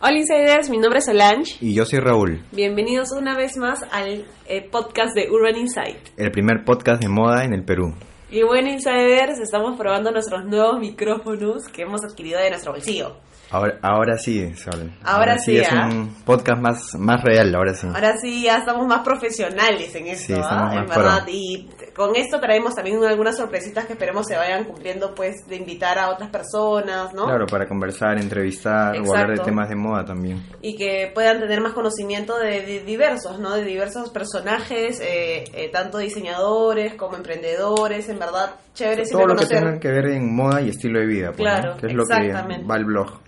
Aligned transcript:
Hola 0.00 0.18
Insiders, 0.18 0.68
mi 0.68 0.78
nombre 0.78 0.98
es 0.98 1.06
Solange. 1.06 1.56
Y 1.60 1.74
yo 1.74 1.84
soy 1.86 2.00
Raúl, 2.00 2.42
Bienvenidos 2.52 3.12
una 3.12 3.34
vez 3.36 3.56
más 3.56 3.82
al 3.92 4.26
eh, 4.46 4.68
podcast 4.70 5.14
de 5.14 5.30
Urban 5.30 5.56
Insight. 5.56 5.96
el 6.16 6.30
primer 6.30 6.64
podcast 6.64 7.02
de 7.02 7.08
moda 7.08 7.44
en 7.44 7.54
el 7.54 7.64
Perú. 7.64 7.94
Y 8.30 8.42
bueno 8.42 8.68
Insiders, 8.70 9.38
estamos 9.38 9.78
probando 9.78 10.10
nuestros 10.10 10.44
nuevos 10.44 10.80
micrófonos 10.80 11.68
que 11.68 11.82
hemos 11.82 12.04
adquirido 12.04 12.38
de 12.40 12.50
nuestro 12.50 12.72
bolsillo. 12.72 13.16
Ahora, 13.50 13.78
ahora 13.80 14.18
sí, 14.18 14.52
Sol. 14.56 14.92
Ahora 15.04 15.38
sí, 15.38 15.56
es 15.56 15.68
¿ah? 15.70 15.88
un 15.90 16.12
podcast 16.24 16.60
más, 16.60 16.94
más 16.98 17.22
real, 17.22 17.54
ahora 17.54 17.74
sí. 17.74 17.86
Ahora 17.86 18.16
sí, 18.18 18.42
ya 18.42 18.58
estamos 18.58 18.86
más 18.88 19.02
profesionales 19.04 19.94
en 19.94 20.08
esto, 20.08 20.26
Sí, 20.26 20.32
¿ah? 20.34 20.40
estamos 20.40 20.72
en 20.72 20.78
más 20.86 20.96
verdad. 20.96 21.22
pro. 21.24 21.32
Y 21.32 21.68
con 21.96 22.14
esto 22.14 22.38
traemos 22.38 22.74
también 22.74 23.02
algunas 23.04 23.36
sorpresitas 23.38 23.86
que 23.86 23.94
esperemos 23.94 24.26
se 24.26 24.36
vayan 24.36 24.64
cumpliendo, 24.64 25.14
pues, 25.14 25.46
de 25.48 25.56
invitar 25.56 25.98
a 25.98 26.10
otras 26.10 26.28
personas, 26.30 27.14
¿no? 27.14 27.24
Claro, 27.24 27.46
para 27.46 27.66
conversar, 27.66 28.18
entrevistar 28.20 28.94
o 29.00 29.14
hablar 29.14 29.38
de 29.38 29.42
temas 29.42 29.70
de 29.70 29.76
moda 29.76 30.04
también. 30.04 30.44
y 30.60 30.76
que 30.76 31.10
puedan 31.14 31.40
tener 31.40 31.60
más 31.62 31.72
conocimiento 31.72 32.38
de, 32.38 32.60
de 32.60 32.80
diversos, 32.84 33.38
¿no? 33.40 33.54
De 33.56 33.64
diversos 33.64 34.10
personajes, 34.10 35.00
eh, 35.00 35.44
eh, 35.54 35.70
tanto 35.72 35.96
diseñadores 35.98 36.94
como 36.94 37.16
emprendedores, 37.16 38.08
en 38.10 38.18
verdad, 38.18 38.56
chévere 38.74 39.04
Todo 39.10 39.22
lo 39.22 39.28
que 39.28 39.46
conocer. 39.46 39.58
tenga 39.60 39.80
que 39.80 39.88
ver 39.88 40.06
en 40.10 40.36
moda 40.36 40.60
y 40.60 40.68
estilo 40.68 41.00
de 41.00 41.06
vida, 41.06 41.32
pues, 41.34 41.38
¿no? 41.38 41.44
Claro, 41.44 41.76
que 41.78 41.86
es 41.86 41.94
lo 41.94 42.04
que 42.04 42.32
va 42.62 42.74
al 42.74 42.84
blog. 42.84 43.20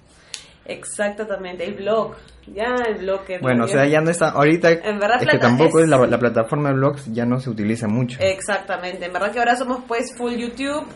Exactamente, 0.67 1.65
el 1.65 1.75
blog, 1.75 2.15
ya 2.55 2.75
el 2.89 2.99
blog 2.99 3.25
que 3.25 3.39
Bueno, 3.39 3.65
o 3.65 3.67
también- 3.67 3.87
sea, 3.91 3.93
ya 3.93 4.01
no 4.01 4.11
está, 4.11 4.31
ahorita 4.31 4.71
En 4.71 4.99
verdad, 4.99 5.23
es 5.23 5.29
que 5.29 5.39
tampoco 5.39 5.79
es- 5.79 5.85
es 5.85 5.91
la, 5.91 6.07
la 6.07 6.19
plataforma 6.19 6.69
de 6.71 6.75
blogs 6.77 7.13
ya 7.13 7.25
no 7.25 7.39
se 7.41 7.51
utiliza 7.51 7.89
mucho. 7.89 8.19
Exactamente, 8.21 9.07
en 9.07 9.13
verdad 9.13 9.33
que 9.33 9.39
ahora 9.39 9.57
somos 9.57 9.81
pues 9.87 10.15
full 10.17 10.35
YouTube, 10.35 10.87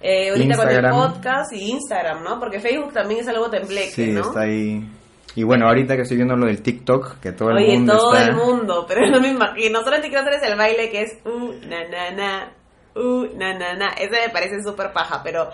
eh, 0.00 0.30
ahorita 0.30 0.44
Instagram. 0.46 0.92
con 0.94 1.02
el 1.02 1.08
podcast 1.12 1.52
y 1.52 1.70
Instagram, 1.70 2.22
¿no? 2.22 2.38
Porque 2.38 2.60
Facebook 2.60 2.92
también 2.92 3.20
es 3.20 3.28
algo 3.28 3.50
tembleque, 3.50 3.90
sí, 3.90 4.06
¿no? 4.12 4.20
está 4.20 4.40
ahí. 4.42 4.88
Y 5.34 5.42
bueno, 5.44 5.68
ahorita 5.68 5.94
que 5.94 6.02
estoy 6.02 6.16
viendo 6.16 6.34
lo 6.36 6.46
del 6.46 6.62
TikTok, 6.62 7.20
que 7.20 7.30
todo 7.32 7.50
el 7.50 7.58
Oye, 7.58 7.76
mundo 7.76 7.96
todo 7.96 8.14
está... 8.16 8.28
el 8.30 8.34
mundo, 8.36 8.84
pero 8.88 9.06
no 9.10 9.20
me 9.20 9.28
imagino. 9.28 9.80
Solamente 9.80 10.08
quiero 10.08 10.22
hacer 10.22 10.34
es 10.42 10.42
el 10.50 10.56
baile 10.58 10.90
que 10.90 11.02
es 11.02 11.18
uh, 11.24 11.52
na, 11.68 11.84
na, 11.88 12.10
na, 12.10 12.52
uh, 12.98 13.36
na, 13.36 13.56
na, 13.58 13.74
na. 13.74 13.86
Ese 13.98 14.10
me 14.26 14.32
parece 14.32 14.62
súper 14.62 14.92
paja, 14.92 15.20
pero 15.22 15.50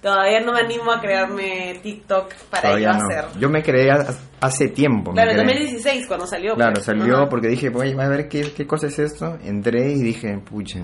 todavía 0.00 0.40
no 0.40 0.52
me 0.52 0.60
animo 0.60 0.92
a 0.92 1.00
crearme 1.00 1.78
TikTok 1.82 2.32
para 2.50 2.62
Todavía 2.62 2.88
ir 2.90 2.94
a 2.94 2.98
no. 2.98 3.04
hacer. 3.06 3.24
Yo 3.40 3.48
me 3.48 3.62
creé 3.62 3.90
ha- 3.90 4.06
hace 4.40 4.68
tiempo. 4.68 5.12
Claro, 5.12 5.30
en 5.30 5.36
creé. 5.38 5.46
2016 5.54 6.06
cuando 6.06 6.26
salió. 6.26 6.54
Claro, 6.54 6.74
pues. 6.74 6.84
salió 6.84 7.16
Ajá. 7.16 7.28
porque 7.28 7.48
dije, 7.48 7.68
voy 7.70 7.92
a 7.98 8.08
ver 8.08 8.28
qué, 8.28 8.52
qué 8.52 8.66
cosa 8.66 8.86
es 8.88 8.98
esto. 8.98 9.38
Entré 9.44 9.90
y 9.92 10.02
dije, 10.02 10.38
pucha, 10.38 10.80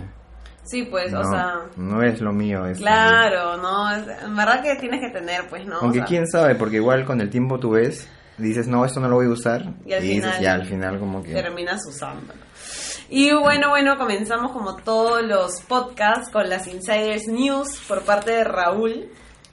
Sí, 0.65 0.83
pues, 0.91 1.11
no, 1.11 1.21
o 1.21 1.25
sea... 1.25 1.55
no 1.77 2.03
es 2.03 2.21
lo 2.21 2.31
mío. 2.33 2.67
esto. 2.67 2.83
Claro, 2.85 3.57
no, 3.57 3.91
es- 3.91 4.23
en 4.23 4.37
verdad 4.37 4.63
que 4.63 4.77
tienes 4.77 5.01
que 5.01 5.11
tener, 5.11 5.49
pues, 5.49 5.65
¿no? 5.67 5.79
O 5.79 5.83
Aunque 5.85 6.01
sea, 6.01 6.07
quién 6.07 6.27
sabe, 6.27 6.55
porque 6.57 6.77
igual 6.77 7.07
con 7.07 7.21
el 7.23 7.31
tiempo 7.31 7.59
tú 7.59 7.71
ves, 7.71 8.07
dices, 8.37 8.69
no, 8.69 8.85
esto 8.85 9.01
no 9.01 9.09
lo 9.09 9.17
voy 9.17 9.27
a 9.27 9.31
usar. 9.31 9.63
Y 9.87 9.95
al 9.95 10.03
dices, 10.03 10.25
final- 10.27 10.41
ya, 10.43 10.53
al 10.53 10.67
final 10.67 10.99
como 10.99 11.23
que... 11.23 11.33
terminas 11.33 11.81
usándolo. 11.89 12.39
Y 13.11 13.33
bueno, 13.33 13.71
bueno, 13.71 13.97
comenzamos 13.97 14.53
como 14.53 14.77
todos 14.77 15.23
los 15.23 15.63
podcasts 15.63 16.31
con 16.31 16.49
las 16.49 16.67
Insiders 16.67 17.27
News 17.29 17.81
por 17.89 18.03
parte 18.03 18.33
de 18.33 18.45
Raúl. 18.45 19.09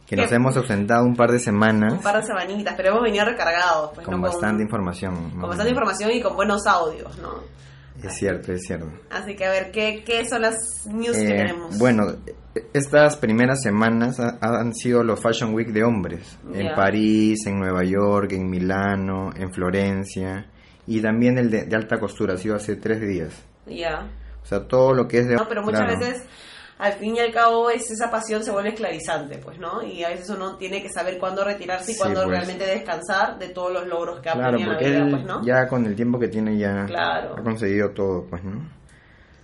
Que 0.06 0.16
nos 0.16 0.28
que- 0.30 0.36
hemos 0.36 0.56
ausentado 0.58 1.03
un 1.06 1.16
par 1.16 1.31
de 1.31 1.39
semanas 1.39 1.94
Un 1.94 2.02
par 2.02 2.17
de 2.22 2.28
semanitas, 2.28 2.73
pero 2.78 2.89
hemos 2.89 3.03
venido 3.03 3.25
recargados, 3.25 3.92
pues, 3.95 4.06
con 4.06 4.17
¿no? 4.22 4.28
bastante 4.28 4.62
información. 4.62 5.31
Con 5.31 5.39
¿no? 5.39 5.47
bastante 5.47 5.70
información 5.72 6.12
y 6.12 6.22
con 6.22 6.36
buenos 6.36 6.67
audios, 6.67 7.17
¿no? 7.20 7.56
Es 8.03 8.14
cierto, 8.17 8.52
es 8.52 8.62
cierto. 8.67 8.88
Así 9.09 9.36
que 9.36 9.45
a 9.45 9.50
ver, 9.52 9.72
¿qué, 9.72 10.03
qué 10.06 10.28
son 10.28 10.42
las 10.42 10.86
news 10.86 11.16
que 11.16 11.23
Eh, 11.23 11.38
tenemos? 11.38 11.80
Bueno, 11.80 12.03
estas 12.73 13.16
primeras 13.17 13.62
semanas 13.64 14.19
ha- 14.19 14.38
han 14.42 14.73
sido 14.75 15.02
los 15.03 15.19
Fashion 15.22 15.53
Week 15.56 15.69
de 15.69 15.84
hombres. 15.86 16.38
Ya. 16.52 16.59
En 16.59 16.75
París, 16.75 17.47
en 17.47 17.58
Nueva 17.58 17.84
York, 17.86 18.34
en 18.34 18.47
Milano, 18.50 19.31
en 19.35 19.52
Florencia. 19.53 20.46
Y 20.85 21.02
también 21.02 21.40
el 21.40 21.50
de, 21.50 21.63
de 21.66 21.75
alta 21.75 21.97
costura, 22.00 22.35
ha 22.35 22.38
sido 22.38 22.56
hace 22.58 22.75
tres 22.75 23.02
días. 23.02 23.44
Ya. 23.68 24.08
O 24.44 24.46
sea, 24.46 24.68
todo 24.68 24.94
lo 24.94 25.08
que 25.08 25.20
es 25.20 25.28
de... 25.28 25.36
No, 25.36 25.48
pero 25.48 25.64
muchas 25.64 25.81
claro. 25.86 26.00
veces, 26.00 26.24
al 26.78 26.94
fin 26.94 27.16
y 27.16 27.20
al 27.20 27.31
cabo, 27.31 27.70
es, 27.72 27.90
esa 27.90 28.12
pasión 28.12 28.44
se 28.44 28.52
vuelve 28.52 28.70
esclarizante, 28.70 29.40
pues, 29.40 29.58
¿no? 29.59 29.81
Y 29.81 30.03
a 30.03 30.09
veces 30.09 30.30
uno 30.30 30.56
tiene 30.58 30.81
que 30.84 30.90
saber 30.90 31.18
cuándo 31.18 31.44
retirarse 31.44 31.92
y 31.92 31.94
Sí, 31.96 32.00
cuándo 32.00 32.24
pues. 32.26 32.30
realmente 32.38 32.66
descansar 32.66 33.40
de 33.40 33.50
todos 33.50 33.72
los 33.74 33.88
logros 33.88 34.20
que 34.20 34.30
ha 34.30 34.34
Claro, 34.34 34.58
obtenido 34.58 34.72
en 34.72 34.84
la 34.84 34.90
vida, 34.90 34.98
él 35.06 35.09
pues, 35.12 35.26
¿no? 35.26 35.44
ya 35.44 35.68
con 35.68 35.86
el 35.86 35.96
tiempo 35.96 36.20
que 36.20 36.28
tiene 36.28 36.58
ya 36.58 36.86
Claro. 36.86 37.36
ha 37.38 37.42
conseguido 37.42 37.90
todo, 37.92 38.26
pues, 38.30 38.44
¿no? 38.44 38.70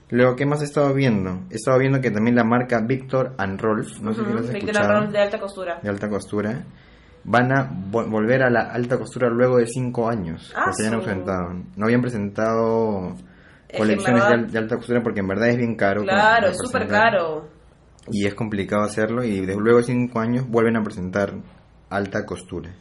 Luego, 0.10 0.36
¿qué 0.36 0.46
más 0.46 0.62
he 0.62 0.66
estado 0.66 0.94
viendo? 0.94 1.40
He 1.50 1.56
estado 1.56 1.80
viendo 1.80 2.02
que 2.02 2.12
también 2.12 2.36
la 2.36 2.44
marca 2.44 2.82
Victor 2.82 3.34
and 3.38 3.60
Rolf, 3.62 4.02
no 4.02 4.14
sé 4.14 4.26
si 4.26 4.30
lo 4.32 4.40
has 4.40 4.52
Victor 4.52 4.70
escuchado, 4.72 4.98
Arroz 4.98 5.12
de 5.14 5.20
alta 5.20 5.40
costura. 5.40 5.80
de 5.82 5.90
alta 5.90 6.10
costura, 6.10 6.64
van 7.24 7.52
a 7.54 7.70
vo- 7.72 8.10
volver 8.10 8.44
a 8.44 8.50
la 8.50 8.60
alta 8.74 8.98
costura 9.00 9.30
luego 9.30 9.58
de 9.58 9.68
cinco 9.68 10.10
años 10.10 10.54
Ah, 10.54 10.66
que 10.66 10.74
se 10.74 10.88
hayan 10.88 11.00
su- 11.00 11.06
presentado. 11.06 11.54
No 11.78 11.86
habían 11.86 12.02
presentado 12.02 13.16
colecciones 13.78 14.24
de, 14.24 14.30
verdad- 14.30 14.46
al- 14.46 14.52
de 14.52 14.58
alta 14.60 14.76
costura 14.78 15.04
porque 15.04 15.20
en 15.22 15.28
verdad 15.28 15.50
es 15.50 15.58
bien 15.58 15.76
caro. 15.76 16.04
Claro, 16.04 16.48
es 16.50 16.58
súper 16.58 16.88
caro. 16.88 17.48
Y 18.12 18.26
es 18.26 18.34
complicado 18.34 18.84
hacerlo 18.84 19.24
y 19.24 19.46
de 19.46 19.56
luego 19.56 19.78
de 19.80 19.84
cinco 19.86 20.20
años 20.20 20.48
vuelven 20.48 20.76
a 20.78 20.84
presentar 20.84 21.34
alta 21.90 22.26
costura. 22.26 22.72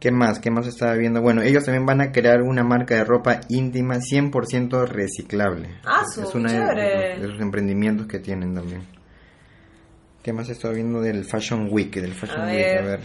¿Qué 0.00 0.10
más? 0.10 0.38
¿Qué 0.40 0.50
más 0.50 0.66
estaba 0.66 0.92
viendo? 0.94 1.22
Bueno, 1.22 1.40
ellos 1.42 1.64
también 1.64 1.86
van 1.86 2.00
a 2.02 2.12
crear 2.12 2.42
una 2.42 2.62
marca 2.62 2.94
de 2.96 3.04
ropa 3.04 3.40
íntima 3.48 3.96
100% 4.00 4.86
reciclable. 4.86 5.70
Ah, 5.84 6.02
su, 6.04 6.22
es 6.22 6.34
uno 6.34 6.50
de, 6.50 7.18
de 7.20 7.26
sus 7.28 7.40
emprendimientos 7.40 8.06
que 8.06 8.18
tienen 8.18 8.54
también. 8.54 8.82
¿Qué 10.22 10.32
más 10.32 10.48
estaba 10.50 10.74
viendo 10.74 11.00
del 11.00 11.24
Fashion 11.24 11.68
Week? 11.70 11.94
Del 11.94 12.12
Fashion 12.12 12.40
A 12.42 12.46
Week, 12.46 12.56
ver. 12.66 12.78
a 12.78 12.82
ver. 12.82 13.00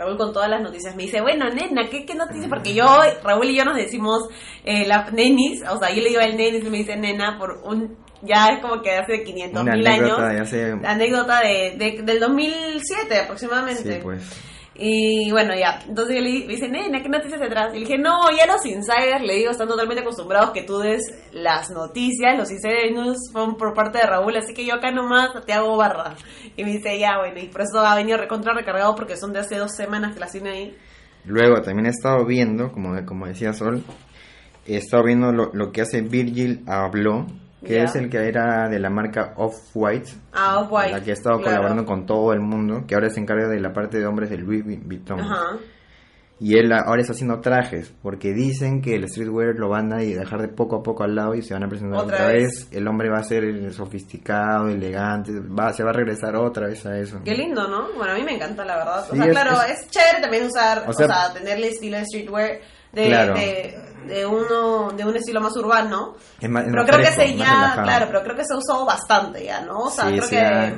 Raúl 0.00 0.16
con 0.16 0.32
todas 0.32 0.48
las 0.48 0.62
noticias 0.62 0.96
me 0.96 1.02
dice, 1.02 1.20
bueno, 1.20 1.44
nena, 1.50 1.82
¿qué, 1.90 2.06
qué 2.06 2.14
noticias? 2.14 2.48
Porque 2.48 2.72
yo, 2.72 2.86
Raúl 3.22 3.50
y 3.50 3.54
yo 3.56 3.66
nos 3.66 3.76
decimos 3.76 4.28
eh, 4.64 4.86
la 4.86 5.10
nenis, 5.10 5.62
o 5.70 5.78
sea, 5.78 5.90
yo 5.90 6.00
le 6.02 6.08
digo 6.08 6.22
al 6.22 6.38
nenis 6.38 6.64
y 6.64 6.70
me 6.70 6.78
dice 6.78 6.96
nena 6.96 7.36
por 7.38 7.60
un, 7.64 7.98
ya 8.22 8.46
es 8.46 8.60
como 8.60 8.80
que 8.80 8.92
hace 8.92 9.22
500 9.22 9.62
Una 9.62 9.74
mil 9.76 9.86
años. 9.86 10.18
hace... 10.18 10.74
La 10.76 10.92
anécdota 10.92 11.40
de, 11.42 11.74
de- 11.76 12.02
del 12.02 12.18
2007 12.18 13.18
aproximadamente. 13.18 13.92
Sí, 13.94 14.00
pues. 14.02 14.22
Y 14.82 15.30
bueno, 15.30 15.54
ya. 15.54 15.78
Entonces 15.86 16.16
yo 16.16 16.22
le 16.22 16.46
me 16.46 16.68
nena, 16.68 17.02
¿qué 17.02 17.08
noticias 17.10 17.38
detrás? 17.38 17.68
Y 17.74 17.80
le 17.80 17.80
dije, 17.80 17.98
no, 17.98 18.30
ya 18.34 18.46
los 18.46 18.64
insiders, 18.64 19.22
le 19.22 19.34
digo, 19.34 19.50
están 19.50 19.68
totalmente 19.68 20.00
acostumbrados 20.00 20.52
que 20.52 20.62
tú 20.62 20.78
des 20.78 21.02
las 21.32 21.70
noticias. 21.70 22.38
Los 22.38 22.50
insiders 22.50 23.18
son 23.30 23.56
por 23.56 23.74
parte 23.74 23.98
de 23.98 24.06
Raúl, 24.06 24.34
así 24.38 24.54
que 24.54 24.64
yo 24.64 24.74
acá 24.76 24.90
nomás 24.90 25.28
te 25.44 25.52
hago 25.52 25.76
barra. 25.76 26.14
Y 26.56 26.64
me 26.64 26.72
dice, 26.72 26.98
ya, 26.98 27.18
bueno, 27.18 27.38
y 27.38 27.48
por 27.48 27.60
eso 27.60 27.80
ha 27.80 27.94
venido 27.94 28.16
recontra 28.16 28.54
recargado 28.54 28.94
porque 28.94 29.18
son 29.18 29.34
de 29.34 29.40
hace 29.40 29.56
dos 29.56 29.76
semanas 29.76 30.14
que 30.14 30.20
las 30.20 30.32
tiene 30.32 30.48
ahí. 30.48 30.76
Luego 31.26 31.60
también 31.60 31.84
he 31.84 31.90
estado 31.90 32.24
viendo, 32.24 32.72
como, 32.72 33.04
como 33.04 33.26
decía 33.26 33.52
Sol, 33.52 33.84
he 34.66 34.78
estado 34.78 35.04
viendo 35.04 35.30
lo, 35.30 35.50
lo 35.52 35.72
que 35.72 35.82
hace 35.82 36.00
Virgil 36.00 36.64
Abloh, 36.66 37.26
que 37.64 37.74
Ya. 37.74 37.84
es 37.84 37.94
el 37.96 38.08
que 38.08 38.18
era 38.18 38.68
de 38.68 38.78
la 38.78 38.90
marca 38.90 39.34
Off-White, 39.36 40.10
Ah, 40.32 40.66
guay. 40.68 40.92
la 40.92 41.00
que 41.02 41.10
ha 41.10 41.14
estado 41.14 41.36
claro. 41.38 41.56
colaborando 41.58 41.84
con 41.84 42.06
todo 42.06 42.32
el 42.32 42.40
mundo, 42.40 42.84
que 42.86 42.94
ahora 42.94 43.10
se 43.10 43.20
encarga 43.20 43.48
de 43.48 43.60
la 43.60 43.72
parte 43.72 43.98
de 43.98 44.06
hombres 44.06 44.30
de 44.30 44.38
Louis 44.38 44.64
Vuitton. 44.64 45.20
Ajá. 45.20 45.58
Y 46.42 46.56
él 46.56 46.72
ahora 46.72 47.02
está 47.02 47.12
haciendo 47.12 47.38
trajes, 47.40 47.92
porque 48.02 48.32
dicen 48.32 48.80
que 48.80 48.94
el 48.94 49.06
streetwear 49.10 49.56
lo 49.56 49.68
van 49.68 49.92
a 49.92 49.98
dejar 49.98 50.40
de 50.40 50.48
poco 50.48 50.76
a 50.76 50.82
poco 50.82 51.02
al 51.04 51.14
lado 51.14 51.34
y 51.34 51.42
se 51.42 51.52
van 51.52 51.64
a 51.64 51.68
presentar 51.68 51.98
Otra 52.00 52.16
otra, 52.16 52.28
vez. 52.28 52.44
vez. 52.44 52.68
El 52.72 52.88
hombre 52.88 53.10
va 53.10 53.18
a 53.18 53.24
ser 53.24 53.70
sofisticado, 53.74 54.68
elegante, 54.68 55.32
va, 55.38 55.70
se 55.74 55.82
va 55.82 55.90
a 55.90 55.92
regresar 55.92 56.34
otra 56.36 56.68
vez 56.68 56.86
a 56.86 56.96
eso. 56.98 57.20
Qué 57.26 57.34
lindo, 57.34 57.68
¿no? 57.68 57.92
Bueno, 57.94 58.12
a 58.14 58.16
mí 58.16 58.22
me 58.22 58.36
encanta, 58.36 58.64
la 58.64 58.76
verdad. 58.78 59.00
o 59.00 59.10
Sí, 59.10 59.16
sea, 59.18 59.26
es- 59.26 59.30
claro, 59.32 59.50
es, 59.68 59.80
es- 59.80 59.90
chévere 59.90 60.22
también 60.22 60.46
usar, 60.46 60.84
o 60.86 60.90
o 60.90 60.92
sea, 60.94 61.06
sea, 61.08 61.32
tener 61.34 61.58
el 61.58 61.64
estilo 61.64 61.98
de 61.98 62.04
streetwear 62.06 62.50
de, 62.92 63.06
Claro. 63.06 63.34
de, 63.34 63.78
de 64.06 64.26
uno, 64.26 64.90
de 64.90 65.04
un 65.04 65.16
estilo 65.16 65.40
más 65.40 65.56
urbano. 65.56 66.14
Es 66.40 66.48
más- 66.48 66.64
Pero 66.64 66.84
creo 66.84 66.98
que 66.98 67.06
fresco, 67.06 67.22
se 67.22 67.36
más 67.36 67.48
ya, 67.76 67.82
claro, 67.82 68.06
pero 68.08 68.22
creo 68.22 68.36
que 68.36 68.44
se 68.44 68.54
ha 68.54 68.56
usado 68.56 68.84
bastante 68.84 69.44
ya, 69.44 69.60
¿no? 69.60 69.78
O 69.80 69.90
sea, 69.90 70.04
Sí, 70.06 70.10
creo 70.12 70.24
sí, 70.24 70.30
que... 70.30 70.40
ah, 70.40 70.72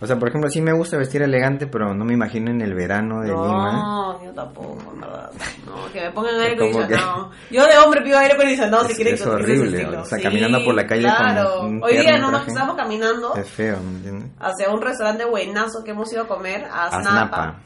O 0.00 0.06
sea, 0.06 0.18
por 0.18 0.28
ejemplo, 0.28 0.50
sí 0.50 0.60
me 0.60 0.72
gusta 0.72 0.96
vestir 0.96 1.22
elegante, 1.22 1.68
pero 1.68 1.94
no 1.94 2.04
me 2.04 2.14
imagino 2.14 2.50
en 2.50 2.60
el 2.60 2.74
verano 2.74 3.20
de 3.20 3.28
Lima. 3.28 3.72
No, 3.72 4.24
yo 4.24 4.32
tampoco, 4.32 4.76
en 4.92 5.00
verdad. 5.00 5.30
No, 5.64 5.92
que 5.92 6.00
me 6.00 6.10
pongan 6.10 6.40
aire 6.40 6.54
acondicionado. 6.56 7.30
Yo 7.52 7.64
de 7.66 7.78
hombre 7.78 8.00
pido 8.02 8.18
aire 8.18 8.34
acondicionado 8.34 8.84
si 8.84 8.90
Es- 8.90 8.96
quieren 8.96 9.14
es 9.14 9.22
que 9.22 9.28
horrible, 9.28 9.86
o 9.96 10.04
sea, 10.04 10.18
caminando 10.20 10.64
por 10.64 10.74
la 10.74 10.86
calle 10.88 11.04
con 11.04 11.14
claro. 11.16 11.60
un 11.62 11.82
Hoy 11.84 11.96
día 11.98 12.18
nomás 12.18 12.42
traje. 12.42 12.50
estamos 12.50 12.76
caminando 12.76 13.34
Es 13.36 13.48
feo, 13.48 13.76
¿me 13.80 13.90
entiendes? 13.98 14.30
hacia 14.40 14.70
un 14.70 14.82
restaurante 14.82 15.24
buenazo 15.24 15.84
que 15.84 15.92
hemos 15.92 16.12
ido 16.12 16.22
a 16.24 16.26
comer, 16.26 16.64
a. 16.64 16.86
Aznapa. 16.86 17.60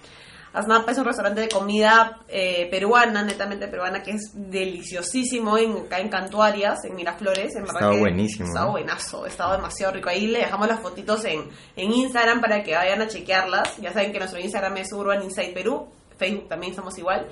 Aznapa 0.56 0.92
es 0.92 0.98
un 0.98 1.04
restaurante 1.04 1.42
de 1.42 1.48
comida 1.48 2.20
eh, 2.28 2.66
peruana, 2.70 3.22
netamente 3.22 3.68
peruana, 3.68 4.02
que 4.02 4.12
es 4.12 4.32
deliciosísimo 4.34 5.58
en, 5.58 5.76
acá 5.84 5.98
en 6.00 6.08
Cantuarias, 6.08 6.84
en 6.84 6.94
Miraflores. 6.96 7.54
En 7.56 7.64
Estaba 7.64 7.92
que 7.92 7.98
buenísimo, 7.98 8.48
Estaba 8.48 8.70
buenazo, 8.70 9.26
estaba 9.26 9.56
demasiado 9.56 9.92
rico. 9.92 10.08
Ahí 10.08 10.26
le 10.28 10.38
dejamos 10.38 10.66
las 10.66 10.80
fotitos 10.80 11.24
en, 11.26 11.48
en 11.76 11.92
Instagram 11.92 12.40
para 12.40 12.62
que 12.62 12.74
vayan 12.74 13.02
a 13.02 13.06
chequearlas. 13.08 13.76
Ya 13.78 13.92
saben 13.92 14.12
que 14.12 14.18
nuestro 14.18 14.40
Instagram 14.40 14.76
es 14.78 14.92
Urban 14.92 15.22
Insight 15.22 15.52
Perú, 15.52 15.88
Facebook 16.16 16.48
también 16.48 16.70
estamos 16.70 16.96
igual, 16.96 17.28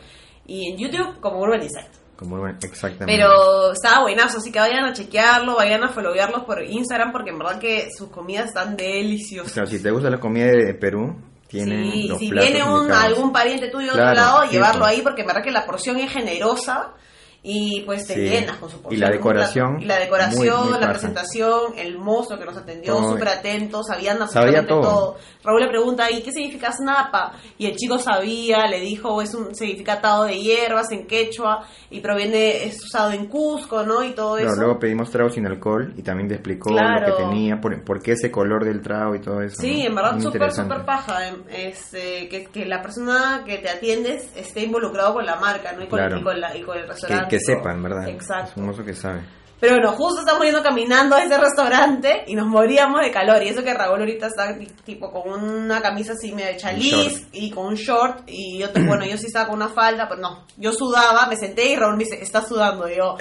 y 0.46 0.72
en 0.72 0.78
YouTube 0.78 1.18
como 1.20 1.40
Urban 1.40 1.62
Insight. 1.62 1.90
Como, 2.16 2.46
exactamente. 2.46 3.06
Pero 3.06 3.72
estaba 3.72 4.02
buenazo, 4.02 4.38
así 4.38 4.52
que 4.52 4.60
vayan 4.60 4.84
a 4.84 4.92
chequearlo, 4.92 5.56
vayan 5.56 5.82
a 5.82 5.88
followearlos 5.88 6.44
por 6.44 6.62
Instagram 6.62 7.10
porque 7.10 7.30
en 7.30 7.38
verdad 7.38 7.58
que 7.58 7.88
sus 7.96 8.08
comidas 8.10 8.46
están 8.46 8.74
O 8.74 8.76
deliciosas. 8.76 9.52
sea, 9.52 9.66
si 9.66 9.82
te 9.82 9.90
gusta 9.90 10.10
la 10.10 10.20
comida 10.20 10.46
de 10.46 10.74
Perú, 10.74 11.16
tienen 11.54 11.92
Sí, 11.92 12.08
los 12.08 12.18
si 12.18 12.28
platos 12.28 12.50
viene 12.50 12.68
un, 12.68 12.92
algún 12.92 13.32
pariente 13.32 13.68
tuyo 13.68 13.88
de 13.88 13.92
Claro, 13.94 14.10
otro 14.10 14.22
lado, 14.22 14.50
llevarlo 14.50 14.84
ahí 14.84 15.00
porque 15.02 15.22
en 15.22 15.26
verdad 15.28 15.42
que 15.42 15.50
la 15.50 15.64
porción 15.64 15.98
es 15.98 16.10
generosa 16.12 16.92
y 17.46 17.82
pues 17.82 18.06
te 18.06 18.14
Sí. 18.14 18.20
llenas 18.22 18.56
con 18.56 18.70
su 18.70 18.78
Y 18.78 18.80
porción. 18.80 19.00
la 19.02 19.06
un 19.08 19.12
decoración. 19.12 19.82
Y 19.82 19.84
la 19.84 19.98
decoración, 19.98 20.60
muy- 20.64 20.70
muy 20.72 20.80
la 20.80 20.88
presentación, 20.88 21.60
el 21.76 21.98
mozo 21.98 22.38
que 22.38 22.44
nos 22.46 22.56
atendió, 22.56 22.96
súper 23.10 23.28
atento, 23.28 23.82
sabían 23.82 24.16
Sabía 24.16 24.24
absolutamente 24.60 24.68
todo. 24.68 24.80
todo. 24.82 25.16
Raúl 25.44 25.60
le 25.60 25.68
pregunta, 25.68 26.10
¿y 26.10 26.22
qué 26.22 26.32
significa 26.32 26.72
snapa? 26.72 27.32
Y 27.58 27.66
el 27.66 27.76
chico 27.76 27.98
sabía, 27.98 28.66
le 28.66 28.80
dijo, 28.80 29.20
es 29.20 29.34
un 29.34 29.54
significa 29.54 29.94
atado 29.94 30.24
de 30.24 30.38
hierbas 30.40 30.90
en 30.90 31.06
quechua 31.06 31.66
y 31.90 32.00
proviene, 32.00 32.64
es 32.64 32.82
usado 32.82 33.12
en 33.12 33.26
Cusco, 33.26 33.82
¿no? 33.82 34.02
Y 34.02 34.12
todo 34.14 34.36
Pero 34.36 34.48
eso. 34.52 34.60
luego 34.62 34.78
pedimos 34.78 35.10
trago 35.10 35.28
sin 35.28 35.46
alcohol 35.46 35.92
y 35.98 36.02
también 36.02 36.28
te 36.28 36.34
explicó 36.36 36.70
Claro. 36.70 37.08
lo 37.08 37.16
que 37.16 37.22
tenía, 37.24 37.60
por, 37.60 37.84
por 37.84 38.00
qué 38.02 38.12
ese 38.12 38.30
color 38.30 38.64
del 38.64 38.80
trago 38.80 39.14
y 39.16 39.20
todo 39.20 39.42
eso. 39.42 39.60
Sí, 39.60 39.82
¿no? 39.82 39.88
en 39.90 39.94
verdad 39.94 40.18
súper, 40.20 40.50
súper 40.50 40.84
paja. 40.86 41.28
em, 41.28 41.42
Este, 41.50 42.28
que, 42.28 42.44
que 42.46 42.64
la 42.64 42.80
persona 42.80 43.42
que 43.44 43.58
te 43.58 43.68
atiendes 43.68 44.28
esté 44.36 44.62
involucrado 44.62 45.14
con 45.14 45.26
la 45.26 45.36
marca, 45.36 45.72
¿no? 45.72 45.82
Y 45.82 45.88
con, 45.88 45.98
Claro. 45.98 46.18
y 46.18 46.22
con, 46.22 46.40
la- 46.40 46.56
y 46.56 46.62
con 46.62 46.78
el 46.78 46.88
restaurante. 46.88 47.28
que 47.28 47.33
y 47.36 47.44
todo. 47.44 47.56
sepa, 47.56 47.72
en 47.72 47.82
verdad. 47.82 48.08
Exacto. 48.08 48.50
Es 48.52 48.56
un 48.56 48.66
mozo 48.66 48.84
que 48.84 48.94
sabe. 48.94 49.20
Pero 49.60 49.76
bueno, 49.76 49.92
justo 49.92 50.20
estamos 50.20 50.44
yendo 50.44 50.62
caminando 50.62 51.16
a 51.16 51.22
ese 51.24 51.38
restaurante 51.38 52.24
y 52.26 52.34
nos 52.34 52.46
moríamos 52.46 53.00
de 53.00 53.10
calor. 53.10 53.42
Y 53.42 53.48
eso 53.48 53.62
que 53.62 53.72
Raúl 53.72 54.00
ahorita 54.00 54.26
está 54.26 54.58
ti- 54.58 54.66
tipo 54.84 55.10
con 55.10 55.42
una 55.42 55.80
camisa 55.80 56.12
así 56.12 56.32
medio 56.32 56.48
de 56.48 56.56
chaliz 56.58 57.28
y 57.32 57.50
con 57.50 57.66
un 57.68 57.74
short. 57.74 58.24
Y 58.26 58.58
yo, 58.58 58.66
bueno, 58.74 59.06
yo 59.06 59.16
sí 59.16 59.26
estaba 59.26 59.46
con 59.46 59.56
una 59.56 59.68
falda, 59.68 60.06
pero 60.08 60.20
no. 60.20 60.44
Yo 60.58 60.72
sudaba, 60.72 61.26
me 61.28 61.36
senté 61.36 61.70
y 61.72 61.76
Raúl 61.76 61.96
me 61.96 62.04
dice, 62.04 62.20
está 62.20 62.42
sudando. 62.42 62.86
Y 62.90 62.96
yo, 62.96 63.16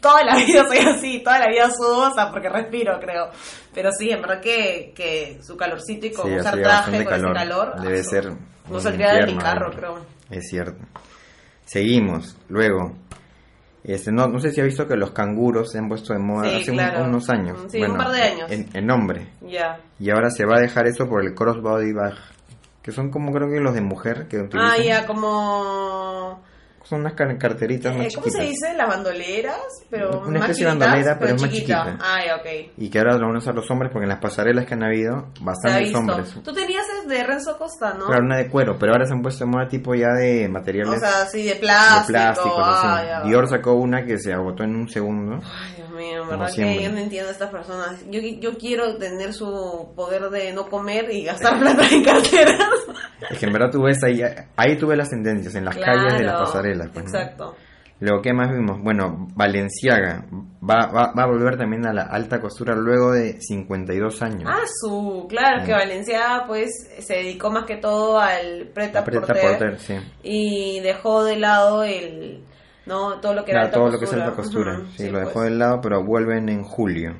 toda 0.00 0.24
la 0.24 0.34
vida 0.36 0.66
soy 0.66 0.78
así, 0.78 1.22
toda 1.22 1.38
la 1.38 1.46
vida 1.48 1.70
sudo, 1.70 2.10
o 2.10 2.14
sea, 2.14 2.30
porque 2.32 2.48
respiro, 2.48 2.98
creo. 2.98 3.30
Pero 3.72 3.90
sí, 3.96 4.10
en 4.10 4.20
verdad 4.22 4.40
que, 4.40 4.92
que 4.96 5.38
su 5.42 5.56
calorcito 5.56 6.06
y 6.06 6.12
con 6.12 6.28
Sí, 6.28 6.36
usar 6.40 6.56
traje 6.60 6.84
con 6.86 6.94
ese 6.96 7.04
calor. 7.04 7.34
calor. 7.34 7.80
Debe 7.82 8.00
ah, 8.00 8.04
ser 8.04 8.32
No 8.68 8.80
saldría 8.80 9.12
de 9.12 9.26
mi 9.26 9.36
carro, 9.38 9.70
creo. 9.70 10.00
Es 10.30 10.48
cierto. 10.50 10.82
Seguimos. 11.64 12.36
Luego, 12.48 12.96
este, 13.92 14.12
no, 14.12 14.26
no 14.28 14.38
sé 14.40 14.50
si 14.52 14.60
ha 14.60 14.64
visto 14.64 14.86
que 14.86 14.96
los 14.96 15.10
canguros 15.12 15.70
se 15.72 15.78
han 15.78 15.88
puesto 15.88 16.12
de 16.12 16.18
moda 16.18 16.48
Sí, 16.50 16.56
hace 16.56 16.70
un- 16.72 17.08
unos 17.08 17.28
años. 17.30 17.58
Sí, 17.68 17.82
un 17.82 17.96
par 17.96 18.10
de 18.12 18.22
años. 18.22 18.50
En, 18.50 18.68
en 18.74 18.86
nombre. 18.86 19.28
Ya. 19.40 19.80
Y 19.98 20.10
ahora 20.10 20.30
se 20.30 20.44
va 20.44 20.56
a 20.56 20.60
dejar 20.60 20.86
eso 20.86 21.08
por 21.08 21.24
el 21.24 21.34
crossbody 21.34 21.92
bag. 21.92 22.14
Que 22.82 22.92
son 22.92 23.10
como 23.10 23.32
creo 23.32 23.48
que 23.50 23.60
los 23.60 23.74
de 23.74 23.80
mujer 23.82 24.28
que 24.28 24.38
utilizan. 24.38 24.72
Ah, 24.72 24.78
ya, 24.82 25.06
como... 25.06 26.42
Son 26.88 27.00
unas 27.00 27.12
car- 27.12 27.36
carteritas 27.36 27.94
Eh, 27.94 27.98
más 27.98 28.14
¿Cómo 28.14 28.24
se 28.24 28.30
chiquitas. 28.38 28.48
dice? 28.48 28.74
Las 28.74 28.88
bandoleras, 28.88 29.58
pero 29.90 30.20
Una 30.22 30.38
más 30.40 30.48
especie 30.50 30.64
de 30.64 30.70
bandolera, 30.70 31.18
pero 31.18 31.34
es 31.34 31.42
más 31.42 31.50
chiquita. 31.50 31.84
chiquita. 31.84 31.98
Ah, 32.04 32.18
ya, 32.26 32.36
ok. 32.36 32.70
Y 32.78 32.88
que 32.88 32.98
ahora 32.98 33.18
lo 33.18 33.26
van 33.26 33.34
a 33.34 33.38
usar 33.38 33.54
los 33.54 33.70
hombres 33.70 33.90
porque 33.92 34.04
en 34.04 34.08
las 34.08 34.20
pasarelas 34.20 34.64
que 34.64 34.72
han 34.74 34.82
habido, 34.84 35.26
Se 35.34 35.42
ha 35.42 35.44
bastantes 35.44 35.94
hombres. 35.94 36.34
Tú 36.42 36.52
tenías 36.54 36.84
de 37.06 37.24
Renzo 37.24 37.58
Costa, 37.58 37.92
¿no? 37.92 38.06
Claro, 38.06 38.24
una 38.24 38.38
de 38.38 38.48
cuero, 38.48 38.76
pero 38.78 38.92
ahora 38.92 39.04
se 39.06 39.12
han 39.12 39.20
puesto 39.22 39.44
de 39.44 39.50
moda 39.50 39.68
tipo 39.68 39.94
ya 39.94 40.08
de 40.14 40.48
materiales 40.48 40.96
o 40.96 40.98
sea, 40.98 41.26
sí, 41.26 41.42
de 41.42 41.54
de 41.54 41.56
plástico. 41.56 42.54
ah. 42.58 43.22
Dior 43.26 43.46
sacó 43.48 43.74
una 43.74 44.04
que 44.06 44.18
se 44.18 44.32
agotó 44.32 44.62
en 44.64 44.74
un 44.74 44.88
segundo. 44.88 45.40
Ay, 45.44 45.74
Dios 45.76 45.90
mío, 45.90 46.26
verdad 46.26 46.50
que 46.54 46.82
yo 46.82 46.90
no 46.90 46.98
entiendo 46.98 47.28
a 47.28 47.32
estas 47.32 47.50
personas. 47.50 48.00
Yo, 48.10 48.20
yo 48.20 48.56
quiero 48.56 48.96
tener 48.96 49.32
su 49.34 49.92
poder 49.94 50.30
de 50.30 50.52
no 50.54 50.68
comer 50.68 51.10
y 51.12 51.24
gastar 51.24 51.58
plata 51.60 51.82
en 51.90 52.02
carteras. 52.04 52.68
Que 53.38 53.46
en 53.46 53.52
verdad 53.52 53.70
tú 53.70 53.82
ves 53.82 54.02
ahí, 54.04 54.20
ahí 54.56 54.76
tú 54.76 54.86
ves 54.88 54.98
las 54.98 55.10
tendencias, 55.10 55.54
en 55.54 55.64
las 55.64 55.76
calles 55.76 56.14
de 56.14 56.24
las 56.24 56.34
Claro, 56.34 56.44
pasarelas. 56.44 56.88
pues, 56.92 57.04
¿no? 57.04 57.10
Exacto. 57.10 57.56
Luego, 58.00 58.22
¿qué 58.22 58.32
más 58.32 58.52
vimos? 58.52 58.80
Bueno, 58.80 59.26
Valenciaga 59.34 60.24
va, 60.62 60.86
va, 60.86 61.12
va 61.18 61.22
a 61.24 61.26
volver 61.26 61.56
también 61.58 61.84
a 61.84 61.92
la 61.92 62.02
alta 62.02 62.40
costura 62.40 62.76
luego 62.76 63.10
de 63.12 63.40
52 63.40 64.22
años. 64.22 64.44
Ah, 64.46 64.60
su, 64.80 65.26
claro, 65.28 65.64
que 65.64 65.72
Mm. 65.72 65.78
Valencia 65.78 66.20
pues 66.46 66.70
se 67.00 67.14
dedicó 67.14 67.50
más 67.50 67.64
que 67.64 67.76
todo 67.76 68.20
al 68.20 68.68
preta 68.72 69.00
Aprieta 69.00 69.26
porter 69.26 69.50
porter, 69.50 69.78
sí. 69.80 69.96
y 70.22 70.78
dejó 70.80 71.24
de 71.24 71.36
lado 71.40 71.82
el 71.82 72.44
no 72.86 73.18
todo 73.20 73.34
lo 73.34 73.44
que 73.44 73.50
era 73.50 73.62
Claro, 73.62 73.66
alta 73.66 73.76
todo 73.78 73.90
lo 73.90 73.98
que 73.98 74.04
es 74.04 74.10
costura. 74.10 74.24
alta 74.26 74.36
costura. 74.36 74.78
Ujú, 74.78 74.86
sí, 74.96 75.10
lo 75.10 75.18
dejó 75.18 75.32
pues. 75.32 75.50
de 75.50 75.56
lado, 75.56 75.80
pero 75.82 76.04
vuelven 76.04 76.48
en 76.48 76.62
julio. 76.62 77.16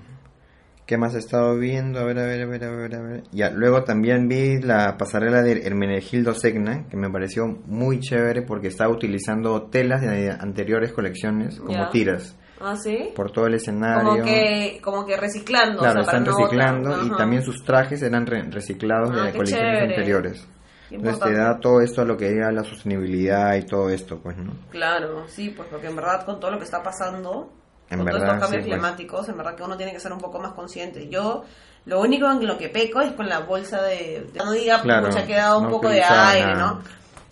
¿Qué 0.89 0.97
más 0.97 1.15
he 1.15 1.19
estado 1.19 1.55
viendo? 1.59 1.99
A 2.01 2.05
ver, 2.05 2.19
a 2.19 2.25
ver, 2.25 2.41
a 2.41 2.47
ver, 2.47 2.65
a 2.65 2.71
ver, 2.71 2.95
a 2.95 3.03
ver. 3.03 3.23
Ya, 3.31 3.51
luego 3.51 3.85
también 3.85 4.27
vi 4.27 4.59
la 4.59 4.97
pasarela 4.97 5.43
de 5.43 5.67
Hermenegildo 5.67 6.33
Segna, 6.33 6.89
que 6.89 6.97
me 6.97 7.11
pareció 7.11 7.47
muy 7.67 8.01
chévere 8.01 8.41
porque 8.41 8.69
estaba 8.69 8.91
utilizando 8.91 9.65
telas 9.65 10.01
de 10.01 10.31
anteriores 10.31 10.93
colecciones 10.95 11.61
como 11.61 11.91
tiras 11.91 12.37
Ah, 12.59 12.75
sí. 12.75 13.11
por 13.15 13.31
todo 13.31 13.47
el 13.49 13.55
escenario. 13.55 14.23
Como 14.23 14.25
que 14.25 14.81
como 14.83 15.05
que 15.05 15.17
reciclando, 15.19 15.81
Claro, 15.81 16.01
o 16.01 16.05
sea, 16.05 16.19
están 16.19 16.25
no 16.25 16.31
reciclando 16.39 16.97
y 17.05 17.11
también 17.19 17.43
sus 17.43 17.63
trajes 17.65 18.01
eran 18.01 18.27
re- 18.27 18.45
reciclados 18.51 19.11
Ah, 19.11 19.27
de 19.27 19.33
colecciones 19.33 19.77
chévere. 19.77 19.85
anteriores. 19.85 20.49
Entonces 20.91 21.21
te 21.23 21.35
da 21.35 21.61
todo 21.61 21.83
esto 21.83 22.01
a 22.01 22.07
lo 22.07 22.17
que 22.17 22.29
era 22.33 22.51
la 22.51 22.65
sostenibilidad 22.65 23.55
y 23.57 23.63
todo 23.67 23.91
esto, 23.91 24.21
pues, 24.23 24.39
¿no? 24.39 24.55
Claro, 24.71 25.29
sí, 25.29 25.51
pues 25.55 25.69
porque 25.71 25.89
en 25.89 25.97
verdad 25.97 26.25
con 26.25 26.41
todo 26.41 26.51
lo 26.51 26.57
que 26.59 26.65
está 26.65 26.83
pasando, 26.83 27.53
En 27.91 27.97
con 27.99 28.05
verdad, 28.07 28.21
todos 28.21 28.35
estos 28.35 28.41
cambios 28.49 28.65
sí, 28.65 28.69
pues. 28.71 28.81
climáticos, 28.81 29.29
en 29.29 29.37
verdad 29.39 29.55
que 29.55 29.63
uno 29.63 29.77
tiene 29.77 29.93
que 29.93 30.01
ser 30.01 30.13
un 30.13 30.19
poco 30.21 30.39
más 30.41 30.53
consciente. 30.53 31.09
Yo 31.09 31.45
lo 31.87 32.01
único 32.01 32.31
en 32.31 32.47
lo 32.47 32.59
que 32.59 32.69
peco 32.69 33.01
es 33.01 33.13
con 33.13 33.29
la 33.29 33.41
bolsa 33.41 33.83
de, 33.83 34.27
de- 34.33 34.39
no 34.45 34.53
diga, 34.53 34.83
Claro, 34.83 35.11
se 35.11 35.21
ha 35.21 35.27
quedado 35.27 35.59
un 35.59 35.65
no 35.65 35.71
poco 35.71 35.89
de 35.89 36.03
aire, 36.03 36.53
nada. 36.55 36.59
¿no? 36.75 36.83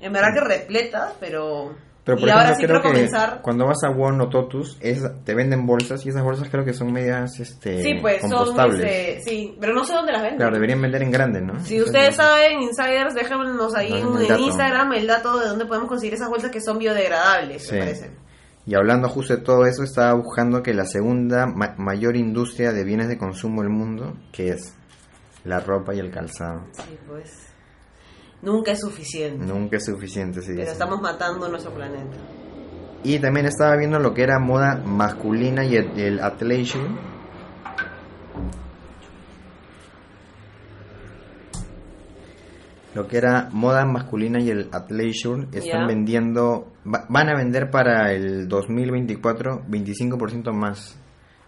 En 0.01 0.13
verdad 0.13 0.29
que 0.35 0.41
repletas, 0.41 1.13
pero 1.21 1.75
Pero 2.05 2.17
por 2.19 2.29
y 2.29 2.31
ejemplo, 2.31 2.41
ahora 2.47 2.55
sí 2.55 2.65
creo 2.67 2.81
que 2.83 2.89
comenzar. 2.89 3.41
cuando 3.43 3.67
vas 3.67 3.83
a 3.85 3.91
Won 3.91 4.21
o 4.21 4.29
Totus, 4.31 4.79
es, 4.81 5.03
te 5.25 5.35
venden 5.35 5.67
bolsas 5.67 6.07
y 6.07 6.11
esas 6.11 6.23
bolsas 6.23 6.49
creo 6.51 6.65
que 6.65 6.73
son 6.73 6.91
medias 6.93 7.39
este, 7.41 7.83
Sí, 7.83 7.95
pues 8.01 8.23
son 8.23 8.59
este, 8.73 9.21
sí, 9.23 9.57
pero 9.61 9.75
no 9.75 9.85
sé 9.85 9.93
dónde 9.95 10.13
las 10.13 10.23
venden. 10.23 10.39
Claro, 10.39 10.55
deberían 10.55 10.81
vender 10.81 11.03
en 11.03 11.11
grande, 11.11 11.41
¿no? 11.43 11.55
Si 11.65 11.77
Entonces, 11.77 11.87
ustedes 11.87 12.15
saben, 12.17 12.63
insiders, 12.63 13.15
déjenos 13.15 13.75
ahí 13.75 13.93
en. 13.93 14.41
Instagram 14.41 14.93
el 14.95 15.07
dato 15.07 15.39
de 15.39 15.49
dónde 15.49 15.67
podemos 15.67 15.89
conseguir 15.89 16.15
esas 16.15 16.29
bolsas 16.31 16.51
que 16.51 16.61
son 16.63 16.79
biodegradables, 16.79 17.67
Sí. 17.67 17.75
me 17.75 17.79
parece. 17.81 18.11
Y 18.67 18.75
hablando 18.75 19.09
justo 19.09 19.37
de 19.37 19.43
todo 19.43 19.65
eso, 19.65 19.85
estaba 19.85 20.13
buscando 20.15 20.63
que 20.63 20.75
la 20.75 20.87
segunda 20.87 21.47
ma- 21.47 21.75
mayor 21.79 22.17
industria 22.17 22.73
de 22.73 22.83
bienes 22.85 23.09
de 23.09 23.17
consumo 23.17 23.63
del 23.63 23.71
mundo, 23.71 24.17
que 24.33 24.49
es 24.49 24.75
la 25.45 25.61
ropa 25.61 25.95
y 25.95 26.01
el 26.01 26.11
calzado. 26.11 26.65
Sí, 26.73 26.99
pues. 27.07 27.47
Nunca 28.43 28.73
es 28.73 28.81
suficiente. 28.81 29.45
Nunca 29.47 29.77
es 29.77 29.85
suficiente, 29.87 30.41
sí. 30.41 30.49
pero 30.49 30.59
dicen. 30.61 30.73
estamos 30.73 31.01
matando 31.01 31.49
nuestro 31.49 31.73
planeta. 31.73 32.17
Y 33.05 33.19
también 33.21 33.47
estaba 33.47 33.77
viendo 33.77 33.99
lo 34.01 34.13
que 34.15 34.23
era 34.25 34.39
moda 34.41 34.83
masculina 34.85 35.65
y 35.65 35.77
el, 35.77 35.99
el 35.99 36.21
athleisure. 36.21 36.89
Lo 42.97 43.07
que 43.07 43.19
era 43.19 43.49
moda 43.53 43.85
masculina 43.85 44.41
y 44.41 44.51
el 44.51 44.69
athleisure 44.73 45.47
están 45.53 45.87
vendiendo, 45.87 46.73
va- 46.87 47.05
van 47.09 47.29
a 47.29 47.37
vender 47.37 47.71
para 47.71 48.13
el 48.13 48.49
2024 48.49 49.63
25% 49.69 50.53
más 50.53 50.99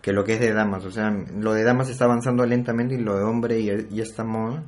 que 0.03 0.13
lo 0.13 0.25
que 0.25 0.35
es 0.35 0.41
de 0.41 0.53
damas. 0.53 0.85
O 0.85 0.91
sea, 0.91 1.11
lo 1.37 1.53
de 1.55 1.65
damas 1.65 1.89
está 1.91 2.05
avanzando 2.05 2.45
lentamente 2.47 2.95
y 2.95 2.99
lo 2.99 3.17
de 3.17 3.25
hombre 3.25 3.59
y, 3.61 3.71
y 3.91 4.01
esta 4.01 4.25
moda 4.25 4.63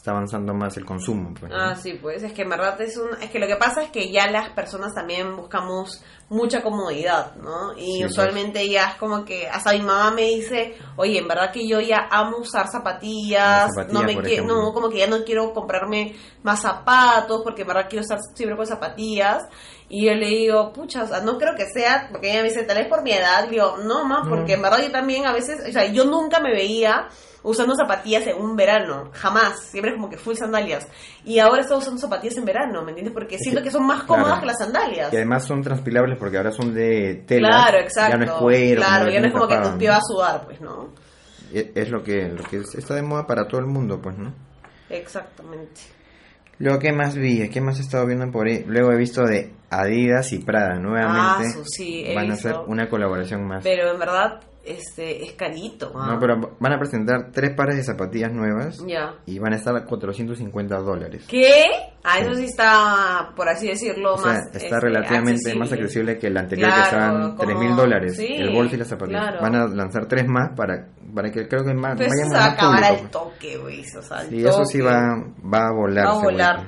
está 0.00 0.12
avanzando 0.12 0.54
más 0.54 0.74
el 0.78 0.86
consumo. 0.86 1.34
Pues, 1.38 1.52
¿no? 1.52 1.58
Ah, 1.58 1.74
sí, 1.76 1.92
pues 2.00 2.22
es 2.22 2.32
que 2.32 2.40
en 2.42 2.48
verdad 2.48 2.80
es 2.80 2.96
un... 2.96 3.10
Es 3.22 3.30
que 3.30 3.38
lo 3.38 3.46
que 3.46 3.56
pasa 3.56 3.82
es 3.82 3.90
que 3.90 4.10
ya 4.10 4.30
las 4.30 4.48
personas 4.50 4.94
también 4.94 5.36
buscamos 5.36 6.02
mucha 6.30 6.62
comodidad, 6.62 7.34
¿no? 7.36 7.74
Y 7.76 7.84
Sí, 7.96 7.98
pues. 8.00 8.12
usualmente 8.12 8.66
ya 8.66 8.88
es 8.90 8.94
como 8.94 9.26
que... 9.26 9.46
Hasta 9.46 9.72
mi 9.72 9.80
mamá 9.82 10.10
me 10.10 10.22
dice, 10.22 10.74
oye, 10.96 11.18
en 11.18 11.28
verdad 11.28 11.52
que 11.52 11.68
yo 11.68 11.80
ya 11.80 12.08
amo 12.10 12.38
usar 12.38 12.66
zapatillas, 12.68 13.66
Las 13.66 13.74
zapatillas, 13.74 13.92
no 13.92 14.02
me 14.06 14.14
por 14.14 14.24
qui- 14.24 14.32
ejemplo. 14.32 14.54
no, 14.62 14.72
como 14.72 14.88
que 14.88 14.98
ya 14.98 15.06
no 15.06 15.22
quiero 15.22 15.52
comprarme 15.52 16.16
más 16.42 16.62
zapatos, 16.62 17.42
porque 17.44 17.62
en 17.62 17.68
verdad 17.68 17.86
quiero 17.90 18.00
estar 18.02 18.18
siempre 18.34 18.56
con 18.56 18.66
zapatillas. 18.66 19.42
Y 19.90 20.06
yo 20.06 20.14
le 20.14 20.28
digo, 20.28 20.72
pucha, 20.72 21.02
o 21.02 21.06
sea, 21.08 21.20
no 21.20 21.36
creo 21.36 21.54
que 21.56 21.66
sea, 21.66 22.08
porque 22.10 22.30
ella 22.30 22.40
me 22.42 22.48
dice, 22.48 22.62
tal 22.62 22.78
vez 22.78 22.88
por 22.88 23.02
mi 23.02 23.12
edad, 23.12 23.44
le 23.44 23.50
digo, 23.50 23.76
no, 23.84 24.04
más, 24.06 24.26
porque 24.28 24.54
en 24.54 24.62
verdad 24.62 24.78
yo 24.82 24.90
también 24.90 25.26
a 25.26 25.32
veces, 25.34 25.60
o 25.68 25.72
sea, 25.72 25.84
yo 25.92 26.04
nunca 26.06 26.40
me 26.40 26.52
veía 26.52 27.06
usando 27.42 27.74
zapatillas 27.74 28.26
en 28.26 28.36
un 28.40 28.54
verano, 28.56 29.10
jamás, 29.12 29.60
siempre 29.70 29.94
como 29.94 30.10
que 30.10 30.16
full 30.18 30.34
sandalias. 30.34 30.86
Y 31.24 31.38
ahora 31.38 31.62
estoy 31.62 31.78
usando 31.78 31.98
zapatillas 32.00 32.36
en 32.36 32.44
verano, 32.44 32.82
¿me 32.82 32.90
entiendes? 32.90 33.14
Porque 33.14 33.38
siento 33.38 33.62
que 33.62 33.70
son 33.70 33.86
más 33.86 34.02
cómodas 34.04 34.26
Claro. 34.38 34.40
que 34.40 34.46
las 34.46 34.58
sandalias. 34.58 35.12
Y 35.12 35.16
además 35.16 35.44
son 35.44 35.62
transpirables 35.62 36.18
porque 36.18 36.36
ahora 36.36 36.52
son 36.52 36.74
de 36.74 37.24
tela. 37.26 37.48
Claro, 37.48 37.78
exacto. 37.78 38.18
Ya 38.18 38.24
no 38.24 38.24
es 38.32 38.38
cuero. 38.40 38.80
Claro, 38.82 39.10
ya 39.10 39.20
no 39.20 39.26
es 39.26 39.32
como 39.32 39.48
que 39.48 39.56
tu 39.56 39.78
pie 39.78 39.88
va 39.90 39.96
a 39.96 40.00
sudar, 40.02 40.44
pues, 40.44 40.60
¿no? 40.60 40.88
Es 41.52 41.66
es 41.74 41.90
lo 41.90 42.02
que, 42.02 42.28
lo 42.28 42.44
que 42.44 42.58
es- 42.58 42.74
está 42.76 42.94
de 42.94 43.02
moda 43.02 43.26
para 43.26 43.48
todo 43.48 43.60
el 43.60 43.66
mundo, 43.66 44.00
pues, 44.00 44.16
¿no? 44.16 44.32
Exactamente. 44.88 45.80
Luego, 46.58 46.78
¿qué 46.78 46.92
más 46.92 47.14
vi? 47.14 47.48
¿Qué 47.48 47.60
más 47.62 47.78
he 47.78 47.82
estado 47.82 48.06
viendo 48.06 48.30
por 48.30 48.46
ahí? 48.46 48.64
Luego 48.66 48.92
he 48.92 48.96
visto 48.96 49.24
de 49.24 49.54
Adidas 49.70 50.32
y 50.32 50.40
Prada 50.40 50.74
nuevamente. 50.78 51.54
Ah, 51.58 51.62
sí, 51.64 52.04
he 52.06 52.14
van 52.14 52.26
a 52.30 52.34
visto. 52.34 52.48
hacer 52.50 52.60
una 52.66 52.88
colaboración 52.90 53.46
más. 53.46 53.62
Pero 53.64 53.90
en 53.90 53.98
verdad, 53.98 54.40
este, 54.64 55.24
es 55.24 55.32
carito. 55.32 55.92
¿ah? 55.94 56.12
No, 56.12 56.18
pero 56.18 56.56
van 56.60 56.72
a 56.72 56.78
presentar 56.78 57.30
tres 57.32 57.54
pares 57.56 57.76
de 57.76 57.82
zapatillas 57.84 58.32
nuevas 58.32 58.78
Ya. 58.86 59.14
y 59.26 59.38
van 59.38 59.52
a 59.54 59.56
estar 59.56 59.74
a 59.76 59.84
450 59.84 60.76
dólares. 60.78 61.24
¿Qué? 61.28 61.64
Ah, 62.04 62.16
Sí. 62.18 62.22
eso 62.22 62.34
sí 62.34 62.44
está, 62.44 63.32
por 63.36 63.48
así 63.48 63.68
decirlo, 63.68 64.14
O 64.14 64.18
sea, 64.18 64.32
más... 64.32 64.46
está 64.46 64.58
este, 64.58 64.80
relativamente 64.80 65.54
más 65.54 65.72
accesible 65.72 66.18
que 66.18 66.26
el 66.28 66.36
anterior 66.36 66.68
que 66.68 66.74
Claro, 66.74 66.84
estaban 66.84 67.36
como- 67.36 67.44
3 67.44 67.58
mil 67.58 67.76
dólares. 67.76 68.16
sí, 68.16 68.26
el 68.26 68.52
bolso 68.54 68.74
y 68.74 68.78
las 68.78 68.88
zapatillas. 68.88 69.22
claro. 69.22 69.40
Van 69.42 69.54
a 69.54 69.66
lanzar 69.66 70.06
tres 70.06 70.26
más 70.28 70.50
para 70.56 70.88
para 71.14 71.30
que 71.32 71.48
creo 71.48 71.64
que 71.64 71.74
más, 71.74 71.96
Pero 71.98 72.08
eso 72.12 72.30
se 72.30 72.36
va 72.38 72.44
a 72.44 72.52
acabar 72.52 72.82
público, 72.84 73.02
al 73.04 73.10
toque, 73.10 73.56
güey. 73.58 73.80
O 73.98 74.02
sea, 74.02 74.20
Sí, 74.28 74.46
eso 74.46 74.64
sí 74.64 74.78
toque. 74.78 74.90
va, 74.90 75.24
va 75.52 75.66
a 75.68 75.72
volar. 75.72 76.06
Va 76.06 76.10
a 76.12 76.22
volar. 76.22 76.66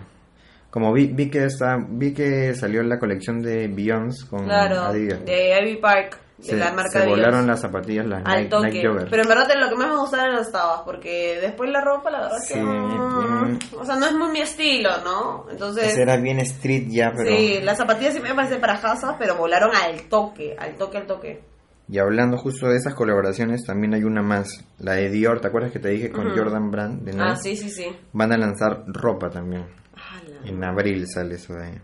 Como 0.68 0.92
vi, 0.92 1.06
vi 1.08 1.30
que 1.30 1.44
está, 1.44 1.76
vi 1.88 2.12
que 2.14 2.54
salió 2.54 2.82
la 2.82 2.98
colección 2.98 3.40
de 3.40 3.68
Beyoncé 3.68 4.26
con 4.28 4.44
Claro, 4.44 4.80
Adidas. 4.80 5.24
de 5.24 5.58
Ivy 5.60 5.76
Park, 5.80 6.18
de 6.42 6.48
se, 6.48 6.56
la 6.56 6.72
marca 6.72 6.90
se 6.90 7.00
de 7.00 7.06
volaron 7.06 7.46
las 7.46 7.60
zapatillas, 7.60 8.06
las 8.06 8.22
al 8.26 8.38
Nike, 8.38 8.50
toque. 8.50 8.66
Nike 8.68 8.86
Jogger. 8.86 9.08
Pero 9.10 9.22
en 9.22 9.28
verdad 9.28 9.48
lo 9.56 9.68
que 9.68 9.76
más 9.76 9.88
me 9.88 9.96
gustaban 9.96 10.26
eran 10.26 10.38
las 10.38 10.52
tabas, 10.52 10.80
porque 10.84 11.38
después 11.40 11.70
la 11.70 11.80
ropa, 11.80 12.10
la 12.10 12.20
verdad 12.22 12.38
que. 12.48 12.60
Mm, 12.60 13.58
o 13.78 13.84
sea, 13.84 13.96
no 13.96 14.06
es 14.06 14.14
muy 14.14 14.30
mi 14.30 14.40
estilo, 14.40 14.90
¿no? 15.04 15.46
Entonces. 15.50 15.96
Era 15.96 16.16
bien 16.16 16.40
street 16.40 16.88
ya, 16.88 17.12
pero... 17.16 17.30
Sí, 17.30 17.60
las 17.62 17.78
zapatillas 17.78 18.14
sí 18.14 18.20
me 18.20 18.34
parecen 18.34 18.60
para 18.60 18.80
casa, 18.80 19.16
pero 19.18 19.36
volaron 19.36 19.70
al 19.74 20.02
toque, 20.08 20.56
al 20.58 20.76
toque, 20.76 20.98
al 20.98 21.06
toque. 21.06 21.52
Y 21.88 21.98
hablando 21.98 22.38
justo 22.38 22.68
de 22.68 22.76
esas 22.76 22.94
colaboraciones, 22.94 23.64
también 23.64 23.94
hay 23.94 24.04
una 24.04 24.22
más, 24.22 24.64
la 24.78 24.94
de 24.94 25.10
Dior, 25.10 25.40
¿te 25.40 25.48
acuerdas 25.48 25.72
que 25.72 25.78
te 25.78 25.90
dije 25.90 26.10
con. 26.10 26.30
Jordan 26.36 26.70
Brand 26.70 27.02
de 27.02 27.12
Nike? 27.12 27.24
Ah, 27.24 27.36
sí, 27.36 27.56
sí, 27.56 27.68
sí. 27.70 27.86
Van 28.12 28.32
a 28.32 28.38
lanzar 28.38 28.84
ropa 28.86 29.28
también. 29.30 29.66
Ala, 29.94 30.40
En 30.44 30.64
abril 30.64 31.06
sale 31.06 31.34
eso 31.34 31.54
de 31.54 31.64
ahí. 31.66 31.80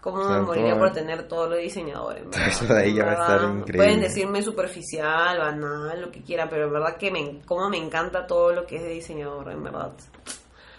¿Cómo 0.00 0.24
me 0.24 0.40
moriría 0.40 0.78
por 0.78 0.92
tener 0.92 1.28
todo 1.28 1.48
lo 1.48 1.56
de 1.56 1.62
diseñador? 1.62 2.16
en 2.16 2.30
verdad? 2.30 2.48
Eso 2.48 2.64
de 2.66 2.80
ahí 2.82 2.94
ya 2.94 3.04
va 3.04 3.10
a 3.10 3.14
estar 3.14 3.42
increíble. 3.42 3.76
Pueden 3.76 4.00
decirme 4.00 4.42
superficial, 4.42 5.38
banal, 5.38 6.00
lo 6.00 6.10
que 6.10 6.22
quieran, 6.22 6.48
pero 6.48 6.66
en 6.66 6.72
verdad 6.72 6.96
que 6.96 7.10
me, 7.10 7.40
como 7.44 7.68
me 7.68 7.76
encanta 7.76 8.26
todo 8.26 8.52
lo 8.52 8.66
que 8.66 8.76
es 8.76 8.82
de 8.82 8.88
diseñador, 8.90 9.50
en 9.52 9.62
verdad. 9.62 9.92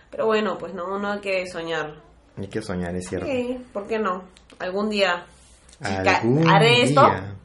Pero 0.09 0.25
bueno, 0.25 0.57
pues 0.57 0.73
no, 0.73 0.97
no 0.97 1.11
hay 1.11 1.19
que 1.19 1.45
soñar. 1.47 1.95
Hay 2.37 2.47
que 2.47 2.61
soñar, 2.61 2.95
es 2.95 3.07
cierto. 3.07 3.27
Sí, 3.27 3.63
¿por 3.71 3.87
qué 3.87 3.99
no? 3.99 4.23
Algún 4.59 4.89
día 4.89 5.25
chica, 5.83 6.17
Algún 6.19 6.49
haré 6.49 6.83
esto 6.83 7.01
día. 7.01 7.35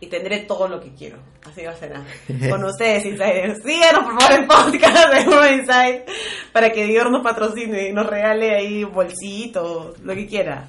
y 0.00 0.06
tendré 0.08 0.40
todo 0.40 0.68
lo 0.68 0.80
que 0.80 0.92
quiero. 0.94 1.18
Así 1.44 1.64
va 1.64 1.70
a 1.72 1.76
ser. 1.76 1.92
Con 2.50 2.64
ustedes, 2.64 3.04
Insiders. 3.06 3.62
Síganos 3.64 4.04
por 4.04 4.20
favor 4.20 4.38
en 4.38 4.46
podcast 4.46 5.12
de 5.12 5.28
Uno 5.28 5.48
Inside 5.48 6.04
para 6.52 6.70
que 6.70 6.84
Dior 6.86 7.10
nos 7.10 7.22
patrocine 7.22 7.88
y 7.88 7.92
nos 7.92 8.06
regale 8.06 8.54
ahí 8.56 8.84
bolsitos, 8.84 9.98
lo 10.00 10.14
que 10.14 10.26
quiera. 10.26 10.68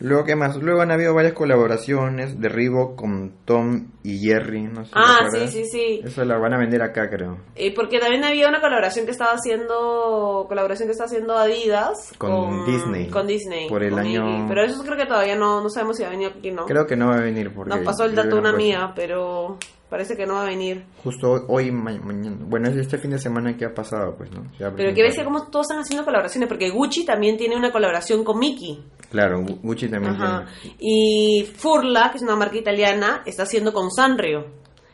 Luego, 0.00 0.24
¿qué 0.24 0.36
más? 0.36 0.56
Luego 0.56 0.80
han 0.80 0.92
habido 0.92 1.12
varias 1.12 1.32
colaboraciones 1.32 2.40
de 2.40 2.48
Reebok 2.48 2.94
con 2.96 3.32
Tom 3.44 3.88
y 4.04 4.18
Jerry, 4.20 4.62
no 4.62 4.84
sé 4.84 4.92
Ah, 4.94 5.28
sí, 5.32 5.48
sí, 5.48 5.64
sí. 5.64 6.00
Eso 6.04 6.24
la 6.24 6.38
van 6.38 6.52
a 6.54 6.58
vender 6.58 6.82
acá, 6.82 7.10
creo. 7.10 7.38
Y 7.56 7.70
porque 7.70 7.98
también 7.98 8.22
había 8.24 8.48
una 8.48 8.60
colaboración 8.60 9.06
que 9.06 9.10
estaba 9.10 9.32
haciendo 9.32 10.46
colaboración 10.48 10.86
que 10.88 10.92
está 10.92 11.04
haciendo 11.04 11.36
Adidas 11.36 12.12
Con 12.16 12.64
Disney. 12.64 13.08
con 13.08 13.26
Disney 13.26 13.68
Por 13.68 13.82
el 13.82 13.98
año- 13.98 14.28
Iggy. 14.28 14.48
pero 14.48 14.62
eso 14.62 14.82
creo 14.84 14.96
que 14.96 15.06
todavía 15.06 15.34
no 15.36 15.60
no 15.62 15.68
sabemos 15.68 15.96
si 15.96 16.02
va 16.04 16.10
a 16.10 16.12
venir 16.12 16.32
aquí 16.38 16.50
no 16.52 16.64
Creo 16.66 16.86
que 16.86 16.96
no 16.96 17.08
va 17.08 17.16
a 17.16 17.20
venir 17.20 17.52
porque... 17.52 17.70
nos 17.74 17.80
pasó 17.84 18.04
el 18.04 18.14
dato 18.14 18.36
una 18.38 18.50
amiga 18.50 18.92
pero 18.94 19.58
parece 19.88 20.16
que 20.16 20.26
no 20.26 20.34
va 20.34 20.42
a 20.42 20.46
venir 20.46 20.84
Justo 21.02 21.44
hoy, 21.48 21.70
ma- 21.70 21.98
mañana. 21.98 22.36
Bueno, 22.40 22.68
es 22.68 22.76
este 22.76 22.98
fin 22.98 23.10
de 23.12 23.18
semana 23.18 23.56
que 23.56 23.64
ha 23.64 23.72
pasado, 23.74 24.14
pues, 24.16 24.30
¿no? 24.32 24.44
Pero 24.58 24.94
que 24.94 25.02
ves 25.02 25.18
como 25.24 25.46
todos 25.48 25.64
están 25.66 25.80
haciendo 25.80 26.04
colaboraciones 26.04 26.48
porque 26.48 26.70
Gucci 26.70 27.04
también 27.04 27.36
tiene 27.36 27.56
una 27.56 27.72
colaboración 27.72 28.24
con 28.24 28.38
Mickey 28.38 28.82
Claro, 29.10 29.40
Gu- 29.40 29.60
Gucci 29.62 29.88
también 29.88 30.14
Ajá. 30.14 30.46
tiene. 30.62 30.76
y 30.78 31.44
Furla 31.56 32.10
que 32.10 32.18
es 32.18 32.22
una 32.22 32.36
marca 32.36 32.56
italiana 32.58 33.22
está 33.24 33.44
haciendo 33.44 33.72
con 33.72 33.90
Sanrio 33.90 34.46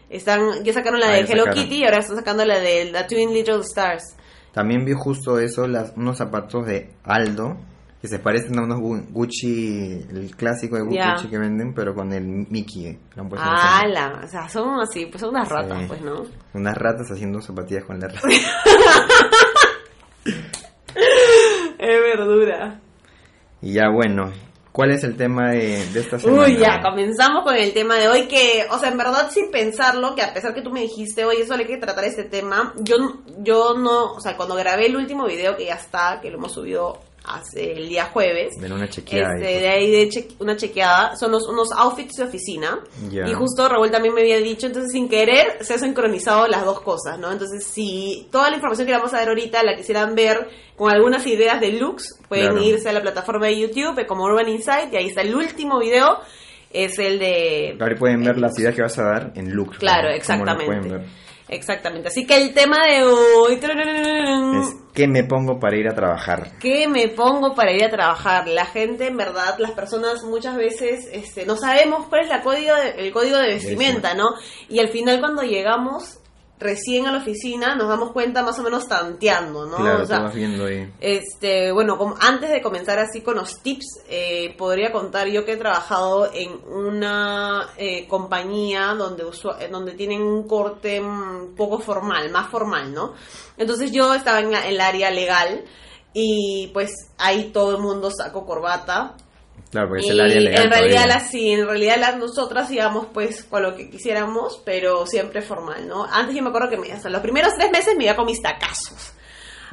están 0.08 0.62
ya 0.62 0.72
sacaron 0.72 1.00
la 1.00 1.08
Ah, 1.08 1.12
de 1.12 1.20
Hello 1.20 1.44
sacaron. 1.44 1.54
Kitty 1.54 1.76
y 1.80 1.84
ahora 1.84 1.98
están 1.98 2.16
sacando 2.16 2.44
la 2.44 2.60
de 2.60 2.92
la 2.92 3.06
Twin 3.06 3.32
Little 3.32 3.60
Stars 3.60 4.16
También 4.52 4.84
vi 4.84 4.92
justo 4.92 5.38
eso, 5.40 5.66
las, 5.66 5.92
unos 5.96 6.18
zapatos 6.18 6.64
de 6.66 6.90
Aldo, 7.02 7.56
que 8.04 8.08
se 8.08 8.18
parecen 8.18 8.58
a 8.58 8.62
unos 8.64 8.80
Gu- 8.80 9.06
Gucci, 9.12 10.04
el 10.11 10.37
clásico 10.37 10.76
de 10.76 10.94
Ya. 10.94 11.12
Gucci 11.14 11.28
que 11.28 11.38
venden, 11.38 11.73
pero 11.73 11.94
con 11.94 12.12
el 12.12 12.23
Mickey. 12.50 12.88
eh, 12.88 12.99
han 13.16 13.30
puesto 13.30 13.46
Ah, 13.49 13.82
la, 13.88 14.20
o 14.23 14.28
sea, 14.28 14.46
son 14.46 14.78
así, 14.78 15.06
pues 15.06 15.23
son 15.23 15.30
unas 15.30 15.49
ratas, 15.49 15.78
Sí. 15.80 15.84
pues, 15.88 16.02
¿no? 16.02 16.23
Unas 16.52 16.76
ratas 16.76 17.11
haciendo 17.11 17.40
zapatillas 17.40 17.84
con 17.84 17.99
la 17.99 18.08
rata. 18.08 18.28
Es 21.78 22.00
verdura. 22.18 22.78
y 23.62 23.73
ya 23.73 23.88
bueno, 23.88 24.30
¿cuál 24.70 24.90
es 24.90 25.02
el 25.04 25.16
tema 25.16 25.52
de, 25.52 25.87
de 25.92 26.00
esta 26.00 26.18
semana? 26.18 26.42
Uy, 26.44 26.58
ya, 26.58 26.82
comenzamos 26.82 27.42
con 27.42 27.54
el 27.56 27.73
tema 27.73 27.96
de 27.96 28.08
hoy 28.08 28.28
que, 28.28 28.66
o 28.70 28.78
sea, 28.78 28.90
en 28.90 28.99
verdad 28.99 29.30
sin 29.30 29.50
pensarlo, 29.50 30.14
que 30.14 30.20
a 30.20 30.34
pesar 30.34 30.52
que 30.52 30.61
tú 30.61 30.70
me 30.70 30.82
dijiste, 30.82 31.25
oye, 31.25 31.40
eso 31.42 31.54
hay 31.54 31.64
que 31.66 31.78
tratar 31.78 32.04
este 32.04 32.25
tema, 32.25 32.75
yo, 32.80 32.96
yo 33.38 33.75
no, 33.78 34.12
o 34.12 34.20
sea, 34.20 34.37
cuando 34.37 34.54
grabé 34.56 34.87
el 34.88 34.96
último 34.96 35.25
video 35.26 35.56
que 35.56 35.64
ya 35.66 35.76
está, 35.76 36.20
que 36.20 36.30
lo 36.30 36.37
hemos 36.37 36.52
subido 36.52 37.00
hace 37.24 37.72
el 37.72 37.88
día 37.88 38.04
jueves, 38.12 38.54
De 38.60 38.70
una 38.70 38.88
chequeada. 38.88 39.34
este, 39.36 39.60
de 39.60 39.68
ahí 39.68 39.90
de 39.90 40.08
che- 40.10 40.28
una 40.40 40.56
chequeada, 40.56 41.16
son 41.16 41.32
los, 41.32 41.48
unos 41.48 41.70
outfits 41.72 42.16
de 42.16 42.24
oficina. 42.24 42.80
Ya. 43.10 43.26
Y 43.26 43.32
justo 43.32 43.66
Raúl 43.68 43.90
también 43.90 44.12
me 44.14 44.20
había 44.20 44.38
dicho, 44.38 44.66
entonces 44.66 44.92
sin 44.92 45.08
querer 45.08 45.56
se 45.64 45.74
ha 45.74 45.78
sincronizado 45.78 46.46
las 46.48 46.64
dos 46.64 46.80
cosas, 46.82 47.18
¿no? 47.18 47.32
Entonces, 47.32 47.64
si 47.64 48.28
toda 48.30 48.50
la 48.50 48.56
información 48.56 48.86
que 48.86 48.92
vamos 48.92 49.14
a 49.14 49.18
ver 49.20 49.28
ahorita 49.28 49.62
la 49.62 49.74
quisieran 49.74 50.14
ver 50.14 50.48
con 50.76 50.92
algunas 50.92 51.26
ideas 51.26 51.60
de 51.60 51.72
looks, 51.72 52.18
pueden 52.28 52.50
Claro. 52.50 52.62
irse 52.62 52.88
a 52.88 52.92
la 52.92 53.00
plataforma 53.00 53.46
de 53.46 53.58
YouTube 53.58 54.06
como 54.06 54.24
Urban 54.24 54.48
Insight 54.48 54.92
y 54.92 54.96
ahí 54.96 55.06
está 55.06 55.22
el 55.22 55.34
último 55.34 55.78
video, 55.78 56.18
es 56.70 56.98
el 56.98 57.18
de... 57.20 57.76
Ahora 57.80 57.94
pueden 57.96 58.22
ver 58.22 58.36
las 58.38 58.58
ideas 58.58 58.74
que 58.74 58.82
vas 58.82 58.98
a 58.98 59.02
dar 59.04 59.32
en 59.36 59.50
looks. 59.54 59.78
Claro, 59.78 60.08
¿no? 60.08 60.14
Exactamente. 60.14 61.06
Exactamente. 61.48 62.08
Así 62.08 62.26
que 62.26 62.36
el 62.36 62.54
tema 62.54 62.86
de 62.86 63.04
hoy... 63.04 63.54
Es 63.54 64.74
¿qué 64.94 65.06
me 65.06 65.24
pongo 65.24 65.58
para 65.58 65.76
ir 65.76 65.88
a 65.88 65.94
trabajar? 65.94 66.52
¿Qué 66.58 66.88
me 66.88 67.08
pongo 67.08 67.54
para 67.54 67.72
ir 67.72 67.84
a 67.84 67.90
trabajar? 67.90 68.48
La 68.48 68.64
gente, 68.64 69.08
en 69.08 69.16
verdad, 69.16 69.56
las 69.58 69.72
personas 69.72 70.22
muchas 70.22 70.56
veces 70.56 71.08
este, 71.12 71.44
no 71.44 71.56
sabemos 71.56 72.06
cuál 72.08 72.22
es 72.22 72.28
la 72.28 72.42
código 72.42 72.74
de- 72.76 73.06
el 73.06 73.12
código 73.12 73.36
de 73.38 73.48
vestimenta, 73.48 74.14
¿no? 74.14 74.30
Y 74.68 74.78
al 74.78 74.88
final 74.88 75.20
cuando 75.20 75.42
llegamos 75.42 76.18
recién 76.58 77.06
a 77.06 77.12
la 77.12 77.18
oficina 77.18 77.75
nos 77.75 77.88
damos 77.88 78.12
cuenta 78.12 78.42
más 78.42 78.58
o 78.58 78.62
menos 78.62 78.87
tanteando, 78.87 79.66
¿no? 79.66 79.76
Claro, 79.76 80.02
O 80.04 80.06
sea, 80.06 80.20
viendo 80.28 80.66
ahí. 80.66 80.90
este, 81.00 81.73
bueno, 81.73 81.99
como 81.99 82.14
antes 82.20 82.49
de 82.50 82.62
comenzar 82.62 82.99
así 82.99 83.20
con 83.23 83.34
los 83.37 83.58
tips, 83.61 83.87
eh, 84.08 84.54
podría 84.56 84.92
contar 84.92 85.26
yo 85.28 85.44
que 85.44 85.52
he 85.52 85.56
trabajado 85.56 86.30
en 86.32 86.52
una 86.66 87.68
eh, 87.76 88.06
compañía 88.08 88.94
donde, 88.94 89.25
eh, 89.61 89.68
donde 89.70 89.92
tienen 89.92 90.23
un 90.23 90.46
corte 90.46 91.00
un 91.00 91.54
poco 91.56 91.80
formal, 91.80 92.30
más 92.30 92.49
formal, 92.50 92.94
¿no? 92.94 93.14
Entonces 93.56 93.90
yo 93.92 94.14
estaba 94.14 94.40
en 94.40 94.52
la- 94.52 94.66
el 94.68 94.80
área 94.80 95.11
legal 95.11 95.64
y 96.12 96.70
pues 96.73 96.92
ahí 97.18 97.50
todo 97.52 97.73
el 97.76 97.82
mundo 97.82 98.11
sacó 98.11 98.46
corbata, 98.46 99.16
Claro, 99.74 99.88
porque 99.88 100.02
es 100.02 100.06
y 100.06 100.10
el 100.10 100.20
área 100.20 100.40
legal. 100.40 100.64
en 100.66 100.70
realidad 100.70 101.04
las 101.08 101.30
sí, 101.30 101.50
en 101.50 101.66
realidad 101.66 101.96
las 101.98 102.16
nosotras 102.16 102.70
íbamos 102.70 103.08
pues 103.12 103.42
con 103.42 103.60
lo 103.64 103.74
que 103.74 103.90
quisiéramos, 103.90 104.62
pero 104.64 105.04
siempre 105.04 105.42
formal, 105.42 105.88
¿no? 105.88 106.04
Antes 106.04 106.36
yo 106.36 106.42
me 106.44 106.50
acuerdo 106.50 106.70
que 106.70 106.76
me, 106.76 106.92
hasta 106.92 107.10
los 107.10 107.20
primeros 107.20 107.52
tres 107.58 107.72
meses 107.72 107.96
me 107.96 108.04
iba 108.04 108.14
con 108.14 108.26
mis 108.26 108.40
tacazos. 108.40 109.12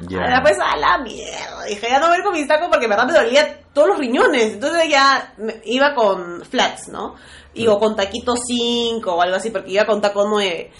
Ya. 0.00 0.18
Ahora 0.18 0.42
pues 0.42 0.58
a 0.58 0.76
la 0.76 0.98
mierda. 0.98 1.64
Dije, 1.68 1.86
ya 1.88 2.00
no 2.00 2.06
voy 2.08 2.16
a 2.16 2.18
ir 2.18 2.24
con 2.24 2.32
mis 2.32 2.48
tacos 2.48 2.66
porque 2.68 2.86
en 2.86 2.90
verdad 2.90 3.06
me 3.06 3.12
dolía 3.12 3.60
todos 3.72 3.86
los 3.90 3.98
riñones. 3.98 4.54
Entonces 4.54 4.88
ya 4.88 5.34
me- 5.38 5.60
iba 5.66 5.94
con 5.94 6.44
flats, 6.44 6.88
¿no? 6.88 7.14
Y 7.54 7.68
o 7.68 7.78
con 7.78 7.94
taquito 7.94 8.34
5 8.34 9.14
o 9.14 9.22
algo 9.22 9.36
así, 9.36 9.50
porque 9.50 9.70
iba 9.70 9.86
con 9.86 10.00
taco 10.00 10.26
9. 10.28 10.72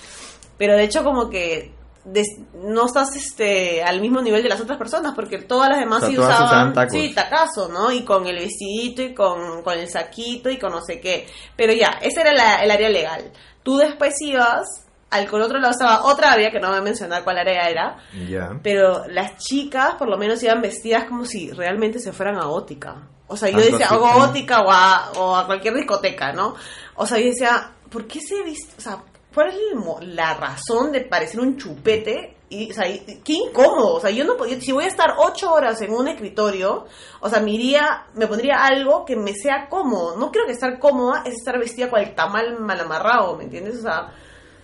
Pero 0.59 0.75
de 0.77 0.83
hecho 0.83 1.05
como 1.05 1.31
que 1.31 1.73
des- 2.05 2.39
no 2.55 2.87
estás 2.87 3.15
este 3.17 3.83
al 3.83 4.01
mismo 4.01 4.21
nivel 4.21 4.43
de 4.43 4.49
las 4.49 4.61
otras 4.61 4.79
personas, 4.79 5.15
porque 5.15 5.39
todas 5.39 5.69
las 5.69 5.79
demás 5.79 5.99
O 5.99 6.01
sea, 6.07 6.09
sí 6.11 6.19
usaban, 6.19 6.45
usaban 6.45 6.73
tacos. 6.73 6.93
sí, 6.93 7.13
tacazo, 7.15 7.69
¿no? 7.69 7.91
Y 7.93 8.05
con 8.05 8.27
el 8.27 8.37
vestidito 8.37 9.03
y 9.03 9.15
con, 9.15 9.63
con 9.63 9.79
el 9.79 9.89
saquito 9.89 10.51
y 10.51 10.59
con 10.59 10.73
no 10.73 10.81
sé 10.83 11.01
qué. 11.01 11.27
Pero 11.57 11.73
ya, 11.73 11.99
ese 12.01 12.21
era 12.23 12.33
la- 12.33 12.63
el 12.63 12.71
área 12.71 12.89
legal. 12.89 13.31
Tú 13.63 13.77
después 13.77 14.15
ibas, 14.21 14.67
al 15.11 15.29
con 15.29 15.43
otro 15.43 15.59
lado 15.59 15.73
estaba 15.73 16.05
otra 16.05 16.33
área, 16.33 16.51
que 16.51 16.59
no 16.59 16.69
voy 16.71 16.79
a 16.79 16.83
mencionar 16.83 17.23
cuál 17.23 17.39
área 17.39 17.69
era, 17.69 17.97
Ya. 18.29 18.59
pero 18.63 19.07
las 19.09 19.37
chicas 19.39 19.95
por 19.97 20.09
lo 20.09 20.17
menos 20.19 20.43
iban 20.43 20.61
vestidas 20.63 21.05
como 21.05 21.25
si 21.25 21.51
realmente 21.53 21.99
se 21.99 22.13
fueran 22.13 22.37
a 22.39 22.49
ótica. 22.49 22.97
O 23.29 23.37
sea, 23.37 23.49
yo 23.49 23.59
Tanto 23.59 23.73
decía, 23.79 23.97
o 23.97 24.05
a 24.07 24.17
ótica 24.29 24.61
o 24.63 24.71
a, 24.71 25.13
o 25.17 25.37
a 25.37 25.47
cualquier 25.47 25.75
discoteca, 25.75 26.33
¿no? 26.33 26.55
O 26.97 27.07
sea, 27.07 27.19
yo 27.19 27.27
decía, 27.27 27.71
¿por 27.91 28.07
qué 28.07 28.21
se 28.21 28.43
viste? 28.43 28.75
O 28.77 28.81
sea, 28.81 28.99
¿cuál 29.35 29.49
es 29.49 29.55
el 30.03 30.17
la 30.17 30.35
razón 30.35 30.93
de 30.93 31.03
parecer 31.03 31.41
un 31.41 31.57
chupete? 31.57 32.37
Y, 32.49 32.71
o 32.71 32.75
sea, 32.75 32.87
y- 32.89 33.21
qué 33.25 33.33
incómodo. 33.33 33.95
O 33.95 34.01
sea, 34.01 34.11
yo 34.11 34.25
no 34.25 34.37
podía, 34.37 34.61
si 34.61 34.73
voy 34.73 34.85
a 34.85 34.89
estar 34.89 35.15
ocho 35.19 35.53
horas 35.53 35.81
en 35.81 35.93
un 35.93 36.07
escritorio, 36.09 36.85
o 37.21 37.29
sea, 37.29 37.41
me 37.41 37.53
iría, 37.53 38.07
me 38.15 38.27
pondría 38.27 38.57
algo 38.65 39.05
que 39.07 39.17
me 39.17 39.33
sea 39.35 39.69
cómodo. 39.71 40.17
No 40.19 40.31
creo 40.31 40.45
que 40.47 40.53
estar 40.53 40.79
cómoda 40.79 41.23
es 41.25 41.35
estar 41.35 41.59
vestida 41.59 41.89
con 41.89 42.01
el 42.01 42.15
tamal 42.15 42.59
mal 42.61 42.79
amarrado, 42.81 43.37
¿me 43.37 43.45
entiendes? 43.45 43.79
O 43.79 43.83
sea, 43.83 44.13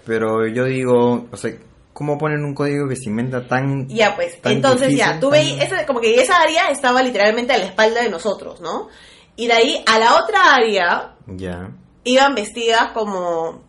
Pero 0.04 0.46
yo 0.46 0.64
digo, 0.64 1.26
o 1.32 1.36
sea, 1.36 1.52
¿cómo 1.94 2.18
ponen 2.18 2.44
un 2.44 2.54
código 2.54 2.82
de 2.84 2.90
vestimenta 2.90 3.46
tan... 3.48 3.88
Ya, 3.88 4.14
pues, 4.16 4.40
tan 4.40 4.52
entonces 4.52 4.94
ya, 4.94 5.14
tú 5.18 5.30
tan- 5.30 5.38
veis, 5.40 5.60
esa, 5.62 5.84
como 5.86 6.00
que 6.00 6.20
esa 6.20 6.40
área 6.40 6.68
estaba 6.70 7.02
literalmente 7.02 7.52
a 7.54 7.58
la 7.58 7.64
espalda 7.66 8.02
de 8.02 8.10
nosotros, 8.10 8.60
¿no? 8.60 8.88
Y 9.36 9.46
de 9.46 9.52
ahí 9.54 9.84
a 9.86 9.98
la 9.98 10.16
otra 10.22 10.54
área 10.54 11.14
Ya. 11.26 11.70
iban 12.04 12.34
vestidas 12.34 12.92
como, 12.92 13.62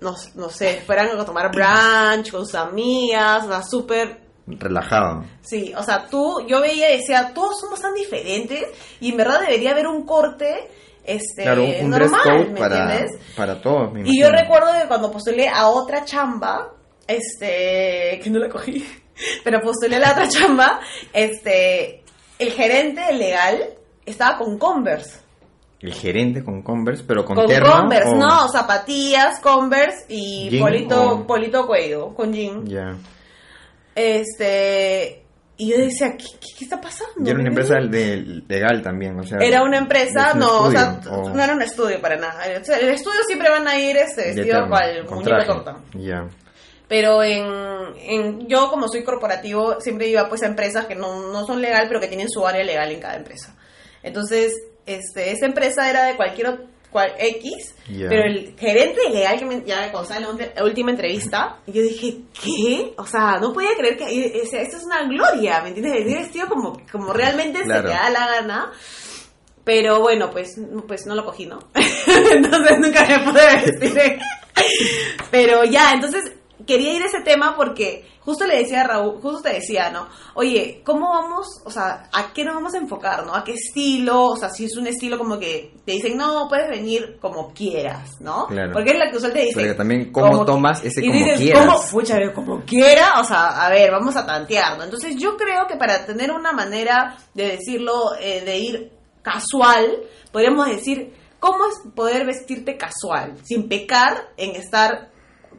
no, 0.00 0.14
no 0.34 0.48
sé, 0.50 0.82
fueran 0.86 1.18
a 1.18 1.24
tomar 1.24 1.50
brunch 1.50 2.30
con 2.30 2.44
sus 2.46 2.54
amigas, 2.54 3.44
o 3.44 3.48
sea, 3.48 3.62
súper 3.62 4.28
Relajado. 4.56 5.24
Sí, 5.42 5.74
o 5.76 5.82
sea, 5.82 6.06
tú, 6.06 6.46
yo 6.46 6.60
veía 6.62 6.94
y 6.94 6.98
decía, 6.98 7.32
todos 7.34 7.60
somos 7.60 7.80
tan 7.82 7.92
diferentes 7.92 8.64
y 8.98 9.10
en 9.10 9.16
verdad 9.18 9.40
debería 9.40 9.72
haber 9.72 9.86
un 9.86 10.06
corte 10.06 10.70
este, 11.04 11.42
Claro, 11.42 11.64
un, 11.64 11.84
un 11.84 11.90
dress 11.90 12.10
normal, 12.10 12.22
code 12.24 12.50
¿me 12.52 12.58
para, 12.60 12.92
entiendes? 12.92 13.20
para 13.36 13.60
todos, 13.60 13.92
me 13.92 14.02
Y 14.04 14.20
yo 14.20 14.30
recuerdo 14.30 14.68
que 14.80 14.88
cuando 14.88 15.10
postulé 15.10 15.48
a 15.48 15.68
otra 15.68 16.04
chamba, 16.04 16.72
este, 17.06 18.20
que 18.22 18.30
no 18.30 18.38
la 18.38 18.48
cogí, 18.48 18.86
pero 19.44 19.60
postulé 19.60 19.96
a 19.96 20.00
la 20.00 20.12
otra 20.12 20.28
chamba, 20.30 20.80
este, 21.12 22.04
el 22.38 22.52
gerente 22.52 23.12
legal 23.12 23.74
estaba 24.06 24.38
con 24.38 24.58
Converse. 24.58 25.27
El 25.80 25.94
gerente 25.94 26.42
con 26.42 26.62
Converse, 26.62 27.04
pero 27.06 27.24
con, 27.24 27.36
Con 27.36 27.46
terno 27.46 27.70
Converse, 27.70 28.10
o- 28.10 28.16
no, 28.16 28.48
zapatillas, 28.48 29.38
Converse 29.40 30.06
y 30.08 30.48
Jean 30.50 30.60
polito, 30.62 31.08
o- 31.10 31.26
polito 31.26 31.66
cuello, 31.66 32.14
con 32.14 32.32
jean. 32.32 32.66
Ya. 32.66 32.96
Este, 33.94 35.24
y 35.56 35.70
yo 35.70 35.78
decía, 35.78 36.16
¿qué, 36.16 36.24
qué, 36.40 36.46
qué 36.56 36.64
está 36.64 36.80
pasando? 36.80 37.14
Y 37.18 37.28
era 37.28 37.34
una 37.34 37.42
¿Me 37.44 37.48
empresa 37.48 37.74
de, 37.80 38.42
legal 38.48 38.80
también, 38.82 39.18
o 39.18 39.24
sea. 39.24 39.38
Era 39.40 39.62
una 39.62 39.78
empresa, 39.78 40.28
¿es 40.28 40.34
un 40.34 40.40
no, 40.40 40.62
o 40.62 40.70
sea, 40.70 41.00
o 41.10 41.30
no 41.30 41.42
era 41.42 41.52
un 41.52 41.62
estudio 41.62 42.00
para 42.00 42.16
nada. 42.16 42.44
O 42.60 42.64
sea, 42.64 42.78
el 42.78 42.88
estudio 42.90 43.20
siempre 43.26 43.50
van 43.50 43.66
a 43.66 43.78
ir 43.78 43.96
este, 43.96 44.34
vestido 44.34 44.68
cual 44.68 45.04
con 45.06 45.18
muñeco 45.18 45.44
torta. 45.46 45.76
Ya. 45.94 46.28
Pero 46.86 47.22
en, 47.22 47.44
en 48.00 48.48
yo 48.48 48.70
como 48.70 48.88
soy 48.88 49.02
corporativo 49.04 49.80
siempre 49.80 50.08
iba 50.08 50.28
pues 50.28 50.42
a 50.42 50.46
empresas 50.46 50.86
que 50.86 50.94
no, 50.94 51.30
no 51.32 51.44
son 51.44 51.60
legal 51.60 51.84
pero 51.86 52.00
que 52.00 52.08
tienen 52.08 52.30
su 52.30 52.46
área 52.46 52.64
legal 52.64 52.90
en 52.90 53.00
cada 53.00 53.16
empresa. 53.16 53.54
Entonces, 54.02 54.54
este, 54.88 55.30
esta 55.30 55.46
empresa 55.46 55.88
era 55.88 56.04
de 56.04 56.16
cualquier 56.16 56.66
cual, 56.90 57.12
X, 57.18 57.74
pero 57.86 58.24
el 58.24 58.54
gerente 58.58 59.10
legal 59.10 59.38
que 59.38 59.44
me, 59.44 59.62
ya 59.62 59.86
en 59.86 59.92
la 60.56 60.64
última 60.64 60.90
entrevista, 60.90 61.58
yo 61.66 61.82
dije, 61.82 62.22
¿qué? 62.42 62.94
O 62.96 63.04
sea, 63.06 63.38
no 63.38 63.52
podía 63.52 63.76
creer 63.76 63.98
que 63.98 64.40
o 64.42 64.46
sea, 64.46 64.62
esto 64.62 64.78
es 64.78 64.84
una 64.84 65.02
gloria, 65.06 65.60
¿me 65.62 65.68
entiendes? 65.68 66.04
Venir 66.04 66.18
vestido 66.18 66.48
como, 66.48 66.80
como 66.90 67.12
realmente 67.12 67.62
Claro. 67.62 67.82
se 67.82 67.88
te 67.88 67.94
da 67.94 68.10
la 68.10 68.26
gana. 68.26 68.72
Pero 69.64 70.00
bueno, 70.00 70.30
pues, 70.30 70.58
pues 70.86 71.04
no 71.04 71.14
lo 71.14 71.26
cogí, 71.26 71.44
¿no? 71.44 71.58
entonces 71.74 72.78
nunca 72.80 73.04
me 73.06 73.30
pude 73.30 73.46
vestir. 73.80 74.18
Pero 75.30 75.64
ya, 75.64 75.92
entonces 75.92 76.32
quería 76.66 76.94
ir 76.94 77.02
a 77.02 77.06
ese 77.06 77.20
tema 77.20 77.54
porque 77.54 78.06
justo 78.28 78.46
le 78.46 78.58
decía 78.58 78.82
a 78.82 78.86
Raúl, 78.86 79.22
justo 79.22 79.40
te 79.40 79.54
decía, 79.54 79.90
¿no? 79.90 80.06
Oye, 80.34 80.82
¿cómo 80.84 81.08
vamos, 81.08 81.46
o 81.64 81.70
sea, 81.70 82.10
a 82.12 82.30
qué 82.34 82.44
nos 82.44 82.56
vamos 82.56 82.74
a 82.74 82.76
enfocar, 82.76 83.24
¿no? 83.24 83.34
¿A 83.34 83.42
qué 83.42 83.54
estilo? 83.54 84.26
O 84.26 84.36
sea, 84.36 84.50
si 84.50 84.66
es 84.66 84.76
un 84.76 84.86
estilo 84.86 85.16
como 85.16 85.38
que 85.38 85.72
te 85.86 85.92
dicen, 85.92 86.14
no, 86.18 86.46
puedes 86.46 86.68
venir 86.68 87.16
como 87.22 87.54
quieras, 87.54 88.20
¿no? 88.20 88.46
Claro. 88.48 88.72
Porque 88.74 88.90
es 88.90 88.98
la 88.98 89.10
que 89.10 89.16
usual 89.16 89.32
te 89.32 89.40
dice. 89.44 89.54
Pero 89.58 89.74
también, 89.76 90.12
¿cómo 90.12 90.30
como- 90.30 90.44
tomas 90.44 90.84
ese 90.84 91.00
y 91.02 91.06
como 91.08 91.18
dices, 91.18 91.38
quieras? 91.38 91.64
¿cómo? 91.64 91.82
Pucha, 91.90 92.16
como 92.34 92.60
quiera, 92.66 93.18
o 93.18 93.24
sea, 93.24 93.64
a 93.64 93.70
ver, 93.70 93.90
vamos 93.90 94.14
a 94.14 94.26
tantear, 94.26 94.76
¿no? 94.76 94.84
Entonces 94.84 95.16
yo 95.16 95.38
creo 95.38 95.66
que 95.66 95.76
para 95.76 96.04
tener 96.04 96.30
una 96.30 96.52
manera 96.52 97.16
de 97.32 97.48
decirlo, 97.52 98.14
eh, 98.20 98.42
de 98.44 98.58
ir 98.58 98.92
casual, 99.22 100.02
podríamos 100.32 100.66
decir, 100.66 101.14
¿cómo 101.40 101.64
es 101.66 101.92
poder 101.94 102.26
vestirte 102.26 102.76
casual? 102.76 103.36
Sin 103.44 103.68
pecar 103.68 104.28
en 104.36 104.54
estar, 104.54 105.10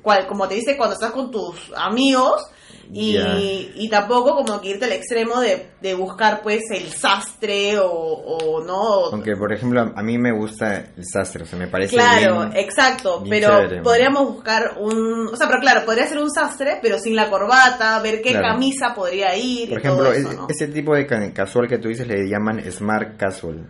cual, 0.02 0.28
como 0.28 0.48
te 0.48 0.56
dice, 0.56 0.78
cuando 0.78 0.94
estás 0.94 1.12
con 1.12 1.32
tus 1.32 1.72
amigos. 1.76 2.46
Y, 2.92 3.72
y 3.76 3.90
tampoco 3.90 4.36
como 4.36 4.60
que 4.60 4.70
irte 4.70 4.86
al 4.86 4.94
extremo 4.94 5.40
de, 5.40 5.68
de 5.82 5.94
buscar 5.94 6.42
pues 6.42 6.62
el 6.72 6.88
sastre 6.92 7.78
o, 7.80 7.86
o 7.92 8.64
no 8.64 9.06
Aunque, 9.12 9.36
por 9.36 9.54
ejemplo, 9.54 9.92
a 9.96 10.02
mí 10.02 10.18
me 10.18 10.32
gusta 10.32 10.78
el 10.98 11.06
sastre, 11.06 11.44
o 11.44 11.46
sea, 11.46 11.60
me 11.60 11.68
parece 11.68 11.96
Claro, 11.96 12.48
bien- 12.50 12.54
exacto, 12.58 13.22
bien 13.22 13.30
pero 13.30 13.48
chévere. 13.62 13.82
podríamos 13.84 14.34
buscar 14.34 14.76
un, 14.80 15.28
o 15.28 15.36
sea, 15.36 15.48
pero 15.48 15.60
claro, 15.62 15.86
podría 15.86 16.08
ser 16.08 16.18
un 16.18 16.32
sastre, 16.32 16.80
pero 16.82 16.98
sin 16.98 17.16
la 17.16 17.30
corbata, 17.30 18.00
ver 18.02 18.22
qué 18.22 18.32
Claro. 18.32 18.48
camisa 18.54 18.94
podría 18.96 19.36
ir. 19.38 19.70
Por 19.70 19.78
y 19.78 19.82
ejemplo, 19.82 20.04
todo 20.06 20.14
eso, 20.14 20.30
es- 20.32 20.36
¿no? 20.38 20.48
ese 20.50 20.68
tipo 20.68 20.96
de 20.96 21.06
ca- 21.06 21.32
casual 21.34 21.68
que 21.68 21.78
tú 21.78 21.90
dices 21.90 22.08
le 22.08 22.28
llaman 22.28 22.60
smart 22.72 23.18
casual. 23.18 23.70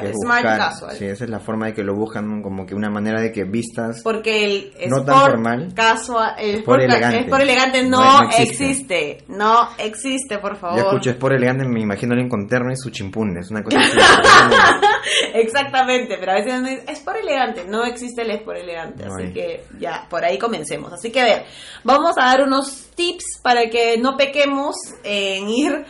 Que 0.00 0.10
es 0.10 0.16
smart 0.22 0.42
buscar- 0.44 0.58
casual. 0.58 0.96
Sí, 0.96 1.04
esa 1.06 1.24
es 1.24 1.30
la 1.30 1.40
forma 1.40 1.66
de 1.66 1.74
que 1.74 1.82
lo 1.82 1.94
buscan, 1.94 2.42
como 2.42 2.66
que 2.66 2.74
una 2.74 2.90
manera 2.90 3.20
de 3.20 3.32
que 3.32 3.44
vistas 3.44 4.02
Porque 4.04 4.44
el 4.78 4.90
No 4.90 5.04
tan 5.04 5.14
sport 5.14 5.30
formal. 5.32 5.72
casual, 5.74 6.34
el 6.38 6.56
Sport 6.56 6.80
sport, 6.82 6.82
elegante. 6.82 7.18
sport 7.20 7.42
elegante 7.42 7.82
no, 7.84 8.00
No- 8.00 8.20
no 8.20 8.28
existe. 8.28 8.44
existe. 8.70 9.24
no 9.28 9.68
existe, 9.78 10.38
por 10.38 10.56
favor. 10.56 10.78
Yo 10.78 10.84
escucho 10.88 11.10
Sport 11.10 11.34
elegante, 11.36 11.64
me 11.66 11.80
imagino 11.80 12.12
alguien 12.12 12.28
con 12.28 12.46
terno 12.46 12.70
y 12.72 12.76
su 12.76 12.90
chimpún, 12.90 13.36
es 13.38 13.50
una 13.50 13.62
cosa 13.62 13.78
así. 13.80 13.98
Exactamente, 15.34 16.16
pero 16.18 16.32
a 16.32 16.34
veces 16.36 16.62
dice, 16.62 16.84
es 16.88 17.00
por 17.00 17.16
elegante, 17.16 17.64
no 17.66 17.84
existe 17.84 18.22
el 18.22 18.30
es 18.30 18.42
por 18.42 18.56
elegante, 18.56 19.04
No 19.04 19.14
así 19.14 19.24
hay. 19.24 19.32
que 19.32 19.64
ya, 19.78 20.06
por 20.08 20.24
ahí 20.24 20.38
comencemos. 20.38 20.92
Así 20.92 21.10
que 21.10 21.20
a 21.20 21.24
ver, 21.24 21.44
vamos 21.84 22.16
a 22.18 22.24
dar 22.26 22.42
unos 22.42 22.90
tips 22.94 23.40
para 23.42 23.68
que 23.70 23.96
no 23.98 24.16
pequemos 24.16 24.76
en 25.04 25.48
ir, 25.48 25.84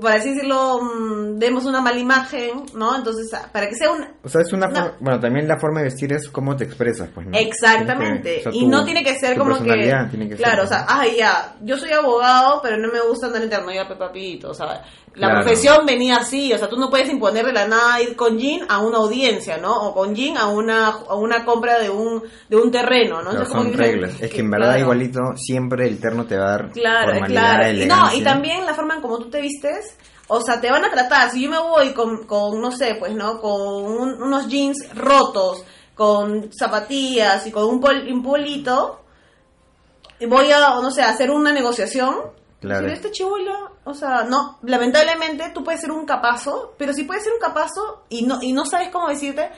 por 0.00 0.12
así 0.12 0.30
decirlo, 0.32 0.80
mm, 0.80 1.38
demos 1.38 1.64
una 1.64 1.80
mala 1.80 1.98
imagen, 1.98 2.50
¿no? 2.74 2.94
Entonces, 2.96 3.32
ah, 3.34 3.48
para 3.52 3.68
que 3.68 3.74
sea 3.74 3.90
un... 3.90 4.04
O 4.22 4.28
sea, 4.28 4.40
es 4.42 4.52
una 4.52 4.68
forma, 4.68 4.92
bueno, 5.00 5.18
también 5.20 5.48
la 5.48 5.58
forma 5.58 5.80
de 5.80 5.86
vestir 5.86 6.12
es 6.12 6.28
cómo 6.28 6.54
te 6.54 6.64
expresas, 6.64 7.08
pues, 7.12 7.26
¿no? 7.26 7.36
Exactamente. 7.36 8.22
Tienes 8.22 8.42
que- 8.44 8.48
o 8.48 8.52
sea, 8.52 8.60
y 8.60 8.64
tu- 8.64 8.70
no 8.70 8.84
tiene 8.84 9.02
que 9.02 9.14
ser 9.18 9.36
como 9.36 9.50
que. 9.54 9.58
personalidad 9.58 10.10
tiene 10.10 10.28
que 10.28 10.36
claro, 10.36 10.56
ser, 10.56 10.64
o 10.64 10.68
sea, 10.68 10.86
ay, 10.88 11.16
ya, 11.18 11.56
yo 11.62 11.76
soy 11.76 11.90
abogado, 11.92 12.60
pero 12.62 12.76
no 12.76 12.88
me 12.92 13.00
gusta 13.00 13.26
andar 13.26 13.42
en 13.42 13.50
terno, 13.50 13.72
ya, 13.72 13.88
pe, 13.88 13.96
papito. 13.96 14.50
O 14.50 14.54
sea, 14.54 14.82
la 15.16 15.28
Claro. 15.28 15.44
profesión 15.44 15.86
venía 15.86 16.18
así. 16.18 16.52
O 16.52 16.58
sea, 16.58 16.68
tú 16.68 16.76
no 16.76 16.88
puedes 16.90 17.08
imponer 17.10 17.44
de 17.46 17.52
la 17.52 17.66
nada 17.66 18.00
ir 18.02 18.14
con 18.16 18.38
jean 18.38 18.60
a 18.68 18.78
una 18.80 18.98
audiencia, 18.98 19.56
¿no? 19.58 19.74
O 19.74 19.94
con 19.94 20.14
jean 20.14 20.36
a 20.36 20.46
una, 20.48 20.88
a 20.88 21.14
una 21.14 21.44
compra 21.44 21.78
de 21.78 21.88
un, 21.90 22.22
de 22.48 22.56
un 22.56 22.70
terreno, 22.70 23.22
¿no? 23.22 23.30
Claro, 23.30 23.44
Entonces, 23.44 23.54
como 23.54 23.62
son 23.64 23.72
reglas. 23.78 24.20
Es 24.20 24.30
que 24.32 24.40
en 24.40 24.50
verdad 24.50 24.66
claro. 24.68 24.80
igualito 24.82 25.20
siempre 25.36 25.86
el 25.88 25.98
terno 26.00 26.26
te 26.26 26.36
va 26.36 26.44
a 26.44 26.50
dar 26.50 26.70
Claro, 26.72 27.20
claro. 27.26 27.72
Y 27.72 27.86
no, 27.86 28.14
y 28.14 28.22
también 28.22 28.64
la 28.66 28.74
forma 28.74 28.94
en 28.96 29.00
cómo 29.00 29.18
tú 29.18 29.30
te 29.30 29.40
vistes, 29.40 29.96
o 30.28 30.40
sea, 30.40 30.60
te 30.60 30.70
van 30.70 30.84
a 30.84 30.90
tratar. 30.90 31.30
Si 31.30 31.42
yo 31.42 31.50
me 31.50 31.58
voy 31.60 31.92
con, 31.94 32.24
con 32.26 32.60
no 32.60 32.70
sé, 32.72 32.96
pues, 32.98 33.14
¿no? 33.14 33.40
Con 33.40 33.52
un- 33.60 34.22
unos 34.22 34.48
jeans 34.48 34.86
rotos, 34.94 35.64
con 35.94 36.50
zapatillas 36.52 37.46
y 37.46 37.50
con 37.50 37.64
un, 37.64 37.80
pol- 37.80 38.06
un 38.12 38.22
polito, 38.22 39.00
voy 40.28 40.50
a, 40.50 40.58
no 40.82 40.90
sé, 40.90 41.02
a 41.02 41.10
hacer 41.10 41.30
una 41.30 41.52
negociación. 41.52 42.16
Claro. 42.60 42.82
Pero 42.82 42.92
este 42.92 43.10
chibola, 43.10 43.70
o 43.86 43.94
sea, 43.94 44.24
no, 44.24 44.58
lamentablemente 44.62 45.50
tú 45.54 45.62
puedes 45.62 45.80
ser 45.80 45.92
un 45.92 46.04
capazo, 46.04 46.74
pero 46.76 46.92
si 46.92 47.04
puedes 47.04 47.22
ser 47.22 47.32
un 47.32 47.38
capazo 47.38 48.04
y 48.08 48.26
no, 48.26 48.42
y 48.42 48.52
no 48.52 48.66
sabes 48.66 48.88
cómo 48.88 49.08
decirte, 49.08 49.48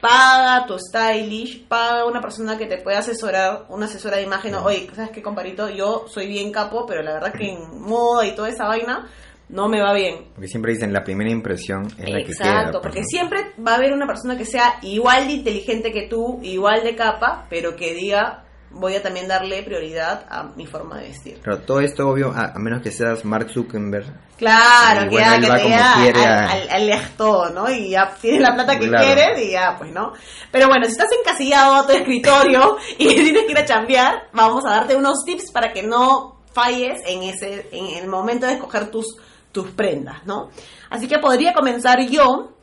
paga 0.00 0.66
tu 0.66 0.76
stylish, 0.76 1.68
paga 1.68 2.04
una 2.04 2.20
persona 2.20 2.58
que 2.58 2.66
te 2.66 2.78
pueda 2.78 2.98
asesorar, 2.98 3.66
una 3.68 3.86
asesora 3.86 4.16
de 4.16 4.24
imagen, 4.24 4.56
o, 4.56 4.64
oye, 4.64 4.90
¿sabes 4.92 5.12
qué, 5.12 5.22
comparito? 5.22 5.70
Yo 5.70 6.06
soy 6.08 6.26
bien 6.26 6.50
capo, 6.50 6.84
pero 6.84 7.00
la 7.02 7.12
verdad 7.12 7.32
que 7.32 7.52
en 7.52 7.80
moda 7.80 8.26
y 8.26 8.34
toda 8.34 8.48
esa 8.48 8.66
vaina 8.66 9.08
no 9.48 9.68
me 9.68 9.80
va 9.80 9.94
bien. 9.94 10.30
Porque 10.34 10.48
siempre 10.48 10.72
dicen 10.72 10.92
la 10.92 11.04
primera 11.04 11.30
impresión 11.30 11.86
es 11.86 12.10
la 12.10 12.18
que 12.18 12.24
queda. 12.24 12.32
Exacto, 12.32 12.80
pues, 12.80 12.82
porque 12.82 13.00
¿no? 13.02 13.06
siempre 13.06 13.52
va 13.64 13.72
a 13.72 13.76
haber 13.76 13.92
una 13.92 14.08
persona 14.08 14.36
que 14.36 14.46
sea 14.46 14.78
igual 14.82 15.28
de 15.28 15.34
inteligente 15.34 15.92
que 15.92 16.08
tú, 16.08 16.40
igual 16.42 16.82
de 16.82 16.96
capa, 16.96 17.46
pero 17.48 17.76
que 17.76 17.94
diga, 17.94 18.44
voy 18.74 18.94
a 18.96 19.02
también 19.02 19.26
darle 19.28 19.62
prioridad 19.62 20.26
a 20.28 20.44
mi 20.56 20.66
forma 20.66 20.98
de 20.98 21.08
vestir. 21.08 21.40
Pero 21.42 21.58
todo 21.60 21.80
esto, 21.80 22.08
obvio, 22.08 22.32
a, 22.32 22.52
a 22.54 22.58
menos 22.58 22.82
que 22.82 22.90
seas 22.90 23.24
Mark 23.24 23.50
Zuckerberg. 23.50 24.06
Claro, 24.36 25.08
que 25.08 25.16
ya 25.16 25.40
que 25.40 25.46
te 25.46 25.68
ya 25.68 25.94
quiere 25.96 26.26
al, 26.26 26.68
al, 26.68 26.92
al 26.92 27.08
todo, 27.16 27.50
¿no? 27.50 27.70
Y 27.70 27.90
ya 27.90 28.14
tienes 28.20 28.40
la 28.42 28.54
plata 28.54 28.78
que 28.78 28.88
Claro. 28.88 29.04
quieres 29.04 29.42
y 29.46 29.52
ya, 29.52 29.76
pues, 29.78 29.92
¿no? 29.92 30.12
Pero 30.50 30.66
bueno, 30.68 30.84
si 30.86 30.92
estás 30.92 31.10
encasillado 31.18 31.76
a 31.76 31.86
tu 31.86 31.92
escritorio 31.92 32.76
y 32.98 33.06
tienes 33.06 33.44
que 33.44 33.52
ir 33.52 33.58
a 33.58 33.64
chambear, 33.64 34.28
vamos 34.32 34.64
a 34.66 34.70
darte 34.70 34.96
unos 34.96 35.24
tips 35.24 35.50
para 35.52 35.72
que 35.72 35.82
no 35.84 36.40
falles 36.52 37.00
en 37.06 37.22
ese 37.22 37.68
en 37.72 38.02
el 38.02 38.08
momento 38.08 38.46
de 38.46 38.54
escoger 38.54 38.90
tus 38.90 39.16
tus 39.52 39.70
prendas, 39.70 40.24
¿no? 40.26 40.50
Así 40.90 41.06
que 41.06 41.18
podría 41.18 41.52
comenzar 41.52 42.00
yo 42.08 42.53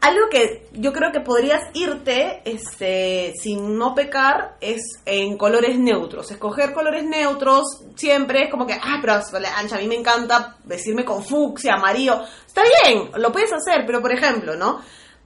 algo 0.00 0.28
que 0.30 0.68
yo 0.72 0.92
creo 0.92 1.10
que 1.12 1.20
podrías 1.20 1.60
irte 1.74 2.40
este, 2.44 3.34
sin 3.40 3.76
no 3.76 3.94
pecar 3.94 4.56
es 4.60 4.80
en 5.04 5.36
colores 5.36 5.78
neutros. 5.78 6.30
Escoger 6.30 6.72
colores 6.72 7.04
neutros 7.04 7.64
siempre 7.96 8.44
es 8.44 8.50
como 8.50 8.66
que, 8.66 8.74
ah, 8.74 8.98
pero 9.00 9.14
Ancha, 9.14 9.76
a 9.76 9.80
mí 9.80 9.88
me 9.88 9.96
encanta 9.96 10.56
vestirme 10.64 11.04
con 11.04 11.24
fucsia, 11.24 11.74
amarillo. 11.74 12.22
Está 12.46 12.62
bien, 12.84 13.10
lo 13.16 13.32
puedes 13.32 13.52
hacer, 13.52 13.84
pero 13.86 14.00
por 14.00 14.12
ejemplo, 14.12 14.54
¿no? 14.54 14.80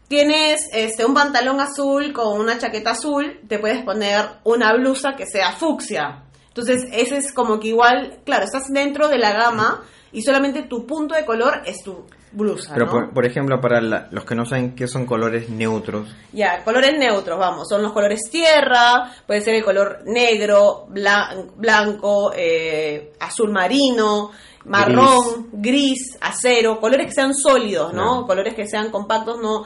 Tienes 0.09 0.69
este, 0.73 1.05
un 1.05 1.15
pantalón 1.15 1.61
azul 1.61 2.13
con 2.13 2.39
una 2.41 2.59
chaqueta 2.59 2.93
azul, 2.93 3.41
te 3.49 3.59
puedes 3.59 3.83
poner 3.85 4.27
una 4.45 4.73
blusa 4.75 5.17
que 5.17 5.27
sea 5.27 5.53
fucsia. 5.53 6.25
Entonces, 6.49 6.87
ese 6.93 7.19
es 7.19 7.33
como 7.33 7.61
que 7.61 7.69
igual, 7.69 8.21
claro, 8.25 8.45
estás 8.45 8.69
dentro 8.69 9.09
de 9.09 9.19
la 9.19 9.33
gama 9.33 9.83
y 10.13 10.23
solamente 10.23 10.63
tu 10.63 10.87
punto 10.87 11.15
de 11.15 11.25
color 11.25 11.63
es 11.65 11.83
tu 11.83 12.07
blusa. 12.33 12.73
Pero, 12.75 12.87
¿no? 12.87 12.91
por, 12.93 13.11
por 13.11 13.27
ejemplo, 13.27 13.61
para 13.61 13.81
la- 13.81 14.09
los 14.11 14.25
que 14.25 14.35
no 14.35 14.45
saben 14.47 14.75
qué 14.75 14.87
son 14.89 15.07
colores 15.07 15.49
neutros, 15.51 16.09
Ya, 16.33 16.63
colores 16.65 16.99
neutros, 16.99 17.39
vamos, 17.39 17.69
son 17.69 17.83
los 17.83 17.93
colores 17.93 18.21
tierra, 18.31 19.13
puede 19.27 19.41
ser 19.41 19.55
el 19.55 19.65
color 19.65 20.01
negro, 20.07 20.87
blan- 20.91 21.51
blanco, 21.57 22.33
eh, 22.35 23.13
azul 23.21 23.51
marino, 23.51 24.31
marrón, 24.65 25.49
gris. 25.53 26.17
acero, 26.21 26.81
colores 26.81 27.07
que 27.07 27.13
sean 27.13 27.35
sólidos, 27.35 27.93
¿no? 27.93 28.27
Colores 28.27 28.55
que 28.55 28.67
sean 28.67 28.91
compactos, 28.91 29.41
no 29.41 29.65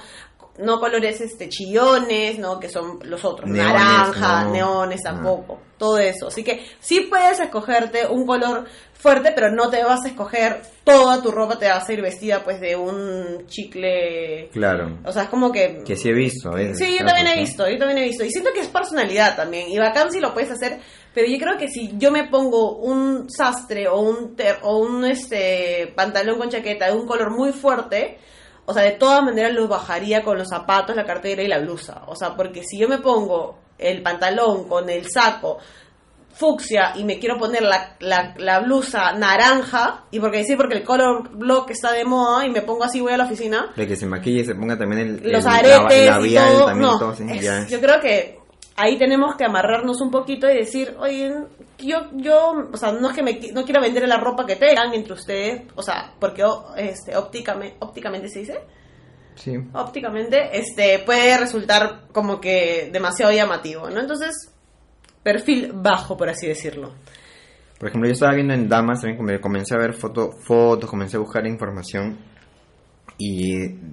no 0.58 0.80
colores 0.80 1.20
este 1.20 1.50
chillones, 1.50 2.38
¿no? 2.38 2.58
Que 2.58 2.70
son 2.70 2.98
los 3.02 3.22
otros, 3.26 3.50
Neones, 3.50 3.74
naranja, 3.74 4.44
no. 4.44 4.50
neones 4.52 5.00
Ah. 5.04 5.10
tampoco, 5.10 5.58
todo 5.78 5.98
eso. 5.98 6.28
Así 6.28 6.42
que 6.44 6.64
sí 6.80 7.00
puedes 7.02 7.40
escogerte 7.40 8.06
un 8.06 8.26
color 8.26 8.64
fuerte, 8.92 9.32
pero 9.34 9.50
no 9.50 9.68
te 9.68 9.84
vas 9.84 10.04
a 10.04 10.08
escoger 10.08 10.62
toda 10.82 11.22
tu 11.22 11.30
ropa, 11.30 11.58
te 11.58 11.68
vas 11.68 11.88
a 11.88 11.92
ir 11.92 12.00
vestida 12.00 12.42
pues 12.42 12.60
de 12.60 12.76
un 12.76 13.46
chicle... 13.46 14.48
Claro. 14.52 14.98
O 15.04 15.12
sea, 15.12 15.24
es 15.24 15.28
como 15.28 15.52
que... 15.52 15.82
Que 15.84 15.96
sí 15.96 16.08
he 16.08 16.12
visto. 16.14 16.50
Sí, 16.74 16.92
yo 16.92 16.98
claro, 16.98 17.14
también 17.14 17.26
he 17.26 17.40
visto, 17.40 17.68
yo 17.68 17.78
también 17.78 17.98
he 17.98 18.04
visto. 18.04 18.24
Y 18.24 18.30
siento 18.30 18.50
que 18.52 18.60
es 18.60 18.68
personalidad 18.68 19.36
también. 19.36 19.68
Y 19.68 19.78
bacán 19.78 20.10
si 20.10 20.18
lo 20.18 20.32
puedes 20.32 20.50
hacer. 20.50 20.78
Pero 21.14 21.28
yo 21.28 21.38
creo 21.38 21.56
que 21.58 21.68
si 21.68 21.92
yo 21.96 22.10
me 22.10 22.24
pongo 22.28 22.76
un 22.78 23.30
sastre 23.30 23.86
o 23.88 24.00
un, 24.00 24.34
ter- 24.36 24.58
o 24.62 24.78
un 24.78 25.04
este 25.04 25.92
pantalón 25.94 26.38
con 26.38 26.50
chaqueta 26.50 26.86
de 26.86 26.92
un 26.92 27.06
color 27.06 27.30
muy 27.30 27.52
fuerte, 27.52 28.18
o 28.64 28.74
sea, 28.74 28.82
de 28.82 28.92
todas 28.92 29.22
maneras 29.22 29.52
lo 29.52 29.68
bajaría 29.68 30.22
con 30.22 30.36
los 30.38 30.48
zapatos, 30.48 30.96
la 30.96 31.04
cartera 31.04 31.42
y 31.42 31.48
la 31.48 31.58
blusa. 31.58 32.02
O 32.06 32.16
sea, 32.16 32.34
porque 32.34 32.62
si 32.64 32.78
yo 32.78 32.88
me 32.88 32.98
pongo 32.98 33.58
el 33.78 34.02
pantalón 34.02 34.68
con 34.68 34.88
el 34.90 35.08
saco 35.10 35.58
fucsia 36.32 36.92
y 36.96 37.04
me 37.04 37.18
quiero 37.18 37.38
poner 37.38 37.62
la, 37.62 37.96
la, 38.00 38.34
la 38.36 38.60
blusa 38.60 39.12
naranja, 39.12 40.04
y 40.10 40.20
porque 40.20 40.44
sí, 40.44 40.54
porque 40.54 40.74
el 40.76 40.84
color 40.84 41.30
block 41.30 41.70
está 41.70 41.92
de 41.92 42.04
moda 42.04 42.44
y 42.44 42.50
me 42.50 42.60
pongo 42.60 42.84
así, 42.84 43.00
voy 43.00 43.12
a 43.12 43.16
la 43.16 43.24
oficina, 43.24 43.72
De 43.74 43.86
que 43.86 43.96
se 43.96 44.04
maquille 44.06 44.42
y 44.42 44.44
se 44.44 44.54
ponga 44.54 44.76
también 44.76 45.00
el, 45.22 45.32
los 45.32 45.44
el 45.46 45.50
aretes 45.50 46.02
y 46.02 46.10
labial 46.10 46.48
todo. 46.52 46.66
también 46.66 46.90
no, 46.90 46.98
todo 46.98 47.10
así, 47.10 47.24
es- 47.30 47.40
ya 47.42 47.58
es- 47.60 47.70
yo 47.70 47.80
creo 47.80 48.00
que 48.00 48.38
ahí 48.76 48.98
tenemos 48.98 49.34
que 49.36 49.46
amarrarnos 49.46 49.98
un 50.02 50.10
poquito 50.10 50.46
y 50.50 50.56
decir, 50.58 50.94
oye, 51.00 51.32
yo, 51.78 52.00
yo, 52.12 52.68
o 52.70 52.76
sea, 52.76 52.92
no 52.92 53.08
es 53.08 53.16
que 53.16 53.22
me, 53.22 53.40
no 53.54 53.64
quiero 53.64 53.80
vender 53.80 54.06
la 54.06 54.18
ropa 54.18 54.44
que 54.44 54.56
tengan 54.56 54.92
entre 54.92 55.14
ustedes, 55.14 55.62
o 55.74 55.82
sea, 55.82 56.12
porque 56.20 56.44
este, 56.76 57.16
ópticamente, 57.16 57.76
ópticamente 57.80 58.28
se 58.28 58.40
dice, 58.40 58.60
Sí. 59.36 59.52
ópticamente, 59.74 60.58
este, 60.58 60.98
puede 61.00 61.36
resultar 61.38 62.02
como 62.12 62.40
que 62.40 62.90
demasiado 62.92 63.30
llamativo, 63.32 63.88
¿no? 63.90 64.00
Entonces, 64.00 64.34
perfil 65.22 65.72
bajo, 65.74 66.16
por 66.16 66.28
así 66.28 66.46
decirlo. 66.46 66.92
Por 67.78 67.88
ejemplo, 67.88 68.08
yo 68.08 68.14
estaba 68.14 68.32
viendo 68.34 68.54
en 68.54 68.68
Damas, 68.68 69.00
también 69.02 69.18
come- 69.18 69.40
comencé 69.40 69.74
a 69.74 69.78
ver 69.78 69.92
foto, 69.92 70.30
fotos, 70.46 70.88
comencé 70.88 71.16
a 71.16 71.20
buscar 71.20 71.46
información 71.46 72.16
y 73.18 73.52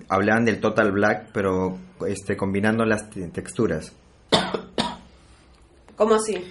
hablaban 0.10 0.46
del 0.46 0.60
Total 0.62 0.92
Black, 0.92 1.28
pero 1.34 1.78
este 2.08 2.36
combinando 2.38 2.86
las 2.86 3.10
te- 3.10 3.28
texturas. 3.28 3.92
¿Cómo 5.98 6.16
así? 6.16 6.44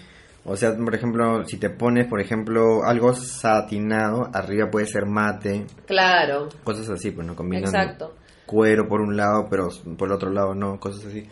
O 0.45 0.57
sea, 0.57 0.77
por 0.77 0.95
ejemplo, 0.95 1.45
si 1.47 1.57
te 1.57 1.71
pones, 1.71 2.07
por 2.09 2.21
ejemplo, 2.21 2.83
algo 2.85 3.15
satinado, 3.15 4.29
arriba 4.33 4.71
puede 4.71 4.87
ser 4.87 5.07
mate, 5.07 5.67
Claro, 5.87 6.49
cosas 6.65 6.89
así, 6.91 7.13
pues 7.13 7.27
no 7.27 7.37
combinando 7.37 7.69
exacto. 7.71 8.15
Cuero 8.47 8.89
por 8.89 9.01
un 9.01 9.17
lado, 9.17 9.49
pero 9.49 9.69
por 9.97 10.09
el 10.09 10.15
otro 10.15 10.31
lado 10.31 10.55
no, 10.55 10.79
cosas 10.79 11.07
así. 11.07 11.29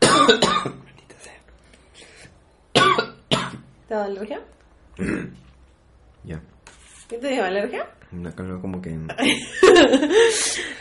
¿Te 3.88 3.94
da 3.94 4.04
alergia? 4.04 4.40
Ya. 6.26 6.40
¿Qué 7.06 7.18
te 7.18 7.28
dio 7.28 7.44
alergia? 7.44 7.86
No, 8.10 8.34
como 8.34 8.80
que 8.80 8.90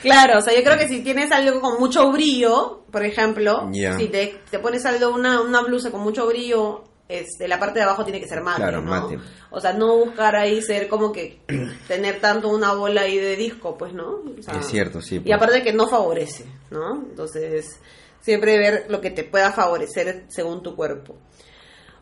Claro, 0.01 0.39
o 0.39 0.41
sea, 0.41 0.55
yo 0.55 0.63
creo 0.63 0.77
que 0.77 0.87
si 0.87 1.01
tienes 1.01 1.31
algo 1.31 1.59
con 1.59 1.79
mucho 1.79 2.11
brillo, 2.11 2.83
por 2.91 3.03
ejemplo, 3.03 3.69
si 3.73 4.07
te, 4.07 4.39
te 4.49 4.59
pones 4.59 4.85
algo, 4.85 5.09
una, 5.13 5.41
una 5.41 5.61
blusa 5.63 5.91
con 5.91 6.01
mucho 6.01 6.27
brillo, 6.27 6.83
este, 7.09 7.47
la 7.47 7.59
parte 7.59 7.79
de 7.79 7.85
abajo 7.85 8.03
tiene 8.03 8.19
que 8.19 8.27
ser 8.27 8.41
mate, 8.41 8.61
Claro, 8.61 8.81
¿no? 8.81 8.89
mate. 8.89 9.19
O 9.51 9.59
sea, 9.59 9.73
no 9.73 9.97
buscar 9.97 10.35
ahí 10.35 10.61
ser 10.61 10.87
como 10.87 11.11
que 11.11 11.41
tener 11.87 12.19
tanto 12.19 12.49
una 12.49 12.73
bola 12.73 13.01
ahí 13.01 13.17
de 13.17 13.35
disco, 13.35 13.77
pues, 13.77 13.93
¿no? 13.93 14.21
O 14.37 14.41
sea, 14.41 14.59
es 14.59 14.67
cierto, 14.67 15.01
sí. 15.01 15.17
Y 15.17 15.19
pues. 15.19 15.35
aparte 15.35 15.63
que 15.63 15.73
no 15.73 15.87
favorece, 15.87 16.45
¿no? 16.71 16.95
Entonces, 16.95 17.79
siempre 18.21 18.57
ver 18.57 18.85
lo 18.89 19.01
que 19.01 19.11
te 19.11 19.23
pueda 19.23 19.51
favorecer 19.51 20.25
según 20.29 20.63
tu 20.63 20.75
cuerpo. 20.75 21.17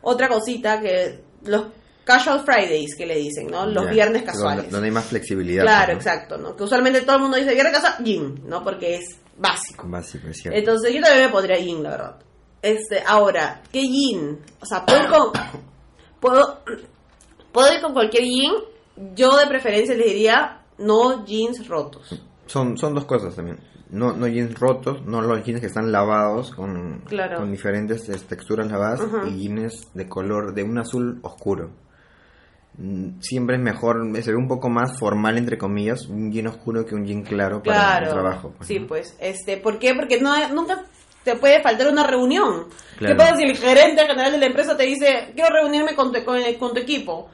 Otra 0.02 0.28
cosita 0.28 0.80
que 0.80 1.20
los 1.44 1.66
casual 2.04 2.44
Fridays 2.44 2.94
que 2.96 3.06
le 3.06 3.16
dicen, 3.16 3.48
¿no? 3.48 3.66
Los 3.66 3.90
viernes 3.90 4.22
casuales. 4.22 4.70
Donde, 4.70 4.86
hay 4.86 4.92
más 4.92 5.06
flexibilidad. 5.06 5.62
Claro, 5.62 5.94
pues, 5.94 6.06
¿no? 6.06 6.12
exacto, 6.12 6.38
¿no? 6.38 6.56
Que 6.56 6.62
usualmente 6.64 7.02
todo 7.02 7.16
el 7.16 7.22
mundo 7.22 7.36
dice 7.36 7.54
viernes 7.54 7.74
casual, 7.74 8.04
jean, 8.04 8.40
¿no? 8.46 8.62
Porque 8.62 8.96
es 8.96 9.04
básico. 9.36 9.86
Básico, 9.88 10.28
es 10.28 10.38
cierto. 10.38 10.58
Entonces 10.58 10.94
yo 10.94 11.00
también 11.00 11.26
me 11.26 11.32
pondría 11.32 11.58
jean, 11.58 11.82
la 11.82 11.90
verdad. 11.90 12.16
Este, 12.62 13.02
ahora, 13.06 13.60
¿qué 13.72 13.82
jean? 13.82 14.38
O 14.60 14.66
sea, 14.66 14.86
puedo 14.86 15.02
ir 15.02 15.08
con, 15.10 15.32
puedo, 16.20 16.60
puedo 17.52 17.74
ir 17.74 17.80
con 17.82 17.92
cualquier 17.92 18.24
jean. 18.24 18.52
Yo 19.14 19.36
de 19.36 19.46
preferencia 19.46 19.94
les 19.96 20.06
diría 20.06 20.62
no 20.78 21.24
jeans 21.24 21.66
rotos. 21.68 22.22
Son, 22.46 22.76
son 22.78 22.94
dos 22.94 23.04
cosas 23.04 23.34
también. 23.34 23.58
No, 23.90 24.12
no 24.12 24.26
jeans 24.26 24.58
rotos, 24.58 25.04
no 25.04 25.20
los 25.20 25.44
jeans 25.44 25.60
que 25.60 25.66
están 25.66 25.92
lavados 25.92 26.54
con, 26.54 27.02
Claro. 27.08 27.38
con 27.38 27.50
diferentes 27.50 28.08
eh, 28.08 28.16
texturas 28.28 28.70
lavadas 28.70 29.02
y 29.28 29.38
jeans 29.48 29.88
de 29.92 30.08
color 30.08 30.54
de 30.54 30.62
un 30.62 30.78
azul 30.78 31.18
oscuro. 31.22 31.70
Mm, 32.78 33.20
Siempre 33.20 33.56
es 33.56 33.62
mejor, 33.62 33.98
se 34.22 34.30
ve 34.30 34.36
un 34.36 34.48
poco 34.48 34.70
más 34.70 34.98
formal 34.98 35.36
entre 35.36 35.58
comillas, 35.58 36.06
un 36.06 36.32
jean 36.32 36.46
oscuro 36.46 36.86
que 36.86 36.94
un 36.94 37.04
jean 37.04 37.22
claro 37.22 37.62
para 37.62 37.76
Claro. 37.98 38.06
el 38.06 38.12
trabajo. 38.12 38.54
pues, 38.56 38.68
sí, 38.68 38.78
¿no? 38.78 38.86
pues, 38.86 39.16
este, 39.20 39.56
¿por 39.58 39.78
qué? 39.78 39.94
Porque 39.94 40.20
no 40.20 40.32
nunca 40.54 40.84
te 41.24 41.36
puede 41.36 41.62
faltar 41.62 41.88
una 41.88 42.06
reunión. 42.06 42.66
Claro. 42.98 43.14
¿Qué 43.14 43.18
pasa 43.18 43.36
si 43.36 43.42
el 43.44 43.56
gerente 43.56 44.06
general 44.06 44.32
de 44.32 44.38
la 44.38 44.46
empresa 44.46 44.76
te 44.76 44.84
dice, 44.84 45.32
quiero 45.34 45.50
reunirme 45.54 45.94
con 45.94 46.12
tu, 46.12 46.24
con, 46.24 46.36
el- 46.36 46.58
con 46.58 46.72
tu 46.72 46.80
equipo? 46.80 47.28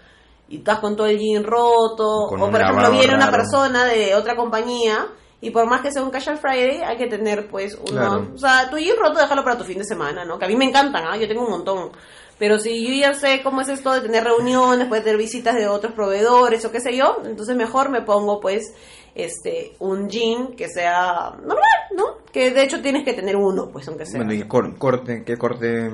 Y 0.49 0.59
estás 0.59 0.79
con 0.79 0.97
todo 0.97 1.07
el 1.07 1.19
jean 1.19 1.45
roto, 1.45 2.07
o 2.25 2.51
por 2.51 2.61
ejemplo 2.61 2.91
viene 2.91 3.15
una 3.15 3.31
persona 3.31 3.85
de 3.85 4.15
otra 4.15 4.35
compañía 4.35 5.07
y 5.43 5.51
por 5.51 5.67
más 5.67 5.83
que 5.83 5.93
sea 5.93 6.03
un 6.03 6.11
casual 6.11 6.39
Friday 6.39 6.81
hay 6.83 6.97
que 6.97 7.07
tener 7.07 7.49
pues 7.49 7.75
uno, 7.77 7.87
Claro. 7.87 8.29
o 8.35 8.39
sea, 8.39 8.69
tu 8.71 8.79
jean 8.79 8.97
roto 8.99 9.21
déjalo 9.21 9.45
para 9.45 9.59
tu 9.59 9.65
fin 9.65 9.79
de 9.79 9.85
semana, 9.85 10.25
¿no? 10.25 10.39
Que 10.39 10.47
a 10.47 10.49
mí 10.49 10.57
me 10.57 10.65
encantan, 10.65 11.05
¿ah? 11.07 11.17
Yo 11.19 11.29
tengo 11.29 11.45
un 11.45 11.51
montón. 11.51 11.91
Pero 12.39 12.59
si 12.59 12.87
yo 12.87 12.95
ya 12.95 13.15
sé 13.15 13.43
cómo 13.43 13.61
es 13.61 13.69
esto 13.69 13.93
de 13.93 14.01
tener 14.01 14.23
reuniones, 14.25 14.87
puede 14.89 15.03
tener 15.03 15.19
visitas 15.19 15.55
de 15.57 15.67
otros 15.69 15.93
proveedores 15.93 16.65
o 16.65 16.71
qué 16.73 16.81
sé 16.81 16.97
yo, 16.97 17.19
entonces 17.25 17.55
mejor 17.57 17.91
me 17.91 18.01
pongo 18.03 18.41
pues 18.41 18.73
este 19.19 19.75
un 19.81 20.09
jean 20.09 20.55
que 20.57 20.69
sea 20.69 21.33
normal, 21.41 21.81
¿no? 21.97 22.05
Que 22.33 22.51
de 22.51 22.63
hecho 22.63 22.81
tienes 22.81 23.05
que 23.05 23.13
tener 23.13 23.37
uno, 23.37 23.69
pues 23.71 23.87
aunque 23.89 24.07
sea. 24.07 24.19
Bueno, 24.19 24.33
y 24.33 24.43
cor- 24.49 24.79
corte, 24.79 25.23
¿qué 25.27 25.37
corte? 25.37 25.91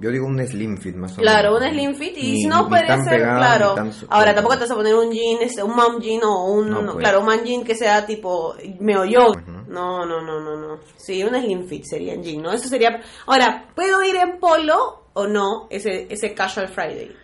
Yo 0.00 0.10
digo 0.10 0.26
un 0.26 0.44
slim 0.44 0.76
fit 0.78 0.96
más 0.96 1.12
o 1.12 1.20
Claro, 1.22 1.52
menos. 1.54 1.68
un 1.68 1.72
slim 1.74 1.94
fit 1.94 2.16
y 2.18 2.38
si 2.42 2.46
no 2.48 2.68
puede 2.68 2.84
ser, 3.04 3.20
claro. 3.22 3.74
tan 3.74 3.92
Ahora 4.10 4.34
tampoco 4.34 4.56
te 4.56 4.62
vas 4.62 4.70
a 4.72 4.74
poner 4.74 4.92
un 4.92 5.12
jean, 5.12 5.40
este, 5.40 5.62
un 5.62 5.76
mom 5.76 6.00
jean 6.00 6.20
o 6.24 6.46
un, 6.52 6.68
No, 6.68 6.80
pues. 6.84 6.96
claro, 6.96 7.20
un 7.20 7.26
man 7.26 7.44
jean 7.44 7.62
que 7.62 7.76
sea 7.76 8.04
tipo. 8.04 8.54
Pues, 8.56 8.80
¿no? 8.80 9.62
No, 9.68 10.04
no, 10.04 10.20
no, 10.20 10.40
no, 10.40 10.56
no. 10.56 10.80
Sí, 10.96 11.22
un 11.22 11.34
slim 11.40 11.68
fit 11.68 11.84
sería 11.84 12.14
en 12.14 12.24
jean, 12.24 12.42
¿no? 12.42 12.52
Eso 12.52 12.68
sería. 12.68 13.00
Ahora, 13.26 13.68
¿puedo 13.76 14.02
ir 14.02 14.16
en 14.16 14.40
polo 14.40 15.04
o 15.12 15.28
no 15.28 15.68
ese 15.70 16.08
ese 16.10 16.34
casual 16.34 16.66
Friday? 16.68 17.14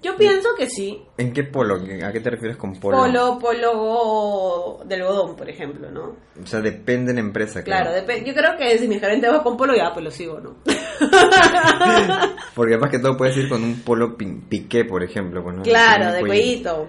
Yo 0.00 0.16
pienso 0.16 0.50
que 0.56 0.68
sí. 0.68 1.02
¿En 1.16 1.32
qué 1.32 1.42
polo? 1.42 1.74
¿A 2.04 2.12
qué 2.12 2.20
te 2.20 2.30
refieres 2.30 2.56
con 2.56 2.78
polo? 2.78 2.98
Polo, 2.98 3.38
polo 3.40 4.78
de 4.84 4.94
algodón, 4.94 5.34
por 5.34 5.48
ejemplo, 5.50 5.90
¿no? 5.90 6.14
O 6.40 6.46
sea, 6.46 6.60
depende 6.60 7.08
de 7.12 7.14
la 7.14 7.20
empresa. 7.26 7.64
Claro, 7.64 7.90
yo 8.24 8.32
creo 8.34 8.56
que 8.56 8.78
si 8.78 8.86
mi 8.86 9.00
gerente 9.00 9.28
va 9.28 9.42
con 9.42 9.56
polo, 9.56 9.74
ya 9.74 9.92
pues 9.92 10.04
lo 10.04 10.10
sigo, 10.12 10.38
¿no? 10.38 10.56
Porque 12.54 12.74
además 12.74 12.90
que 12.90 12.98
todo 12.98 13.16
puedes 13.16 13.36
ir 13.36 13.48
con 13.48 13.62
un 13.62 13.80
polo 13.80 14.16
pi- 14.16 14.40
piqué, 14.48 14.84
por 14.84 15.02
ejemplo. 15.02 15.42
Pues, 15.42 15.56
¿no? 15.56 15.62
claro, 15.62 16.12
de 16.12 16.20
cuellito. 16.20 16.88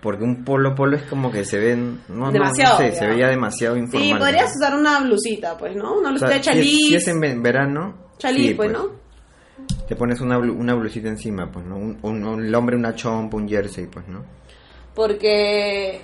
Porque 0.00 0.24
un 0.24 0.44
polo 0.44 0.74
polo 0.74 0.96
es 0.96 1.02
como 1.04 1.30
que 1.30 1.44
se 1.44 1.58
ven... 1.58 2.00
No, 2.08 2.32
Demasiado, 2.32 2.78
No, 2.80 2.86
sé, 2.86 2.92
se 2.96 3.06
veía 3.06 3.28
demasiado 3.28 3.76
informal. 3.76 4.08
Sí, 4.08 4.14
podrías 4.18 4.56
usar 4.56 4.74
una 4.74 5.00
blusita, 5.00 5.58
pues, 5.58 5.76
¿no? 5.76 5.92
Una 5.98 6.08
O 6.08 6.12
blusita 6.12 6.28
sea, 6.28 6.36
de 6.38 6.42
si 6.42 6.48
es- 6.48 6.54
chaliz. 6.56 6.88
Si 6.88 6.94
es, 6.94 7.08
en 7.08 7.20
ve- 7.20 7.36
verano... 7.38 7.94
Chaliz, 8.16 8.48
sí, 8.48 8.54
pues, 8.54 8.70
¿no? 8.72 8.90
Te 9.90 9.96
pones 9.96 10.20
una, 10.20 10.38
una 10.38 10.74
blusita 10.74 11.08
encima, 11.08 11.50
pues, 11.50 11.66
¿no? 11.66 11.74
Un, 11.76 11.98
un- 12.02 12.54
hombre 12.54 12.76
una 12.76 12.94
chompa, 12.94 13.36
un 13.36 13.48
jersey, 13.48 13.86
pues, 13.88 14.06
¿no? 14.06 14.24
Porque. 14.94 16.00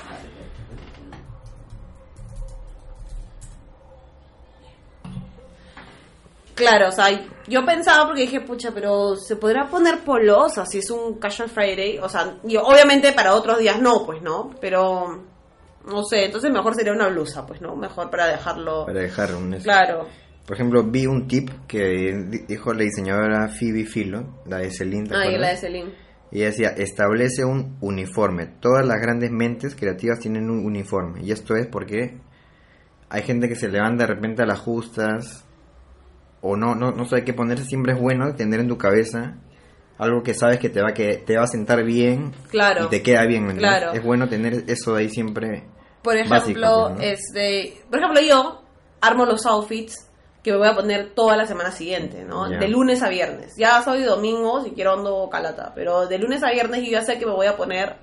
Claro, 6.54 6.88
o 6.88 6.90
sea, 6.90 7.08
yo 7.46 7.64
pensaba 7.66 8.06
porque 8.06 8.22
dije, 8.22 8.40
pucha, 8.40 8.70
pero 8.72 9.14
se 9.14 9.36
podrá 9.36 9.66
poner 9.68 10.00
polosa 10.00 10.64
si 10.64 10.78
es 10.78 10.90
un 10.90 11.14
casual 11.18 11.50
Friday. 11.50 11.98
O 11.98 12.08
sea, 12.08 12.38
yo, 12.44 12.62
obviamente 12.64 13.12
para 13.12 13.34
otros 13.34 13.58
días 13.58 13.80
no, 13.80 14.04
pues, 14.04 14.22
¿no? 14.22 14.50
Pero. 14.60 15.22
No 15.86 16.02
sé, 16.02 16.24
entonces 16.24 16.50
mejor 16.50 16.74
sería 16.74 16.92
una 16.92 17.06
blusa, 17.08 17.46
pues, 17.46 17.60
¿no? 17.60 17.76
Mejor 17.76 18.10
para 18.10 18.26
dejarlo. 18.26 18.86
Para 18.86 18.98
dejar 18.98 19.32
un... 19.36 19.52
Claro. 19.60 20.08
Por 20.46 20.54
ejemplo, 20.56 20.84
vi 20.84 21.06
un 21.06 21.26
tip 21.26 21.50
que 21.66 22.14
di- 22.28 22.44
dijo 22.46 22.72
la 22.72 22.82
diseñadora 22.84 23.48
Phoebe 23.48 23.84
Philo, 23.84 24.40
la 24.46 24.58
de 24.58 24.70
Celine, 24.70 25.08
¿te 25.08 25.14
Ah, 25.16 25.26
y 25.26 25.36
la 25.38 25.48
de 25.50 25.56
Celine. 25.56 25.90
Y 26.30 26.38
ella 26.38 26.46
decía, 26.46 26.68
establece 26.70 27.44
un 27.44 27.76
uniforme. 27.80 28.46
Todas 28.60 28.86
las 28.86 29.00
grandes 29.00 29.30
mentes 29.30 29.74
creativas 29.74 30.18
tienen 30.20 30.48
un 30.50 30.64
uniforme. 30.64 31.20
Y 31.22 31.32
esto 31.32 31.56
es 31.56 31.66
porque 31.66 32.18
hay 33.08 33.22
gente 33.22 33.48
que 33.48 33.56
se 33.56 33.68
levanta 33.68 34.06
de 34.06 34.14
repente 34.14 34.42
a 34.42 34.46
las 34.46 34.60
justas 34.60 35.44
o 36.42 36.56
no, 36.56 36.74
no, 36.74 36.92
no 36.92 37.04
sabe 37.06 37.24
qué 37.24 37.32
ponerse. 37.32 37.64
Siempre 37.64 37.92
es 37.94 38.00
bueno 38.00 38.34
tener 38.34 38.60
en 38.60 38.68
tu 38.68 38.76
cabeza 38.78 39.36
algo 39.98 40.22
que 40.22 40.34
sabes 40.34 40.58
que 40.58 40.68
te 40.68 40.82
va, 40.82 40.92
que 40.92 41.16
te 41.16 41.36
va 41.36 41.44
a 41.44 41.48
sentar 41.48 41.82
bien 41.84 42.32
Claro. 42.50 42.84
y 42.86 42.88
te 42.88 43.02
queda 43.02 43.24
bien. 43.26 43.44
¿me 43.46 43.52
entiendes? 43.52 43.78
Claro. 43.80 43.92
Es 43.98 44.04
bueno 44.04 44.28
tener 44.28 44.64
eso 44.68 44.94
de 44.94 45.02
ahí 45.02 45.08
siempre. 45.08 45.64
Por 46.02 46.14
ejemplo, 46.16 46.36
Básico, 46.38 46.60
pues, 46.60 46.94
¿no? 46.96 47.00
este, 47.00 47.74
por 47.90 47.98
ejemplo, 47.98 48.20
yo 48.20 48.62
armo 49.00 49.24
los 49.26 49.44
outfits 49.46 50.08
que 50.46 50.52
me 50.52 50.58
voy 50.58 50.68
a 50.68 50.76
poner 50.76 51.10
toda 51.10 51.36
la 51.36 51.44
semana 51.44 51.72
siguiente, 51.72 52.22
¿no? 52.22 52.48
De 52.48 52.68
lunes 52.68 53.02
a 53.02 53.08
viernes. 53.08 53.56
Ya 53.56 53.82
sábado 53.82 53.98
y 53.98 54.04
domingo, 54.04 54.62
si 54.62 54.70
quiero 54.70 54.92
ando 54.92 55.28
calata, 55.28 55.72
pero 55.74 56.06
de 56.06 56.18
lunes 56.18 56.44
a 56.44 56.52
viernes 56.52 56.84
yo 56.84 56.92
ya 56.92 57.02
sé 57.02 57.18
que 57.18 57.26
me 57.26 57.32
voy 57.32 57.46
a 57.46 57.56
poner 57.56 57.96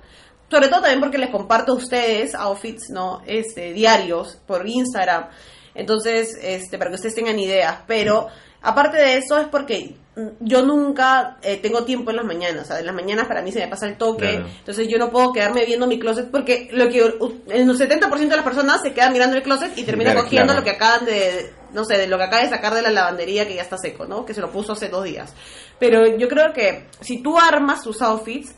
sobre 0.50 0.68
todo 0.68 0.82
también 0.82 1.00
porque 1.00 1.16
les 1.16 1.30
comparto 1.30 1.72
a 1.72 1.76
ustedes 1.76 2.34
outfits, 2.34 2.90
¿no? 2.90 3.22
Este, 3.26 3.72
diarios 3.72 4.38
por 4.46 4.68
Instagram. 4.68 5.28
Entonces, 5.74 6.38
este, 6.42 6.76
para 6.76 6.90
que 6.90 6.96
ustedes 6.96 7.14
tengan 7.14 7.38
ideas. 7.38 7.78
Pero, 7.86 8.28
aparte 8.64 8.96
de 8.96 9.16
eso, 9.18 9.38
es 9.38 9.46
porque 9.48 9.94
yo 10.40 10.62
nunca 10.62 11.38
eh, 11.42 11.56
tengo 11.56 11.84
tiempo 11.84 12.10
en 12.10 12.16
las 12.16 12.24
mañanas. 12.24 12.64
O 12.64 12.66
sea, 12.66 12.78
en 12.80 12.86
las 12.86 12.94
mañanas 12.94 13.26
para 13.26 13.42
mí 13.42 13.52
se 13.52 13.60
me 13.60 13.68
pasa 13.68 13.86
el 13.86 13.96
toque. 13.96 14.28
Claro. 14.30 14.46
Entonces, 14.58 14.88
yo 14.88 14.98
no 14.98 15.10
puedo 15.10 15.32
quedarme 15.32 15.64
viendo 15.64 15.86
mi 15.86 15.98
closet 15.98 16.30
porque 16.30 16.68
lo 16.72 16.88
que 16.88 16.98
el 17.00 17.68
70% 17.68 18.10
de 18.28 18.36
las 18.36 18.44
personas 18.44 18.80
se 18.82 18.92
quedan 18.92 19.12
mirando 19.12 19.36
el 19.36 19.42
closet 19.42 19.76
y 19.76 19.82
terminan 19.84 20.12
Claro, 20.12 20.24
cogiendo 20.24 20.52
claro. 20.52 20.60
lo 20.60 20.64
que 20.64 20.70
acaban 20.70 21.04
de, 21.04 21.52
no 21.72 21.84
sé, 21.84 21.98
de 21.98 22.06
lo 22.06 22.16
que 22.16 22.24
acaba 22.24 22.42
de 22.42 22.48
sacar 22.48 22.74
de 22.74 22.82
la 22.82 22.90
lavandería 22.90 23.46
que 23.46 23.54
ya 23.56 23.62
está 23.62 23.76
seco, 23.76 24.06
¿no? 24.06 24.24
Que 24.24 24.34
se 24.34 24.40
lo 24.40 24.50
puso 24.50 24.72
hace 24.74 24.88
dos 24.88 25.04
días. 25.04 25.34
Pero 25.78 26.16
yo 26.16 26.28
creo 26.28 26.52
que 26.52 26.86
si 27.00 27.20
tú 27.22 27.36
armas 27.38 27.82
tus 27.82 28.00
outfits, 28.00 28.54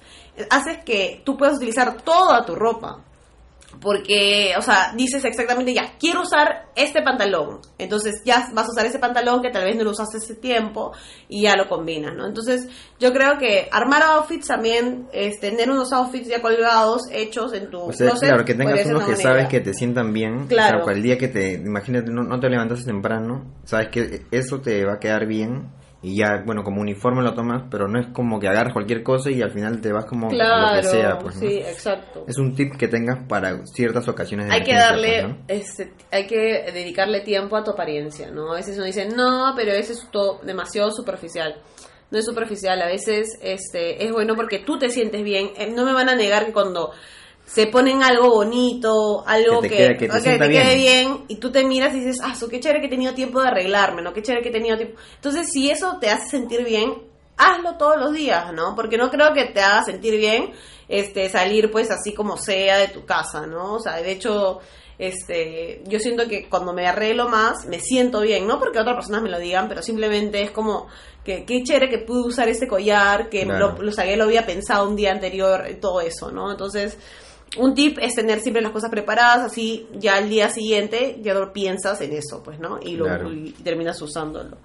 haces 0.51 0.79
que 0.85 1.23
tú 1.25 1.37
puedas 1.38 1.57
utilizar 1.57 2.03
toda 2.03 2.45
tu 2.45 2.55
ropa. 2.55 3.03
Porque, 3.81 4.55
o 4.59 4.62
sea, 4.62 4.93
dices 4.97 5.25
exactamente, 5.25 5.75
ya, 5.75 5.95
quiero 5.99 6.23
usar 6.23 6.67
este 6.75 7.03
pantalón. 7.03 7.61
Entonces 7.79 8.23
ya 8.25 8.49
vas 8.53 8.67
a 8.67 8.71
usar 8.71 8.87
ese 8.87 8.99
pantalón 8.99 9.43
que 9.43 9.51
tal 9.51 9.65
vez 9.65 9.77
no 9.77 9.85
lo 9.85 9.91
usaste 9.91 10.19
ese 10.19 10.35
tiempo 10.35 10.93
y 11.29 11.43
ya 11.43 11.57
lo 11.57 11.69
combinas, 11.69 12.15
¿no? 12.15 12.27
Entonces 12.27 12.69
yo 12.99 13.12
creo 13.12 13.39
que 13.39 13.69
armar 13.71 14.03
outfits 14.03 14.47
también, 14.47 15.09
es 15.12 15.39
tener 15.41 15.71
unos 15.71 15.93
outfits 15.93 16.29
ya 16.29 16.41
colgados, 16.41 17.03
hechos 17.11 17.53
en 17.53 17.71
tu 17.71 17.81
O 17.81 17.93
sea, 17.93 18.09
closet, 18.09 18.29
claro, 18.29 18.45
que 18.45 18.55
tengas 18.55 18.87
unos 18.87 19.05
que 19.05 19.15
buena 19.15 19.23
sabes 19.23 19.49
que 19.49 19.61
te 19.61 19.75
sientan 19.75 20.12
bien. 20.12 20.47
Claro. 20.47 20.83
O 20.83 20.85
sea, 20.85 20.95
el 20.95 21.03
día 21.03 21.19
que 21.19 21.29
te, 21.29 21.53
imagínate, 21.55 22.11
no, 22.11 22.23
no 22.23 22.41
te 22.41 22.49
levantas 22.49 22.85
temprano, 22.85 23.45
sabes 23.65 23.89
que 23.89 24.23
eso 24.31 24.61
te 24.61 24.85
va 24.85 24.95
a 24.95 25.01
quedar 25.01 25.27
bien. 25.27 25.71
Y 26.07 26.14
ya, 26.14 26.40
bueno, 26.47 26.62
como 26.62 26.81
uniforme 26.83 27.21
lo 27.21 27.35
tomas, 27.35 27.64
pero 27.69 27.88
no 27.88 27.99
es 27.99 28.07
como 28.12 28.38
que 28.38 28.47
agarras 28.47 28.73
cualquier 28.73 29.03
cosa 29.03 29.29
y 29.29 29.42
al 29.42 29.51
final 29.51 29.81
te 29.81 29.92
vas 29.92 30.05
como 30.05 30.29
Claro, 30.29 30.77
lo 30.77 30.81
que 30.81 30.87
sea. 30.87 31.19
Pues, 31.19 31.35
¿no? 31.35 31.40
sí, 31.40 31.57
exacto. 31.57 32.25
Es 32.29 32.38
un 32.38 32.55
tip 32.55 32.77
que 32.77 32.87
tengas 32.87 33.27
para 33.27 33.66
ciertas 33.66 34.07
ocasiones 34.07 34.47
de 34.47 34.55
hay 34.55 34.62
que 34.62 34.73
darle, 34.77 35.23
¿no? 35.25 35.38
este, 35.49 35.92
hay 36.12 36.29
que 36.29 36.71
dedicarle 36.73 37.23
tiempo 37.23 37.57
a 37.57 37.64
tu 37.64 37.73
apariencia, 37.73 38.31
¿no? 38.31 38.53
A 38.53 38.55
veces 38.55 38.77
uno 38.77 38.87
dice, 38.87 39.09
no, 39.09 39.53
pero 39.57 39.73
ese 39.73 39.95
es 39.95 40.09
todo 40.12 40.38
demasiado 40.45 40.92
superficial. 40.92 41.57
No 42.12 42.19
es 42.21 42.25
superficial, 42.25 42.81
a 42.81 42.87
veces 42.87 43.37
este, 43.42 44.05
es 44.05 44.12
bueno 44.12 44.37
porque 44.37 44.61
tú 44.61 44.79
te 44.79 44.90
sientes 44.90 45.25
bien. 45.25 45.51
Eh, 45.57 45.73
No 45.75 45.85
me 45.85 45.92
van 45.92 46.09
a 46.09 46.14
negar 46.14 46.47
que 46.47 46.53
cuando 46.53 46.92
se 47.47 47.69
ponen 47.69 48.03
algo 48.03 48.29
bonito, 48.31 49.25
algo 49.27 49.61
Que 49.63 49.69
que, 49.69 49.77
te 49.77 49.83
quede- 49.85 49.97
que 49.99 50.09
te 50.09 50.17
ok, 50.17 50.23
sienta 50.23 50.49
quede 50.49 50.75
bien. 50.75 50.77
bien, 50.79 51.25
y 51.29 51.37
tú 51.37 51.51
te 51.53 51.65
miras 51.65 51.95
y 51.95 52.01
dices, 52.01 52.19
ah, 52.23 52.35
su, 52.35 52.49
qué 52.49 52.61
chévere 52.61 52.81
que 52.81 52.87
he 52.87 52.91
tenido 52.91 53.15
tiempo 53.15 53.41
de 53.41 53.49
arreglarme, 53.49 54.03
¿no? 54.03 54.13
Qué 54.13 54.23
chévere 54.23 54.43
que 54.43 54.49
he 54.51 54.53
tenido 54.53 54.77
tiempo. 54.77 54.99
Entonces, 55.15 55.49
si 55.53 55.71
eso 55.71 55.99
te 56.01 56.11
hace 56.11 56.29
sentir 56.29 56.65
bien, 56.65 56.93
hazlo 57.39 57.77
todos 57.77 57.97
los 57.99 58.13
días, 58.13 58.53
¿no? 58.53 58.75
Porque 58.75 58.97
no 58.99 59.11
creo 59.11 59.33
que 59.33 59.45
te 59.47 59.61
haga 59.61 59.85
sentir 59.85 60.17
bien 60.19 60.53
este 60.89 61.29
salir 61.29 61.71
pues 61.71 61.91
así 61.91 62.13
como 62.15 62.37
sea 62.37 62.79
de 62.79 62.89
tu 62.89 63.05
casa, 63.05 63.47
¿no? 63.47 63.75
O 63.75 63.81
sea, 63.81 63.97
de 63.97 64.11
hecho, 64.13 64.61
este, 64.99 65.83
yo 65.87 65.99
siento 65.99 66.27
que 66.29 66.49
cuando 66.49 66.73
me 66.73 66.87
arreglo 66.87 67.29
más, 67.29 67.67
me 67.67 67.79
siento 67.81 68.21
bien, 68.23 68.47
no 68.47 68.59
porque 68.59 68.79
otras 68.79 68.97
personas 68.97 69.23
me 69.23 69.31
lo 69.31 69.39
digan, 69.39 69.69
pero 69.69 69.83
simplemente 69.83 70.43
es 70.43 70.51
como 70.51 70.87
que 71.25 71.45
qué 71.45 71.63
chévere 71.63 71.89
que 71.91 71.99
pude 71.99 72.29
usar 72.29 72.49
este 72.49 72.67
collar, 72.69 73.29
que 73.29 73.45
Claro. 73.45 73.75
lo, 73.77 73.83
lo 73.83 73.93
saqué, 73.93 74.17
lo 74.17 74.25
había 74.25 74.47
pensado 74.47 74.89
un 74.89 74.97
día 74.97 75.13
anterior, 75.13 75.65
todo 75.81 76.01
eso, 76.01 76.31
¿no? 76.31 76.51
Entonces, 76.53 76.97
un 77.59 77.75
tip 77.75 77.99
es 78.01 78.15
tener 78.15 78.41
siempre 78.41 78.63
las 78.63 78.73
cosas 78.73 78.91
preparadas, 78.91 79.53
así 79.53 79.89
ya 79.95 80.17
al 80.17 80.29
día 80.29 80.49
siguiente 80.51 81.19
ya 81.23 81.33
no 81.35 81.53
piensas 81.53 82.01
en 82.01 82.13
eso, 82.13 82.43
pues, 82.43 82.59
¿no? 82.59 82.79
Y, 82.83 82.97
lo, 82.97 83.05
Claro. 83.05 83.33
y 83.33 83.53
terminas 83.53 84.01
usándolo. 84.03 84.59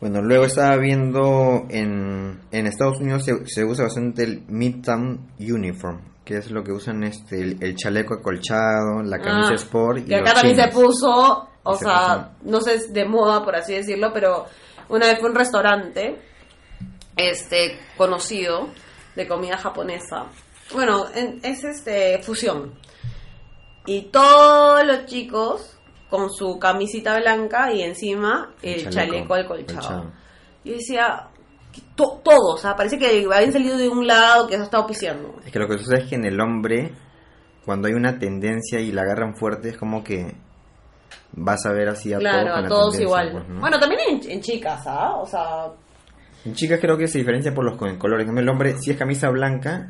Bueno, 0.00 0.20
luego 0.20 0.44
estaba 0.46 0.76
viendo 0.78 1.66
en, 1.70 2.40
en 2.50 2.66
Estados 2.66 2.98
Unidos 2.98 3.24
se, 3.24 3.46
se 3.46 3.64
usa 3.64 3.84
bastante 3.84 4.24
el 4.24 4.42
Midtown 4.48 5.28
Uniform, 5.38 6.00
que 6.24 6.38
es 6.38 6.50
lo 6.50 6.64
que 6.64 6.72
usan 6.72 7.04
este 7.04 7.40
el, 7.40 7.62
el 7.62 7.76
chaleco 7.76 8.14
acolchado, 8.14 9.00
la 9.04 9.20
camisa 9.20 9.52
Ah, 9.52 9.54
sport 9.54 9.98
y 9.98 10.02
que 10.06 10.18
los 10.18 10.22
acá 10.22 10.40
también 10.40 10.56
se 10.56 10.68
puso, 10.72 11.48
o 11.62 11.76
se 11.76 11.84
sea, 11.84 12.32
no 12.42 12.60
sé, 12.60 12.74
es 12.74 12.92
de 12.92 13.04
moda 13.04 13.44
por 13.44 13.54
así 13.54 13.74
decirlo, 13.74 14.10
pero 14.12 14.46
una 14.88 15.06
vez 15.06 15.20
fue 15.20 15.30
un 15.30 15.36
restaurante 15.36 16.18
este 17.16 17.78
conocido 17.96 18.70
de 19.16 19.26
comida 19.28 19.56
japonesa. 19.56 20.24
Bueno, 20.72 21.06
en- 21.14 21.40
es 21.42 21.64
este 21.64 22.18
fusión. 22.22 22.72
Y 23.86 24.02
todos 24.10 24.84
los 24.86 25.06
chicos 25.06 25.76
con 26.08 26.30
su 26.32 26.58
camisita 26.58 27.18
blanca 27.18 27.72
y 27.72 27.82
encima 27.82 28.52
el, 28.62 28.88
chaleco, 28.90 29.34
acolchado. 29.34 29.78
acolchado. 29.80 30.12
Yo 30.64 30.74
decía, 30.74 31.28
to- 31.96 32.20
todos, 32.22 32.54
o 32.54 32.58
sea, 32.58 32.76
parece 32.76 32.98
que 32.98 33.26
habían 33.32 33.52
salido 33.52 33.76
de 33.76 33.88
un 33.88 34.06
lado 34.06 34.46
que 34.46 34.54
se 34.54 34.60
ha 34.60 34.64
estado 34.64 34.86
piseando. 34.86 35.34
Es 35.44 35.50
que 35.52 35.58
lo 35.58 35.66
que 35.68 35.78
sucede 35.78 36.02
es 36.04 36.08
que 36.08 36.14
en 36.14 36.24
el 36.26 36.40
hombre, 36.40 36.92
cuando 37.64 37.88
hay 37.88 37.94
una 37.94 38.18
tendencia 38.18 38.78
y 38.80 38.92
la 38.92 39.02
agarran 39.02 39.34
fuerte, 39.34 39.70
es 39.70 39.76
como 39.78 40.04
que 40.04 40.34
vas 41.32 41.64
a 41.66 41.72
ver 41.72 41.88
así 41.88 42.12
a 42.12 42.18
todos 42.18 42.30
Claro, 42.30 42.54
con 42.54 42.64
a 42.64 42.68
todos 42.68 43.00
igual. 43.00 43.32
pues, 43.32 43.48
¿no? 43.48 43.60
Bueno, 43.60 43.80
también 43.80 44.00
en, 44.08 44.30
en 44.30 44.40
chicas, 44.42 44.82
¿ah? 44.86 45.16
O 45.16 45.26
sea, 45.26 45.68
En 46.44 46.54
chicas 46.54 46.80
creo 46.80 46.96
que 46.96 47.06
se 47.08 47.18
diferencia 47.18 47.54
por 47.54 47.64
los 47.64 47.76
co- 47.76 47.98
colores. 47.98 48.28
En 48.28 48.36
el 48.38 48.48
hombre, 48.48 48.74
si 48.78 48.90
es 48.90 48.96
camisa 48.96 49.28
blanca, 49.30 49.88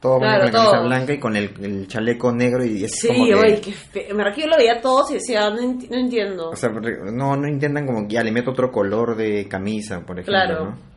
todos 0.00 0.20
van 0.20 0.30
Claro, 0.30 0.44
con 0.44 0.52
la 0.52 0.58
camisa 0.58 0.80
blanca 0.86 1.12
y 1.12 1.18
con 1.20 1.36
el, 1.36 1.50
el 1.62 1.86
chaleco 1.86 2.32
negro 2.32 2.64
y 2.64 2.84
es 2.84 2.92
Sí, 2.98 3.08
como 3.08 3.24
que... 3.26 3.34
oye, 3.34 3.60
qué 3.60 3.72
fe- 3.72 4.14
Me 4.14 4.24
yo 4.36 4.46
lo 4.46 4.56
veía 4.56 4.80
todos 4.80 5.10
y 5.10 5.14
decía, 5.14 5.50
no, 5.50 5.60
enti- 5.60 5.88
no 5.90 5.96
entiendo. 5.98 6.50
O 6.50 6.56
sea, 6.56 6.70
no, 6.70 7.36
no 7.36 7.46
intentan 7.48 7.86
como 7.86 8.08
que 8.08 8.14
ya 8.14 8.22
le 8.24 8.32
meto 8.32 8.50
otro 8.52 8.72
color 8.72 9.14
de 9.16 9.46
camisa, 9.48 10.00
por 10.00 10.18
ejemplo, 10.18 10.32
Claro. 10.32 10.64
¿no? 10.64 10.92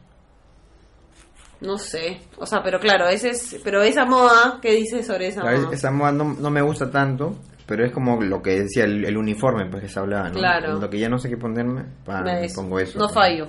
no 1.62 1.78
sé. 1.78 2.20
O 2.38 2.46
sea, 2.46 2.62
pero 2.64 2.80
claro, 2.80 3.08
ese 3.08 3.30
es, 3.32 3.60
pero 3.64 3.82
esa 3.84 4.06
moda, 4.06 4.60
¿qué 4.62 4.72
dices 4.74 5.06
sobre 5.06 5.28
esa 5.28 5.42
Claro, 5.42 5.62
moda? 5.62 5.74
esa 5.74 5.92
moda 5.92 6.12
no, 6.12 6.36
no 6.40 6.50
me 6.50 6.62
gusta 6.62 6.90
tanto, 6.92 7.36
pero 7.66 7.86
es 7.86 7.92
como 7.92 8.22
lo 8.22 8.42
que 8.42 8.62
decía 8.62 8.84
el, 8.86 9.06
el 9.06 9.18
uniforme, 9.18 9.66
pues 9.70 9.84
que 9.84 9.90
se 9.90 10.00
hablaba, 10.00 10.30
¿no? 10.30 10.36
Claro. 10.36 10.80
Lo 10.80 10.90
que 10.90 11.00
ya 11.00 11.10
no 11.10 11.18
sé 11.18 11.30
qué 11.30 11.38
ponerme, 11.38 11.84
pongo 12.56 12.80
eso. 12.80 13.00
No 13.00 13.06
pues. 13.06 13.14
fallo. 13.16 13.48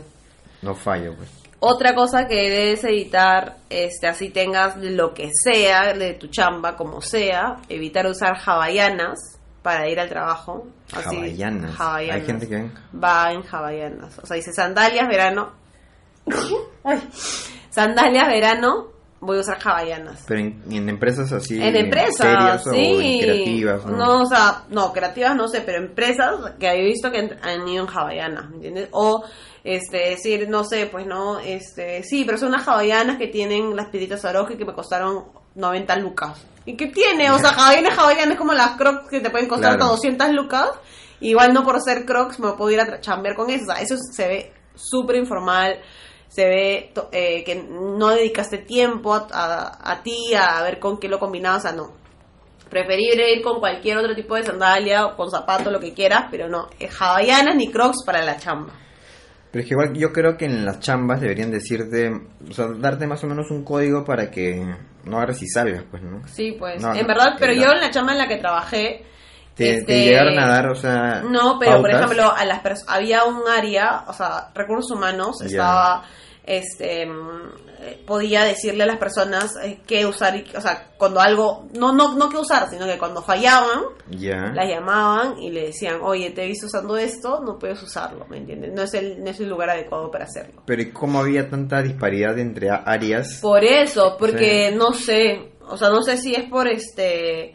No 0.66 0.74
fallo, 0.74 1.14
pues. 1.14 1.30
Otra 1.60 1.94
cosa 1.94 2.26
que 2.26 2.34
debes 2.34 2.84
evitar, 2.84 3.56
este, 3.70 4.06
así 4.08 4.28
tengas 4.30 4.76
lo 4.76 5.14
que 5.14 5.30
sea 5.32 5.94
de 5.94 6.14
tu 6.14 6.26
chamba, 6.26 6.76
como 6.76 7.00
sea, 7.00 7.56
evitar 7.68 8.06
usar 8.06 8.36
hawaianas 8.44 9.38
para 9.62 9.88
ir 9.88 9.98
al 9.98 10.08
trabajo. 10.08 10.66
Así, 10.92 11.16
Hawaianas. 11.16 11.80
hawaianas. 11.80 12.20
Hay 12.20 12.26
gente 12.26 12.48
que 12.48 12.70
va 12.94 13.32
en 13.32 13.42
hawaianas. 13.42 14.18
O 14.18 14.26
sea, 14.26 14.36
dice 14.36 14.52
sandalias, 14.52 15.08
verano. 15.08 15.52
Ay. 16.84 17.08
Sandalias, 17.70 18.26
verano, 18.28 18.88
voy 19.26 19.38
a 19.38 19.40
usar 19.40 19.58
hawaianas. 19.62 20.24
Pero 20.26 20.40
en, 20.40 20.62
en 20.70 20.88
empresas 20.88 21.30
así. 21.32 21.60
En 21.62 21.76
empresas, 21.76 22.16
serias 22.16 22.66
o 22.66 22.70
sí. 22.70 22.78
en 23.02 23.20
creativas, 23.20 23.84
¿no? 23.84 23.96
No, 23.96 24.22
o 24.22 24.26
sea, 24.26 24.62
no, 24.70 24.92
creativas 24.92 25.36
no 25.36 25.48
sé, 25.48 25.60
pero 25.60 25.78
empresas 25.78 26.34
que 26.58 26.68
he 26.68 26.84
visto 26.84 27.10
que 27.10 27.18
han- 27.42 27.68
ido 27.68 27.86
en 27.86 27.92
¿me 28.50 28.54
entiendes? 28.56 28.88
O, 28.92 29.24
este, 29.64 30.10
decir, 30.10 30.48
no 30.48 30.64
sé, 30.64 30.86
pues 30.86 31.06
no, 31.06 31.40
este, 31.40 32.02
sí, 32.04 32.24
pero 32.24 32.38
son 32.38 32.48
unas 32.48 32.66
hawaianas 32.66 33.18
que 33.18 33.26
tienen 33.26 33.74
las 33.76 33.88
piedritas 33.88 34.20
Swarovski 34.20 34.56
que 34.56 34.64
me 34.64 34.72
costaron 34.74 35.24
90 35.56 35.96
lucas. 35.96 36.38
¿Y 36.64 36.76
qué 36.76 36.86
tiene? 36.86 37.30
O 37.30 37.38
sea, 37.38 37.50
hawaianas, 37.56 37.98
hawaianas 37.98 38.38
como 38.38 38.52
las 38.52 38.76
crocs 38.76 39.08
que 39.10 39.20
te 39.20 39.30
pueden 39.30 39.48
costar 39.48 39.72
Claro. 39.76 39.84
hasta 39.84 39.96
200 39.96 40.32
lucas. 40.32 40.70
Igual 41.20 41.54
no 41.54 41.64
por 41.64 41.80
ser 41.80 42.04
crocs 42.04 42.38
me 42.40 42.52
puedo 42.52 42.70
ir 42.70 42.80
a 42.80 43.00
chambear 43.00 43.34
con 43.34 43.48
eso. 43.50 43.64
O 43.64 43.74
sea, 43.74 43.82
eso 43.82 43.96
se 44.12 44.28
ve 44.28 44.52
súper 44.74 45.16
informal. 45.16 45.78
Se 46.28 46.46
ve 46.46 46.92
eh, 47.12 47.44
que 47.44 47.54
no 47.70 48.08
dedicaste 48.08 48.58
tiempo 48.58 49.14
a, 49.14 49.26
a- 49.32 49.92
a 49.92 50.02
ti 50.02 50.34
a 50.34 50.62
ver 50.62 50.78
con 50.78 50.98
qué 50.98 51.08
lo 51.08 51.18
combinabas. 51.18 51.64
O 51.64 51.68
sea, 51.68 51.72
no. 51.76 51.92
Preferible 52.68 53.32
ir 53.32 53.42
con 53.42 53.60
cualquier 53.60 53.96
otro 53.98 54.14
tipo 54.14 54.34
de 54.34 54.42
sandalia 54.44 55.06
o 55.06 55.16
con 55.16 55.30
zapato, 55.30 55.70
lo 55.70 55.78
que 55.78 55.94
quieras, 55.94 56.24
pero 56.30 56.48
no. 56.48 56.68
eh, 56.80 56.88
Hawaianas 56.98 57.54
ni 57.54 57.70
crocs 57.70 58.04
para 58.04 58.22
la 58.24 58.36
chamba. 58.38 58.72
Pero 59.52 59.62
es 59.62 59.68
que 59.68 59.74
igual 59.74 59.94
yo 59.94 60.12
creo 60.12 60.36
que 60.36 60.44
en 60.46 60.64
las 60.66 60.80
chambas 60.80 61.20
deberían 61.20 61.50
decirte, 61.52 62.10
o 62.50 62.52
sea, 62.52 62.66
darte 62.76 63.06
más 63.06 63.22
o 63.22 63.28
menos 63.28 63.50
un 63.50 63.64
código 63.64 64.04
para 64.04 64.30
que 64.30 64.66
no 65.04 65.16
agarres 65.16 65.40
y 65.42 65.46
salgas, 65.48 65.84
pues, 65.90 66.02
¿no? 66.02 66.26
Sí, 66.26 66.56
pues. 66.58 66.82
No, 66.82 66.92
en 66.92 67.02
no, 67.02 67.06
verdad, 67.06 67.36
pero 67.38 67.52
yo 67.52 67.70
en 67.72 67.80
la 67.80 67.90
chamba 67.90 68.12
en 68.12 68.18
la 68.18 68.28
que 68.28 68.36
trabajé. 68.36 69.06
Te, 69.56 69.70
este, 69.78 69.84
te 69.86 70.04
llegaron 70.04 70.38
a 70.38 70.46
dar, 70.46 70.68
o 70.68 70.74
sea. 70.74 71.22
No, 71.28 71.58
pero 71.58 71.80
por 71.80 71.90
pautas. 71.90 72.02
ejemplo, 72.12 72.32
a 72.36 72.44
las 72.44 72.84
había 72.88 73.24
un 73.24 73.42
área, 73.48 74.04
o 74.06 74.12
sea, 74.12 74.50
recursos 74.54 74.90
humanos, 74.90 75.40
estaba, 75.40 76.04
este, 76.44 77.06
mm, 77.06 78.04
podía 78.06 78.44
decirle 78.44 78.84
a 78.84 78.86
las 78.86 78.98
personas 78.98 79.54
eh, 79.62 79.80
qué 79.86 80.06
usar, 80.06 80.36
y, 80.36 80.44
o 80.56 80.60
sea, 80.60 80.88
cuando 80.96 81.20
algo, 81.20 81.68
no, 81.74 81.92
no, 81.92 82.14
no 82.16 82.28
qué 82.28 82.36
usar, 82.36 82.68
sino 82.70 82.86
que 82.86 82.98
cuando 82.98 83.22
fallaban, 83.22 83.80
Ya. 84.10 84.52
las 84.54 84.68
llamaban 84.68 85.38
y 85.38 85.50
le 85.50 85.66
decían, 85.68 85.98
oye, 86.02 86.30
te 86.30 86.44
he 86.44 86.46
visto 86.46 86.66
usando 86.66 86.96
esto, 86.96 87.40
no 87.44 87.58
puedes 87.58 87.82
usarlo, 87.82 88.26
¿me 88.28 88.38
entiendes? 88.38 88.72
No 88.74 88.82
es 88.82 88.94
el, 88.94 89.22
no 89.24 89.30
es 89.30 89.40
el 89.40 89.48
lugar 89.48 89.70
adecuado 89.70 90.10
para 90.10 90.24
hacerlo. 90.24 90.62
Pero 90.66 90.82
¿y 90.82 90.90
cómo 90.92 91.20
había 91.20 91.48
tanta 91.50 91.82
disparidad 91.82 92.38
entre 92.38 92.70
áreas? 92.70 93.38
Por 93.42 93.64
eso, 93.64 94.16
porque 94.18 94.68
Sí. 94.70 94.76
no 94.76 94.92
sé, 94.92 95.52
o 95.68 95.76
sea, 95.76 95.88
no 95.90 96.02
sé 96.02 96.16
si 96.18 96.34
es 96.34 96.44
por 96.48 96.68
este 96.68 97.54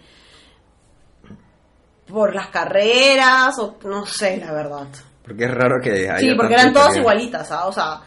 por 2.12 2.36
las 2.36 2.48
carreras 2.48 3.58
o 3.60 3.78
no 3.84 4.06
sé, 4.06 4.38
la 4.38 4.52
verdad. 4.52 4.88
Porque 5.24 5.46
es 5.46 5.52
raro 5.52 5.76
que 5.82 5.92
haya 5.92 6.18
Sí, 6.18 6.34
porque 6.36 6.54
eran 6.54 6.74
todas 6.74 6.96
igualitas, 6.98 7.52
¿ah? 7.52 7.68
o 7.68 7.72
sea, 7.72 8.02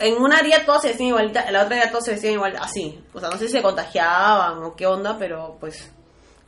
en 0.00 0.14
una 0.20 0.38
área 0.38 0.64
todas 0.64 0.82
se 0.82 0.88
vestían 0.88 1.08
igualitas, 1.10 1.46
en 1.46 1.52
la 1.52 1.64
otra 1.64 1.76
área 1.76 1.90
todas 1.90 2.04
se 2.04 2.12
vestían 2.12 2.34
igual, 2.34 2.56
así. 2.60 3.02
O 3.14 3.20
sea, 3.20 3.30
no 3.30 3.38
sé 3.38 3.46
si 3.46 3.52
se 3.52 3.62
contagiaban 3.62 4.62
o 4.62 4.74
qué 4.74 4.86
onda, 4.86 5.16
pero 5.18 5.56
pues, 5.60 5.90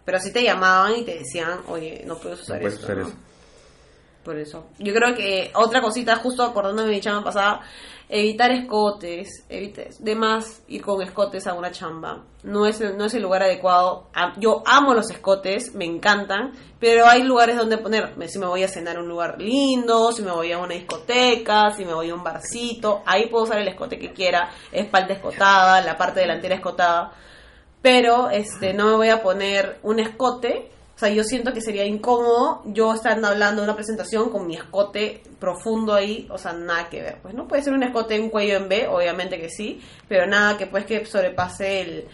pero 0.04 0.18
sí 0.20 0.32
te 0.32 0.42
llamaban 0.42 0.96
y 0.96 1.04
te 1.04 1.18
decían, 1.18 1.60
oye, 1.68 2.02
no 2.06 2.16
puedes 2.16 2.40
usar 2.40 2.56
No 2.56 2.62
puedes 2.62 2.74
esto, 2.74 2.86
usar 2.86 2.96
¿no? 2.98 3.08
eso. 3.08 3.16
Por 4.24 4.36
eso. 4.36 4.66
Yo 4.78 4.92
creo 4.92 5.14
que 5.14 5.50
otra 5.54 5.80
cosita, 5.80 6.16
justo 6.16 6.42
acordándome 6.42 6.88
de 6.88 6.94
mi 6.96 7.00
chamba 7.00 7.24
pasada, 7.24 7.60
evitar 8.08 8.50
escotes, 8.50 9.44
evite, 9.48 9.90
de 9.98 10.14
más 10.14 10.62
ir 10.68 10.82
con 10.82 11.02
escotes 11.02 11.46
a 11.46 11.54
una 11.54 11.70
chamba. 11.70 12.24
No 12.42 12.66
es, 12.66 12.80
no 12.80 13.04
es 13.04 13.14
el 13.14 13.22
lugar 13.22 13.42
adecuado. 13.42 14.06
Yo 14.38 14.62
amo 14.66 14.94
los 14.94 15.10
escotes, 15.10 15.74
me 15.74 15.84
encantan, 15.84 16.52
pero 16.78 17.06
hay 17.06 17.22
lugares 17.22 17.56
donde 17.56 17.78
poner. 17.78 18.14
Si 18.28 18.38
me 18.38 18.46
voy 18.46 18.62
a 18.62 18.68
cenar 18.68 18.96
a 18.96 19.00
un 19.00 19.08
lugar 19.08 19.40
lindo, 19.40 20.12
si 20.12 20.22
me 20.22 20.30
voy 20.30 20.52
a 20.52 20.58
una 20.58 20.74
discoteca, 20.74 21.70
si 21.72 21.84
me 21.84 21.94
voy 21.94 22.10
a 22.10 22.14
un 22.14 22.24
barcito, 22.24 23.02
ahí 23.04 23.26
puedo 23.26 23.44
usar 23.44 23.58
el 23.58 23.68
escote 23.68 23.98
que 23.98 24.12
quiera, 24.12 24.50
espalda 24.72 25.14
escotada, 25.14 25.80
la 25.82 25.96
parte 25.96 26.20
delantera 26.20 26.54
escotada 26.54 27.12
pero 27.82 28.30
este 28.30 28.74
no 28.74 28.86
me 28.86 28.96
voy 28.96 29.08
a 29.08 29.22
poner 29.22 29.78
un 29.82 30.00
escote. 30.00 30.70
O 30.98 31.00
sea, 31.00 31.10
yo 31.10 31.22
siento 31.22 31.52
que 31.52 31.60
sería 31.60 31.84
incómodo 31.86 32.60
yo 32.66 32.92
estando 32.92 33.28
hablando 33.28 33.62
de 33.62 33.68
una 33.68 33.76
presentación 33.76 34.30
con 34.30 34.48
mi 34.48 34.56
escote 34.56 35.22
profundo 35.38 35.94
ahí, 35.94 36.26
o 36.28 36.38
sea, 36.38 36.52
nada 36.54 36.88
que 36.90 37.00
ver. 37.00 37.18
Pues 37.22 37.34
no 37.34 37.46
puede 37.46 37.62
ser 37.62 37.72
un 37.72 37.84
escote, 37.84 38.18
un 38.18 38.30
cuello 38.30 38.56
en 38.56 38.68
B, 38.68 38.88
obviamente 38.88 39.40
que 39.40 39.48
sí, 39.48 39.80
pero 40.08 40.26
nada 40.26 40.58
que 40.58 40.66
pues 40.66 40.86
que 40.86 41.04
sobrepase 41.06 41.82
el, 41.82 42.04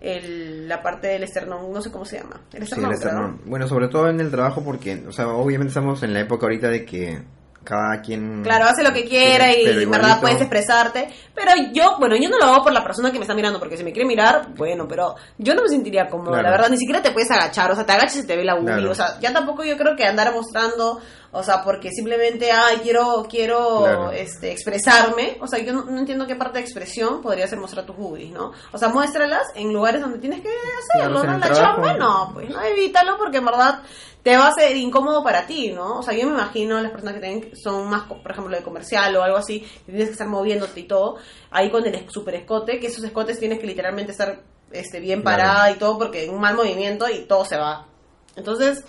el- 0.00 0.68
la 0.68 0.82
parte 0.82 1.06
del 1.06 1.22
esternón, 1.22 1.72
no 1.72 1.80
sé 1.80 1.92
cómo 1.92 2.04
se 2.04 2.18
llama. 2.18 2.40
El 2.52 2.58
Sí, 2.66 2.72
esternón, 2.74 2.92
el 2.92 2.98
creo, 2.98 3.12
¿no? 3.12 3.18
esternón. 3.20 3.40
Bueno, 3.46 3.68
sobre 3.68 3.86
todo 3.86 4.08
en 4.08 4.18
el 4.20 4.32
trabajo 4.32 4.62
porque, 4.64 5.04
o 5.06 5.12
sea, 5.12 5.28
obviamente 5.28 5.68
estamos 5.68 6.02
en 6.02 6.12
la 6.12 6.18
época 6.20 6.46
ahorita 6.46 6.68
de 6.68 6.84
que 6.84 7.22
cada 7.64 8.00
quien... 8.02 8.42
Claro, 8.42 8.66
hace 8.66 8.82
lo 8.82 8.92
que 8.92 9.04
quiera 9.04 9.52
y 9.56 9.64
en 9.66 9.90
verdad 9.90 10.20
puedes 10.20 10.40
expresarte. 10.40 11.08
Pero 11.34 11.50
yo, 11.72 11.96
bueno, 11.98 12.14
yo 12.16 12.28
no 12.28 12.38
lo 12.38 12.44
hago 12.44 12.62
por 12.64 12.72
la 12.72 12.82
persona 12.84 13.10
que 13.10 13.18
me 13.18 13.24
está 13.24 13.34
mirando, 13.34 13.58
porque 13.58 13.76
si 13.76 13.82
me 13.84 13.92
quiere 13.92 14.06
mirar, 14.06 14.48
bueno, 14.56 14.86
pero 14.86 15.16
yo 15.38 15.54
no 15.54 15.62
me 15.62 15.68
sentiría 15.68 16.08
cómoda, 16.08 16.32
Claro. 16.32 16.42
la 16.44 16.50
verdad, 16.50 16.68
ni 16.70 16.76
siquiera 16.78 17.02
te 17.02 17.10
puedes 17.10 17.30
agachar, 17.30 17.70
o 17.72 17.74
sea, 17.74 17.84
te 17.86 17.92
agachas 17.92 18.16
y 18.18 18.26
te 18.26 18.36
ve 18.36 18.44
la 18.44 18.54
ubi, 18.54 18.66
Claro. 18.66 18.90
o 18.90 18.94
sea, 18.94 19.18
ya 19.20 19.32
tampoco 19.32 19.64
yo 19.64 19.76
creo 19.76 19.96
que 19.96 20.04
andar 20.04 20.32
mostrando, 20.32 21.00
o 21.36 21.42
sea, 21.42 21.62
porque 21.62 21.90
simplemente, 21.90 22.50
ay, 22.52 22.78
quiero, 22.82 23.26
quiero, 23.28 23.80
Claro. 23.82 24.10
este, 24.12 24.52
expresarme, 24.52 25.36
o 25.40 25.46
sea, 25.46 25.58
yo 25.58 25.72
no, 25.72 25.84
no 25.84 25.98
entiendo 25.98 26.26
qué 26.26 26.36
parte 26.36 26.58
de 26.58 26.64
expresión 26.64 27.20
podría 27.20 27.46
ser 27.48 27.58
mostrar 27.58 27.84
tus 27.84 27.96
boobies, 27.96 28.30
¿no? 28.30 28.52
O 28.72 28.78
sea, 28.78 28.88
muéstralas 28.88 29.48
en 29.54 29.72
lugares 29.72 30.00
donde 30.00 30.18
tienes 30.18 30.40
que 30.40 30.48
hacerlo, 30.48 31.20
Claro, 31.20 31.28
¿no? 31.28 31.34
en 31.34 31.40
La 31.40 31.52
chamba, 31.52 31.92
no, 31.94 32.30
pues, 32.32 32.48
no, 32.48 32.62
evítalo 32.62 33.18
porque 33.18 33.38
en 33.38 33.44
verdad 33.44 33.82
te 34.22 34.36
va 34.38 34.46
a 34.46 34.52
ser 34.54 34.74
incómodo 34.76 35.22
para 35.22 35.46
ti, 35.46 35.70
¿no? 35.72 35.98
O 35.98 36.02
sea, 36.02 36.14
yo 36.14 36.26
me 36.26 36.32
imagino 36.34 36.80
las 36.80 36.92
personas 36.92 37.14
que 37.14 37.20
tienen, 37.20 37.50
son 37.56 37.88
más, 37.90 38.04
por 38.04 38.30
ejemplo, 38.30 38.56
de 38.56 38.62
comercial 38.62 39.14
o 39.16 39.22
algo 39.22 39.36
así, 39.36 39.60
que 39.60 39.92
tienes 39.92 40.06
que 40.06 40.12
estar 40.12 40.28
moviéndote 40.28 40.80
y 40.80 40.84
todo, 40.84 41.16
ahí 41.50 41.70
con 41.70 41.84
el 41.86 42.08
super 42.10 42.34
escote, 42.36 42.78
que 42.80 42.86
esos 42.86 43.04
escotes 43.04 43.38
tienes 43.38 43.58
que 43.58 43.66
literalmente 43.66 44.12
estar 44.12 44.40
este, 44.72 44.98
bien 45.00 45.20
Claro. 45.20 45.36
parada 45.36 45.70
y 45.72 45.74
todo, 45.74 45.98
porque 45.98 46.24
en 46.24 46.30
un 46.34 46.40
mal 46.40 46.54
movimiento 46.54 47.08
y 47.08 47.26
todo 47.26 47.44
se 47.44 47.56
va. 47.58 47.86
Entonces, 48.34 48.82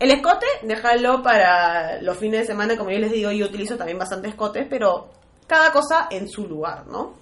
el 0.00 0.10
escote, 0.10 0.46
déjalo 0.62 1.22
para 1.22 2.00
los 2.02 2.16
fines 2.18 2.40
de 2.40 2.46
semana, 2.46 2.76
como 2.76 2.90
yo 2.90 2.98
les 2.98 3.12
digo, 3.12 3.30
yo 3.32 3.46
utilizo 3.46 3.76
también 3.76 3.98
bastante 3.98 4.28
escotes, 4.28 4.66
pero 4.68 5.08
cada 5.46 5.72
cosa 5.72 6.06
en 6.10 6.28
su 6.28 6.46
lugar, 6.46 6.86
¿no? 6.86 7.14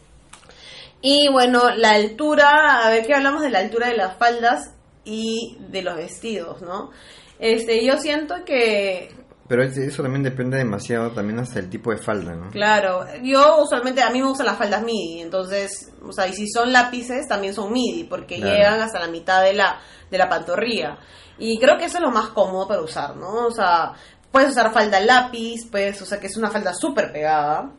Y 1.00 1.28
bueno, 1.30 1.70
la 1.76 1.90
altura, 1.92 2.84
a 2.86 2.90
ver 2.90 3.06
qué 3.06 3.14
hablamos 3.14 3.42
de 3.42 3.50
la 3.50 3.60
altura 3.60 3.88
de 3.88 3.96
las 3.96 4.16
faldas 4.16 4.72
y 5.04 5.56
de 5.68 5.82
los 5.82 5.96
vestidos, 5.96 6.62
¿no? 6.62 6.90
Este, 7.38 7.84
yo 7.84 7.96
siento 7.98 8.34
que, 8.44 9.14
Pero 9.48 9.62
es- 9.62 9.76
eso 9.76 10.02
también 10.02 10.22
depende 10.24 10.56
demasiado 10.56 11.12
también 11.12 11.38
hasta 11.38 11.60
el 11.60 11.70
tipo 11.70 11.90
de 11.92 11.98
falda, 11.98 12.34
¿no? 12.34 12.50
claro, 12.50 13.04
yo 13.22 13.62
usualmente, 13.62 14.02
a 14.02 14.10
mí 14.10 14.20
me 14.20 14.26
gustan 14.28 14.46
las 14.46 14.56
faldas 14.58 14.82
midi, 14.82 15.20
entonces, 15.20 15.92
o 16.02 16.12
sea, 16.12 16.26
y 16.26 16.32
si 16.32 16.48
son 16.48 16.72
lápices, 16.72 17.28
también 17.28 17.54
son 17.54 17.72
midi, 17.72 18.04
porque 18.04 18.36
Claro. 18.36 18.56
llegan 18.56 18.80
hasta 18.80 18.98
la 18.98 19.06
mitad 19.08 19.42
de 19.44 19.52
la, 19.52 19.78
de 20.10 20.18
la 20.18 20.28
pantorrilla. 20.28 20.98
Y 21.38 21.58
creo 21.58 21.76
que 21.78 21.84
eso 21.86 21.98
es 21.98 22.02
lo 22.02 22.10
más 22.10 22.28
cómodo 22.30 22.66
para 22.68 22.80
usar, 22.82 23.16
¿no? 23.16 23.46
O 23.46 23.50
sea, 23.50 23.92
puedes 24.32 24.50
usar 24.50 24.72
falda 24.72 25.00
lápiz, 25.00 25.66
puedes 25.70 26.00
usar 26.00 26.18
que 26.20 26.26
es 26.28 26.36
una 26.36 26.50
falda 26.50 26.72
súper 26.74 27.12
pegada. 27.12 27.70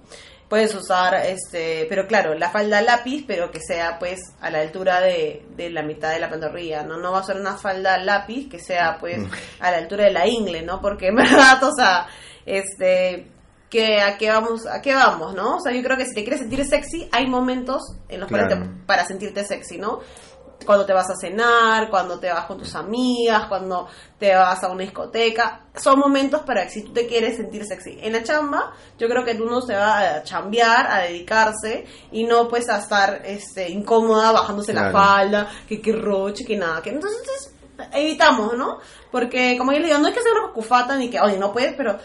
Puedes 0.50 0.74
usar, 0.76 1.14
este, 1.26 1.86
pero 1.90 2.08
claro, 2.08 2.34
la 2.34 2.50
falda 2.50 2.82
lápiz, 2.82 3.26
pero 3.28 3.52
que 3.52 3.60
sea 3.60 4.00
pues 4.00 4.20
a 4.40 4.50
la 4.50 4.60
altura 4.62 5.02
de, 5.02 5.46
de 5.58 5.70
la 5.70 5.82
mitad 5.84 6.12
de 6.14 6.20
la 6.20 6.30
pantorrilla, 6.30 6.84
¿no? 6.84 6.98
No 6.98 7.12
va 7.12 7.20
a 7.20 7.24
ser 7.24 7.36
una 7.36 7.58
falda 7.58 7.98
lápiz 7.98 8.48
que 8.50 8.58
sea 8.60 8.98
pues 8.98 9.18
Mm. 9.20 9.30
a 9.60 9.72
la 9.72 9.78
altura 9.78 10.06
de 10.06 10.12
la 10.12 10.26
ingle, 10.26 10.62
¿no? 10.62 10.80
Porque 10.80 11.08
en 11.08 11.16
verdad, 11.18 11.62
o 11.66 11.72
sea, 11.76 12.08
este, 12.46 13.30
que 13.70 14.00
a 14.02 14.18
qué 14.18 14.30
vamos, 14.30 14.66
a 14.66 14.82
qué 14.82 14.96
vamos, 14.96 15.34
¿no? 15.36 15.58
O 15.58 15.60
sea, 15.60 15.74
yo 15.74 15.84
creo 15.84 15.98
que 15.98 16.06
si 16.06 16.14
te 16.16 16.22
quieres 16.24 16.40
sentir 16.40 16.66
sexy, 16.66 17.10
hay 17.12 17.28
momentos 17.28 17.82
en 18.08 18.22
los 18.22 18.30
cuales 18.30 18.48
te- 18.48 18.70
para 18.86 19.04
sentirte 19.06 19.44
sexy, 19.44 19.78
¿no? 19.78 20.00
Cuando 20.66 20.86
te 20.86 20.94
vas 20.94 21.10
a 21.10 21.16
cenar, 21.16 21.90
cuando 21.90 22.20
te 22.20 22.30
vas 22.30 22.46
con 22.46 22.58
tus 22.58 22.76
amigas, 22.76 23.46
cuando 23.46 23.88
te 24.18 24.36
vas 24.36 24.64
a 24.64 24.70
una 24.70 24.84
discoteca, 24.84 25.62
son 25.76 26.00
momentos 26.00 26.42
para 26.42 26.64
que 26.64 26.72
si 26.72 26.84
tú 26.84 26.94
te 26.94 27.08
quieres 27.08 27.38
sentir 27.38 27.66
sexy. 27.66 28.00
En 28.02 28.14
la 28.14 28.24
chamba, 28.24 28.74
yo 28.98 29.08
creo 29.08 29.24
que 29.24 29.32
uno 29.42 29.62
se 29.62 29.76
va 29.76 30.00
a 30.00 30.24
chambear, 30.24 30.88
a 30.88 31.00
dedicarse 31.04 31.86
y 32.12 32.24
no 32.24 32.48
pues 32.48 32.70
a 32.70 32.80
estar 32.80 33.22
este 33.24 33.70
incómoda 33.70 34.32
bajándose 34.32 34.74
la 34.74 34.92
falda, 34.92 35.50
que 35.68 35.82
qué 35.82 35.94
roche, 35.94 36.44
que 36.44 36.58
nada, 36.58 36.82
que 36.82 36.90
entonces 36.90 37.54
evitamos, 37.94 38.58
¿no? 38.58 38.80
Porque 39.12 39.56
como 39.58 39.72
yo 39.72 39.80
le 39.80 39.88
digo, 39.88 40.00
no 40.00 40.08
hay 40.08 40.14
que 40.14 40.22
ser 40.22 40.34
una 40.34 40.52
cufata 40.52 40.96
ni 40.96 41.10
que, 41.10 41.20
oye, 41.20 41.38
no 41.38 41.54
puedes, 41.54 41.74
pero 41.76 41.98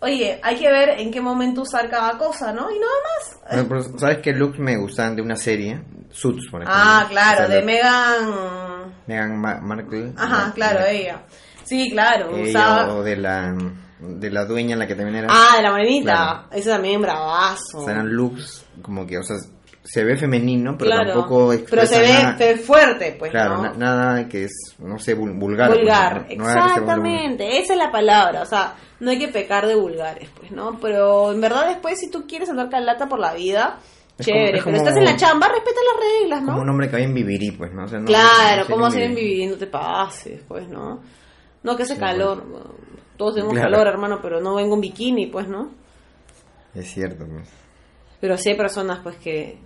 oye, 0.00 0.40
hay 0.42 0.56
que 0.56 0.70
ver 0.70 0.90
en 1.00 1.10
qué 1.10 1.20
momento 1.20 1.62
usar 1.62 1.88
cada 1.90 2.16
cosa, 2.18 2.52
¿no? 2.52 2.70
Y 2.70 2.78
nada 2.78 2.92
más. 3.04 3.66
Bueno, 3.68 3.98
¿Sabes 3.98 4.18
qué 4.22 4.32
looks 4.32 4.58
me 4.58 4.76
gustan 4.76 5.16
de 5.16 5.22
una 5.22 5.36
serie? 5.36 5.82
Suits, 6.10 6.46
por 6.50 6.62
ejemplo. 6.62 6.82
Ah, 6.82 7.06
claro, 7.08 7.44
O 7.44 7.46
sea, 7.46 7.48
de 7.48 7.60
la- 7.60 7.66
Megan. 7.66 8.94
Meghan 9.06 9.40
Ma- 9.40 9.60
Markle. 9.60 10.12
Ajá, 10.16 10.46
la- 10.48 10.52
claro, 10.54 10.78
la- 10.80 10.90
ella. 10.90 11.22
Sí, 11.64 11.90
claro, 11.90 12.30
ella 12.36 12.48
usaba. 12.50 12.94
o 12.94 13.02
de 13.02 13.16
la, 13.16 13.54
de 13.98 14.30
la 14.30 14.44
dueña, 14.44 14.76
la 14.76 14.86
que 14.86 14.94
también 14.94 15.16
era. 15.16 15.28
Ah, 15.30 15.56
de 15.56 15.62
la 15.62 15.70
morenita. 15.72 16.12
Claro. 16.12 16.48
Ese 16.52 16.70
también 16.70 17.02
bravazo. 17.02 17.78
O 17.78 17.84
sea, 17.84 17.94
eran 17.94 18.08
looks 18.14 18.64
como 18.82 19.06
que, 19.06 19.18
o 19.18 19.22
sea, 19.24 19.36
se 19.86 20.04
ve 20.04 20.16
femenino, 20.16 20.76
pero 20.78 20.90
claro. 20.90 21.12
tampoco 21.12 21.54
Pero 21.70 21.86
se 21.86 22.00
ve, 22.00 22.12
nada, 22.12 22.36
se 22.38 22.44
ve 22.54 22.56
fuerte, 22.58 23.16
pues, 23.18 23.30
claro, 23.30 23.56
¿no? 23.56 23.62
na- 23.62 23.72
nada 23.74 24.28
que 24.28 24.44
es, 24.44 24.52
no 24.78 24.98
sé, 24.98 25.16
vul- 25.16 25.38
vulgar. 25.38 25.68
pues, 25.68 25.80
vulgar, 25.80 26.14
no- 26.14 26.20
no 26.36 26.44
vulgar. 26.44 26.58
exactamente, 26.68 27.58
esa 27.58 27.72
es 27.74 27.78
la 27.78 27.90
palabra, 27.92 28.42
o 28.42 28.46
sea, 28.46 28.74
no 29.00 29.10
hay 29.10 29.18
que 29.18 29.28
pecar 29.28 29.66
de 29.66 29.74
vulgares, 29.76 30.28
pues, 30.38 30.50
¿no? 30.50 30.78
Pero 30.80 31.32
en 31.32 31.40
verdad 31.40 31.68
después 31.68 31.98
si 31.98 32.10
tú 32.10 32.26
quieres 32.26 32.48
andar 32.50 32.68
calata 32.68 33.08
por 33.08 33.18
la 33.20 33.32
vida, 33.34 33.78
Es 34.18 34.26
chévere, 34.26 34.44
como- 34.44 34.54
es 34.58 34.62
pero 34.62 34.64
como- 34.64 34.76
estás 34.78 34.96
en 34.96 35.04
la 35.04 35.16
chamba, 35.16 35.48
respeta 35.48 35.80
las 35.92 36.20
reglas, 36.20 36.40
¿no? 36.42 36.46
Como 36.52 36.62
un 36.62 36.68
hombre 36.70 36.88
que 36.88 36.96
había 36.96 37.06
en 37.08 37.14
Vivirí, 37.14 37.50
pues, 37.52 37.72
¿no? 37.72 37.84
O 37.84 37.88
sea, 37.88 37.98
no- 37.98 38.06
Claro, 38.06 38.62
no 38.62 38.74
¿cómo 38.74 38.90
sé, 38.90 38.96
hacer 38.98 39.02
en 39.10 39.14
Vivirí. 39.14 39.34
vivir? 39.34 39.50
No 39.50 39.56
te 39.58 39.66
pases, 39.66 40.40
pues, 40.48 40.68
¿no? 40.68 41.00
No, 41.62 41.76
que 41.76 41.82
hace 41.84 41.94
Sí, 41.94 42.00
calor. 42.00 42.42
Todos 43.16 43.34
tenemos 43.34 43.54
Claro. 43.54 43.70
calor, 43.70 43.86
hermano, 43.86 44.18
pero 44.22 44.40
no 44.40 44.54
vengo 44.56 44.74
en 44.74 44.80
bikini, 44.80 45.26
pues, 45.26 45.48
¿no? 45.48 45.70
Es 46.74 46.90
cierto, 46.92 47.24
pues. 47.26 47.48
Pero 48.20 48.36
sí 48.38 48.50
hay 48.50 48.56
personas, 48.56 49.00
pues, 49.02 49.16
que 49.16 49.58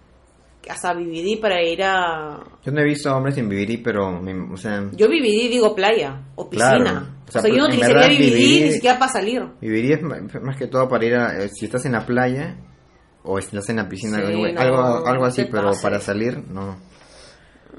hasta 0.69 0.93
vividí 0.95 1.37
para 1.37 1.63
ir 1.63 1.83
a... 1.83 2.39
Yo 2.65 2.73
no 2.73 2.81
he 2.81 2.85
visto 2.85 3.15
hombres 3.15 3.37
en 3.39 3.49
Vivirí, 3.49 3.79
pero, 3.79 4.21
me- 4.21 4.53
o 4.53 4.57
sea, 4.57 4.85
Yo 4.93 5.09
vividí, 5.09 5.49
digo, 5.49 5.75
playa 5.75 6.21
o 6.37 6.49
piscina. 6.51 6.77
Claro. 6.79 7.07
O 7.25 7.29
O 7.29 7.33
sea, 7.33 7.43
sea, 7.43 7.51
yo 7.51 7.57
no 7.59 7.67
utilizaría 7.67 8.09
vividí 8.09 8.31
vividí- 8.35 8.65
ni 8.67 8.73
siquiera 8.73 8.99
para 8.99 9.13
salir. 9.13 9.43
Vivirí 9.61 9.93
es 9.93 10.03
más 10.03 10.57
que 10.57 10.67
todo 10.67 10.89
para 10.89 11.05
ir 11.05 11.15
a, 11.15 11.45
eh, 11.45 11.49
si 11.49 11.67
estás 11.67 11.85
en 11.87 11.93
la 11.93 12.05
playa 12.05 12.57
o 13.23 13.39
estás 13.39 13.69
en 13.71 13.77
la 13.77 13.89
piscina, 13.89 14.17
Sí, 14.19 14.23
algo, 14.57 14.77
no, 14.77 15.07
algo, 15.07 15.25
así, 15.25 15.45
pero 15.51 15.71
para 15.83 16.01
salir, 16.01 16.43
no, 16.49 16.77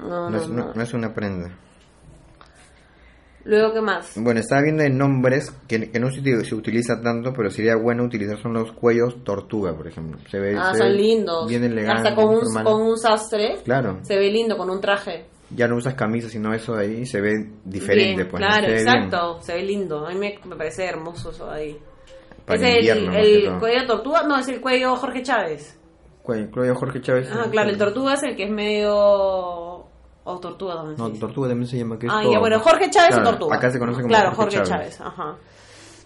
no. 0.00 0.30
no- 0.30 0.72
no 0.74 0.82
es 0.82 0.92
una 0.94 1.12
prenda. 1.14 1.56
Luego, 3.44 3.72
¿qué 3.74 3.80
más? 3.80 4.12
Bueno, 4.16 4.40
estaba 4.40 4.62
viendo 4.62 4.82
en 4.84 4.96
nombres 4.96 5.50
que, 5.66 5.90
que 5.90 5.98
no 5.98 6.10
se, 6.10 6.44
se 6.44 6.54
utiliza 6.54 7.00
tanto, 7.02 7.32
pero 7.32 7.50
sería 7.50 7.74
bueno 7.76 8.04
utilizar 8.04 8.40
son 8.40 8.52
los 8.52 8.72
cuellos 8.72 9.24
tortuga, 9.24 9.76
por 9.76 9.88
ejemplo. 9.88 10.18
Se 10.30 10.38
ve, 10.38 10.54
Ah, 10.56 10.72
se 10.72 10.78
son 10.78 10.88
ve 10.88 10.94
lindos. 10.94 11.48
Bien 11.48 11.64
elegante. 11.64 12.08
Hasta 12.08 12.14
con 12.14 12.34
un, 12.34 12.40
formal. 12.40 12.64
con 12.64 12.82
un 12.82 12.96
sastre. 12.98 13.56
Claro, 13.64 13.98
Se 14.02 14.16
ve 14.16 14.30
lindo 14.30 14.56
con 14.56 14.70
un 14.70 14.80
traje. 14.80 15.26
ya 15.50 15.66
no 15.68 15.76
usas 15.76 15.94
camisa, 15.94 16.28
sino 16.28 16.54
eso 16.54 16.74
ahí 16.76 17.04
se 17.04 17.20
ve 17.20 17.32
diferente, 17.64 18.22
Bien, 18.22 18.28
pues. 18.28 18.40
claro, 18.40 18.66
Se 18.68 18.72
bien. 18.74 18.78
exacto. 18.88 19.40
Se 19.42 19.54
ve 19.54 19.62
lindo. 19.64 20.06
A 20.06 20.10
mí 20.10 20.18
me, 20.18 20.38
me 20.48 20.56
parece 20.56 20.84
hermoso 20.86 21.30
eso 21.30 21.50
ahí. 21.50 21.76
Para 22.46 22.56
es 22.60 22.62
el, 22.64 22.76
invierno, 22.76 23.12
el 23.18 23.44
todo. 23.44 23.58
cuello 23.60 23.86
tortuga. 23.86 24.22
No, 24.26 24.38
es 24.38 24.48
el 24.48 24.60
cuello 24.60 24.94
Jorge 24.96 25.22
Chávez. 25.22 25.78
Cuello, 26.22 26.50
cuello 26.52 26.74
Jorge 26.76 27.00
Chávez. 27.00 27.28
Ah, 27.32 27.48
claro, 27.50 27.70
el 27.70 27.76
tortuga 27.78 28.14
es 28.14 28.22
el 28.22 28.36
que 28.36 28.44
es 28.44 28.50
medio. 28.50 29.86
O 30.24 30.38
tortuga 30.38 30.74
también. 30.76 30.96
No, 30.98 31.06
se 31.06 31.10
dice. 31.12 31.20
tortuga 31.20 31.48
también 31.48 31.68
se 31.68 31.78
llama. 31.78 31.98
Que 31.98 32.06
es 32.06 32.12
Ah, 32.14 32.20
todo- 32.22 32.32
ya, 32.32 32.38
bueno, 32.38 32.60
Jorge 32.60 32.90
Chávez 32.90 33.10
Claro, 33.14 33.22
o 33.22 33.30
tortuga. 33.32 33.56
Acá 33.56 33.70
se 33.70 33.78
conoce 33.78 33.96
como 34.02 34.08
Claro, 34.08 34.30
Jorge 34.34 34.56
Jorge 34.56 34.70
Chávez. 34.70 34.98
Chávez. 34.98 35.00
Ajá. 35.00 35.36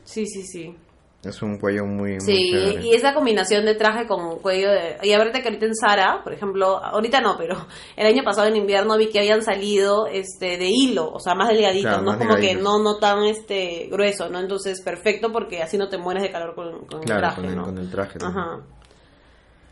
Sí, 0.04 0.26
sí, 0.26 0.42
sí. 0.42 0.76
Es 1.24 1.42
un 1.42 1.58
cuello 1.58 1.84
muy, 1.86 2.20
Sí, 2.20 2.52
y 2.82 2.94
esa 2.94 3.12
combinación 3.12 3.64
de 3.64 3.74
traje 3.74 4.06
con 4.06 4.38
cuello 4.38 4.70
de... 4.70 4.96
Y 5.02 5.12
ahorita 5.12 5.40
que 5.40 5.48
ahorita 5.48 5.66
en 5.66 5.74
Sara, 5.74 6.20
por 6.22 6.32
ejemplo, 6.32 6.76
ahorita 6.76 7.20
no, 7.20 7.36
pero 7.36 7.56
el 7.96 8.06
año 8.06 8.22
pasado 8.22 8.46
en 8.46 8.54
invierno 8.54 8.96
vi 8.96 9.08
que 9.08 9.18
habían 9.18 9.42
salido 9.42 10.06
este 10.06 10.56
de 10.56 10.68
hilo, 10.68 11.10
o 11.12 11.18
sea, 11.18 11.34
más 11.34 11.48
delgaditos, 11.48 11.90
Claro, 11.90 12.02
no 12.04 12.10
más 12.12 12.18
como 12.18 12.36
que 12.36 12.54
no 12.54 12.78
no 12.80 12.98
tan 12.98 13.24
este 13.24 13.88
grueso, 13.90 14.28
¿no? 14.28 14.38
Entonces, 14.38 14.80
perfecto 14.82 15.32
porque 15.32 15.62
así 15.62 15.76
no 15.76 15.88
te 15.88 15.98
mueres 15.98 16.22
de 16.22 16.30
calor 16.30 16.54
con, 16.54 16.86
con 16.86 17.00
el 17.00 17.06
Claro, 17.06 17.20
traje, 17.22 17.40
con 17.40 17.50
el, 17.50 17.56
¿no? 17.56 17.64
con 17.64 17.78
el 17.78 17.90
traje. 17.90 18.18
también. 18.20 18.44
Ajá. 18.44 18.60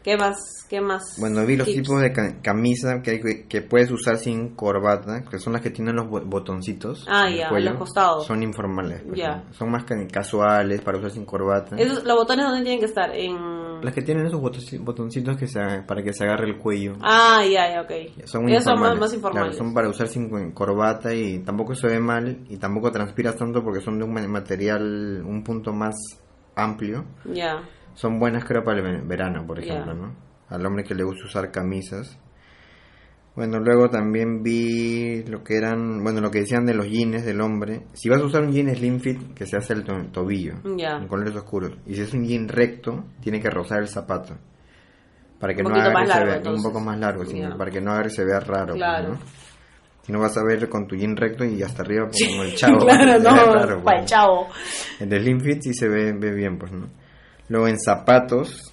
¿Qué 0.04 0.18
más? 0.18 0.66
¿Qué 0.68 0.82
más? 0.82 1.16
Bueno, 1.18 1.46
vi 1.46 1.56
los 1.56 1.66
tips? 1.66 1.82
tipos 1.82 2.00
de 2.02 2.12
ca- 2.12 2.36
camisa 2.42 3.00
que, 3.02 3.10
hay 3.12 3.44
que- 3.48 3.62
puedes 3.62 3.90
usar 3.90 4.18
sin 4.18 4.50
corbata, 4.54 5.24
que 5.24 5.38
son 5.38 5.54
las 5.54 5.62
que 5.62 5.70
tienen 5.70 5.96
los 5.96 6.08
bo- 6.10 6.20
botoncitos. 6.20 7.06
Ah, 7.08 7.30
ya, 7.30 7.50
los 7.50 7.76
costados. 7.78 8.26
Son 8.26 8.42
informales. 8.42 9.00
pues, 9.02 9.18
Ya. 9.18 9.44
Son 9.52 9.70
más 9.70 9.84
ca- 9.84 10.06
casuales 10.12 10.82
para 10.82 10.98
usar 10.98 11.10
sin 11.10 11.24
corbata. 11.24 11.76
Esos- 11.76 12.04
¿Los 12.04 12.16
botones 12.16 12.44
dónde 12.44 12.62
tienen 12.62 12.80
que 12.80 12.86
estar? 12.86 13.10
En... 13.14 13.80
Las 13.82 13.94
que 13.94 14.02
tienen 14.02 14.26
esos 14.26 14.40
botoncitos 14.40 15.36
que 15.38 15.46
se, 15.46 15.60
para 15.86 16.02
que 16.02 16.12
se 16.12 16.24
agarre 16.24 16.48
el 16.48 16.58
cuello. 16.58 16.94
Ah, 17.00 17.42
ya, 17.50 17.72
ya, 17.72 17.80
ok. 17.82 18.26
Son 18.26 18.46
Esos 18.48 18.64
son 18.64 18.80
más, 18.80 19.14
informales. 19.14 19.50
Claro, 19.52 19.52
son 19.64 19.72
para 19.74 19.88
usar 19.88 20.08
sin 20.08 20.52
corbata 20.52 21.14
y 21.14 21.38
tampoco 21.40 21.74
se 21.74 21.86
ve 21.88 21.98
mal 21.98 22.44
y 22.48 22.58
tampoco 22.58 22.90
transpiras 22.92 23.36
tanto 23.36 23.62
porque 23.64 23.80
son 23.80 23.98
de 23.98 24.04
un 24.04 24.12
ma- 24.12 24.26
material 24.28 25.22
un 25.24 25.42
punto 25.42 25.72
más 25.72 25.94
amplio. 26.56 27.04
Ya. 27.24 27.62
Son 27.94 28.18
buenas 28.18 28.44
creo 28.44 28.62
para 28.64 28.78
el 28.78 28.82
ve- 28.84 29.02
verano, 29.06 29.46
por 29.46 29.58
ejemplo, 29.60 29.94
¿no? 29.94 30.14
Al 30.48 30.64
hombre 30.66 30.84
que 30.84 30.94
le 30.94 31.04
gusta 31.04 31.24
usar 31.26 31.50
camisas. 31.50 32.18
Bueno, 33.36 33.58
luego 33.58 33.88
también 33.90 34.42
vi 34.44 35.24
lo 35.24 35.42
que 35.42 35.56
eran, 35.56 36.02
bueno, 36.04 36.20
lo 36.20 36.30
que 36.30 36.40
decían 36.40 36.64
de 36.66 36.74
los 36.74 36.86
jeans 36.88 37.24
del 37.24 37.40
hombre. 37.40 37.82
Si 37.92 38.08
vas 38.08 38.20
a 38.20 38.24
usar 38.26 38.42
un 38.44 38.52
jean 38.52 38.72
slim 38.74 39.00
fit, 39.00 39.34
que 39.34 39.44
se 39.46 39.56
hace 39.56 39.72
el 39.72 39.82
to- 39.82 40.06
tobillo, 40.12 40.54
Ya. 40.76 40.98
en 40.98 41.08
colores 41.08 41.34
oscuros. 41.34 41.72
Y 41.86 41.94
si 41.94 42.02
es 42.02 42.14
un 42.14 42.24
jean 42.24 42.46
recto, 42.46 43.04
tiene 43.20 43.40
que 43.40 43.50
rozar 43.50 43.80
el 43.80 43.88
zapato. 43.88 44.36
Para 45.40 45.52
que 45.52 45.62
Un 45.62 45.70
no 45.72 45.74
agarre 45.74 45.94
más 45.94 46.08
se 46.08 46.14
largo, 46.24 46.42
vea- 46.44 46.52
un 46.54 46.62
poco 46.62 46.80
más 46.80 46.98
largo, 46.98 47.24
para 47.58 47.70
que 47.72 47.80
no 47.80 47.90
agarre 47.90 48.10
se 48.10 48.24
vea 48.24 48.38
raro. 48.38 48.66
pues, 48.68 48.76
Claro. 48.76 49.08
¿no? 49.14 49.18
Si 50.02 50.12
no 50.12 50.20
vas 50.20 50.36
a 50.36 50.44
ver 50.44 50.68
con 50.68 50.86
tu 50.86 50.94
jean 50.94 51.16
recto 51.16 51.44
y 51.44 51.60
hasta 51.62 51.82
arriba 51.82 52.06
pues, 52.06 52.22
como 52.28 52.42
el 52.44 52.54
chavo. 52.54 52.78
claro, 52.86 53.12
ve 53.14 53.18
no, 53.18 53.30
raro, 53.54 53.82
para 53.82 53.98
el 53.98 54.02
pues. 54.02 54.10
chavo. 54.10 54.46
El 55.00 55.08
de 55.08 55.20
Slim 55.20 55.40
Fit 55.40 55.62
sí 55.62 55.74
se 55.74 55.88
ve, 55.88 56.12
ve 56.12 56.32
bien, 56.34 56.56
pues, 56.56 56.70
¿no? 56.70 56.86
Luego 57.48 57.68
en 57.68 57.78
zapatos, 57.78 58.72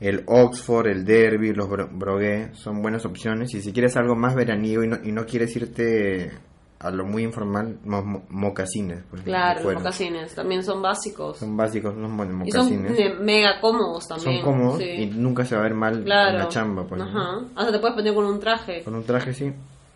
el 0.00 0.24
Oxford, 0.26 0.88
el 0.88 1.04
Derby, 1.04 1.52
los 1.52 1.68
bro- 1.68 1.88
Broguet 1.92 2.52
son 2.54 2.82
buenas 2.82 3.04
opciones. 3.06 3.54
Y 3.54 3.60
si 3.62 3.72
quieres 3.72 3.96
algo 3.96 4.16
más 4.16 4.34
veraniego 4.34 4.82
y 4.84 4.88
no, 4.88 4.98
y 5.02 5.12
no 5.12 5.24
quieres 5.26 5.54
irte 5.56 6.32
a 6.80 6.90
lo 6.90 7.06
muy 7.06 7.22
informal, 7.22 7.78
mo- 7.84 8.02
mo- 8.02 8.22
mocasines. 8.28 9.02
Pues, 9.08 9.22
Claro, 9.22 9.62
los 9.62 9.74
mocasines 9.74 10.34
también 10.34 10.62
son 10.62 10.82
básicos. 10.82 11.38
Son 11.38 11.56
básicos 11.56 11.96
los 11.96 12.10
mo- 12.10 12.24
y 12.44 12.50
son 12.50 12.64
mocasines. 12.66 12.90
me- 12.98 13.14
mega 13.24 13.60
cómodos 13.60 14.04
Son, 14.04 14.18
también. 14.18 14.44
cómodos 14.44 14.78
sí. 14.78 14.84
y 14.90 15.06
nunca 15.06 15.46
se 15.46 15.54
va 15.54 15.62
a 15.62 15.64
ver 15.64 15.74
mal 15.74 16.02
Claro. 16.04 16.30
en 16.32 16.38
la 16.38 16.48
chamba, 16.48 16.84
pues. 16.86 17.00
¿no? 17.00 17.08
Ajá. 17.08 17.40
Hasta 17.56 17.72
te 17.72 17.78
puedes 17.78 17.96
poner 17.96 18.12
con 18.14 18.24
un 18.26 18.38
traje. 18.40 18.82
Con 18.82 18.94
un 18.96 19.04
traje 19.04 19.32
sí, 19.32 19.50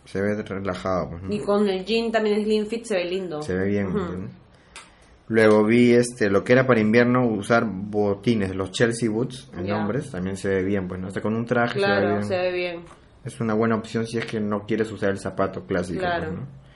se 0.07 0.23
ve 0.23 0.41
relajado, 0.43 1.11
pues. 1.11 1.23
¿no? 1.25 1.35
Y 1.35 1.41
con 1.41 1.69
el 1.69 1.85
jean 1.85 2.11
también 2.11 2.43
slim 2.43 2.67
fit 2.67 2.85
se 2.85 2.95
ve 2.95 3.05
lindo. 3.05 3.43
Se 3.43 3.55
ve 3.55 3.67
bien. 3.69 3.89
Luego 5.29 5.65
vi 5.65 5.93
este 5.93 6.31
lo 6.31 6.43
que 6.43 6.53
era 6.55 6.67
para 6.67 6.81
invierno 6.81 7.27
usar 7.27 7.65
botines, 7.67 8.55
los 8.57 8.71
Chelsea 8.73 9.11
Boots 9.11 9.51
en 9.57 9.71
hombres, 9.73 10.11
también 10.11 10.37
se 10.37 10.49
ve 10.49 10.63
bien, 10.65 10.89
pues 10.89 11.01
no, 11.01 11.09
hasta 11.09 11.21
con 11.21 11.35
un 11.35 11.45
traje 11.45 11.75
se 11.75 11.81
ve 11.81 11.85
Claro, 11.85 12.09
bien. 12.09 12.25
se 12.25 12.37
ve 12.37 12.53
bien. 12.53 12.81
Es 13.25 13.41
una 13.41 13.55
buena 13.55 13.77
opción 13.77 14.07
si 14.07 14.19
es 14.19 14.25
que 14.25 14.41
no 14.41 14.65
quieres 14.65 14.91
usar 14.91 15.11
el 15.11 15.19
zapato 15.19 15.67
clásico. 15.67 16.01
Claro. 16.01 16.29
pues, 16.29 16.41
¿no? 16.41 16.68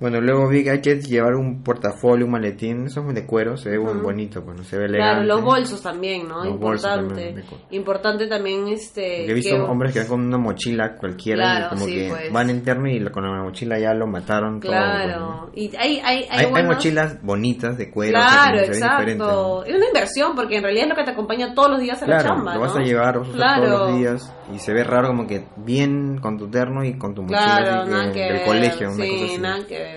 Bueno, 0.00 0.20
luego 0.20 0.48
vi 0.48 0.62
que 0.62 0.70
hay 0.70 0.80
que 0.80 1.00
llevar 1.00 1.34
un 1.34 1.64
portafolio, 1.64 2.24
un 2.24 2.30
maletín, 2.30 2.86
eso 2.86 3.04
es 3.08 3.14
de 3.16 3.26
cuero, 3.26 3.56
se 3.56 3.70
ve 3.70 3.78
Ujú. 3.80 4.00
bonito, 4.00 4.44
pues 4.44 4.56
no 4.56 4.62
se 4.62 4.78
ve 4.78 4.86
Claro, 4.86 4.94
elegante. 5.22 5.26
los 5.26 5.42
bolsos 5.42 5.82
también, 5.82 6.28
¿no? 6.28 6.44
Los 6.44 6.54
Importante. 6.54 7.08
también, 7.08 7.34
de 7.34 7.76
Importante 7.76 8.26
también 8.28 8.68
este 8.68 9.00
Porque 9.00 9.30
he 9.30 9.34
visto 9.34 9.56
que- 9.56 9.60
hombres 9.62 9.92
que 9.92 9.98
van 9.98 10.08
con 10.08 10.20
una 10.24 10.38
mochila 10.38 10.94
cualquiera 10.94 11.42
Claro, 11.42 11.66
y 11.66 11.68
como 11.70 11.84
sí, 11.86 11.94
que 11.94 12.08
pues. 12.10 12.32
van 12.32 12.50
interno 12.50 12.88
y 12.88 13.04
con 13.10 13.24
la 13.24 13.42
mochila 13.42 13.76
ya 13.80 13.92
lo 13.92 14.06
mataron 14.06 14.60
todo. 14.60 14.70
pues, 14.70 14.80
¿no? 14.80 14.86
Claro. 15.04 15.50
Y 15.54 15.74
hay 15.74 15.98
hay 15.98 16.00
hay, 16.04 16.26
Hay, 16.30 16.44
hay 16.44 16.50
buenos- 16.52 16.74
mochilas 16.76 17.20
bonitas 17.22 17.76
de 17.76 17.90
cuero. 17.90 18.18
o 18.18 18.22
sea, 18.22 18.30
Claro, 18.30 18.56
¿no? 18.56 18.62
exacto. 18.62 19.64
Es 19.64 19.74
una 19.74 19.86
inversión 19.86 20.36
porque 20.36 20.56
en 20.58 20.62
realidad 20.62 20.84
es 20.84 20.90
lo 20.90 20.94
que 20.96 21.04
te 21.04 21.10
acompaña 21.10 21.54
todos 21.54 21.70
los 21.70 21.80
días 21.80 22.00
a 22.00 22.06
Claro, 22.06 22.22
la 22.22 22.28
chamba, 22.36 22.54
lo 22.54 22.60
vas 22.60 22.74
¿no? 22.76 22.80
a 22.80 22.84
llevar, 22.84 23.18
vas 23.18 23.28
a 23.30 23.32
Claro. 23.32 23.64
todos 23.66 23.90
los 23.90 23.98
días 23.98 24.34
y 24.54 24.58
se 24.60 24.72
ve 24.72 24.84
raro 24.84 25.08
como 25.08 25.26
que 25.26 25.44
bien 25.56 26.18
con 26.22 26.38
tu 26.38 26.48
terno 26.48 26.84
y 26.84 26.96
con 26.96 27.16
tu 27.16 27.22
mochila 27.22 27.40
Claro, 27.58 27.82
así 27.82 27.90
nada 27.90 28.06
que 28.06 28.12
que 28.12 28.20
del 28.20 28.32
ver. 28.34 28.44
colegio, 28.46 28.88
una 28.92 29.04
sí, 29.04 29.10
cosa 29.10 29.24
así. 29.24 29.38
nada 29.38 29.66
que 29.66 29.78
ver. 29.78 29.87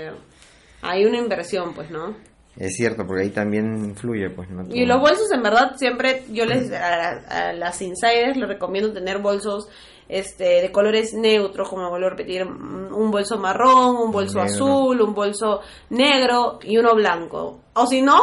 Hay 0.82 1.06
una 1.06 1.18
inversión, 1.18 1.74
pues, 1.74 1.90
¿no? 1.92 2.16
Es 2.58 2.74
cierto, 2.76 3.06
porque 3.08 3.24
ahí 3.24 3.30
también 3.30 3.86
influye, 3.86 4.30
pues, 4.30 4.50
¿no? 4.50 4.64
Y 4.70 4.86
los 4.86 5.00
bolsos, 5.00 5.32
en 5.32 5.42
verdad, 5.42 5.76
siempre 5.78 6.24
yo 6.32 6.46
les 6.46 6.72
a, 6.74 7.50
a 7.50 7.54
las 7.54 7.82
insiders 7.82 8.36
les 8.36 8.48
recomiendo 8.48 8.92
tener 8.92 9.20
bolsos 9.20 9.70
este 10.10 10.62
de 10.62 10.72
colores 10.72 11.14
neutros, 11.14 11.70
como 11.70 11.90
vuelvo 11.90 12.08
a 12.08 12.10
repetir, 12.10 12.44
un 12.46 13.12
bolso 13.12 13.38
marrón, 13.38 13.96
un 13.96 14.12
bolso 14.12 14.40
Negro. 14.40 14.54
azul, 14.54 15.02
un 15.02 15.14
bolso 15.14 15.62
negro 15.90 16.60
y 16.64 16.78
uno 16.78 16.94
blanco. 16.96 17.62
O 17.76 17.88
si 17.88 18.02
no, 18.02 18.20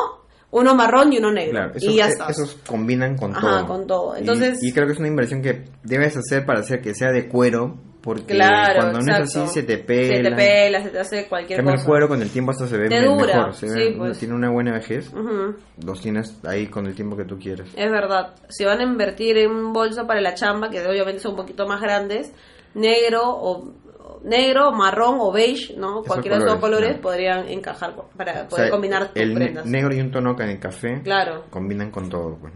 uno 0.50 0.74
marrón 0.74 1.10
y 1.14 1.18
uno 1.18 1.32
negro. 1.32 1.52
Claro, 1.52 1.72
y 1.76 1.78
esos, 1.78 1.94
ya 1.94 2.06
e- 2.06 2.10
está. 2.10 2.26
esos 2.28 2.54
combinan 2.66 3.16
con 3.16 3.34
Ajá, 3.34 3.40
todo. 3.60 3.66
con 3.66 3.86
todo. 3.86 4.16
Y- 4.16 4.20
Entonces- 4.20 4.58
y, 4.62 4.72
creo 4.72 4.86
que 4.86 4.92
es 4.92 4.98
una 4.98 5.08
inversión 5.08 5.40
que 5.40 5.64
debes 5.82 6.14
hacer 6.18 6.44
para 6.44 6.60
hacer 6.60 6.82
que 6.82 6.94
sea 6.94 7.10
de 7.12 7.28
cuero, 7.28 7.78
porque 8.08 8.34
Claro, 8.34 8.80
cuando 8.80 9.00
no 9.00 9.12
es 9.12 9.18
exacto. 9.20 9.42
así 9.44 9.52
se 9.54 9.62
te 9.64 9.76
Se 9.76 9.82
pela. 9.84 10.30
te 10.30 10.36
pela, 10.36 10.82
se 10.82 10.88
te 10.90 10.98
hace 10.98 11.28
cualquier 11.28 11.58
Cambia 11.58 11.72
el 11.74 11.78
cosa. 11.80 11.86
cuero 11.88 12.08
con 12.08 12.22
el 12.22 12.30
tiempo 12.30 12.52
hasta 12.52 12.66
se 12.66 12.78
ve 12.78 12.88
Te 12.88 13.00
me- 13.00 13.06
dura, 13.06 13.36
mejor, 13.36 13.54
se 13.54 13.66
ve- 13.66 13.86
sí, 13.90 13.94
pues. 13.98 14.18
tiene 14.18 14.34
una 14.34 14.50
buena 14.50 14.72
vejez, 14.72 15.12
Ujú. 15.12 15.56
los 15.84 16.00
tienes 16.00 16.40
ahí 16.46 16.68
con 16.68 16.86
el 16.86 16.94
tiempo 16.94 17.16
que 17.16 17.24
tú 17.24 17.38
quieres. 17.38 17.68
Es 17.76 17.90
verdad. 17.90 18.34
Si 18.48 18.64
van 18.64 18.80
a 18.80 18.82
invertir 18.84 19.36
en 19.36 19.50
un 19.50 19.72
bolso 19.74 20.06
para 20.06 20.20
la 20.22 20.32
chamba, 20.34 20.70
que 20.70 20.80
obviamente 20.86 21.20
son 21.20 21.32
un 21.32 21.36
poquito 21.36 21.66
más 21.66 21.80
grandes, 21.82 22.32
negro 22.74 23.20
o 23.24 23.72
negro, 24.24 24.72
marrón 24.72 25.16
o 25.20 25.30
beige, 25.30 25.74
¿no? 25.76 25.98
Esos 26.00 26.06
Cualquiera 26.06 26.38
de 26.38 26.44
esos 26.44 26.58
colores, 26.58 26.78
colores 26.80 26.96
¿no? 26.96 27.02
podrían 27.02 27.48
encajar 27.48 27.94
para 28.16 28.42
O 28.44 28.48
poder 28.48 28.64
sea, 28.64 28.70
combinar 28.70 29.08
tus 29.12 29.22
el 29.22 29.34
prendas. 29.34 29.66
negro 29.66 29.94
y 29.94 30.00
un 30.00 30.10
tono 30.10 30.34
en 30.40 30.48
el 30.48 30.58
café 30.58 31.02
Claro. 31.04 31.44
combinan 31.50 31.90
con 31.90 32.08
todo, 32.08 32.36
pues. 32.40 32.52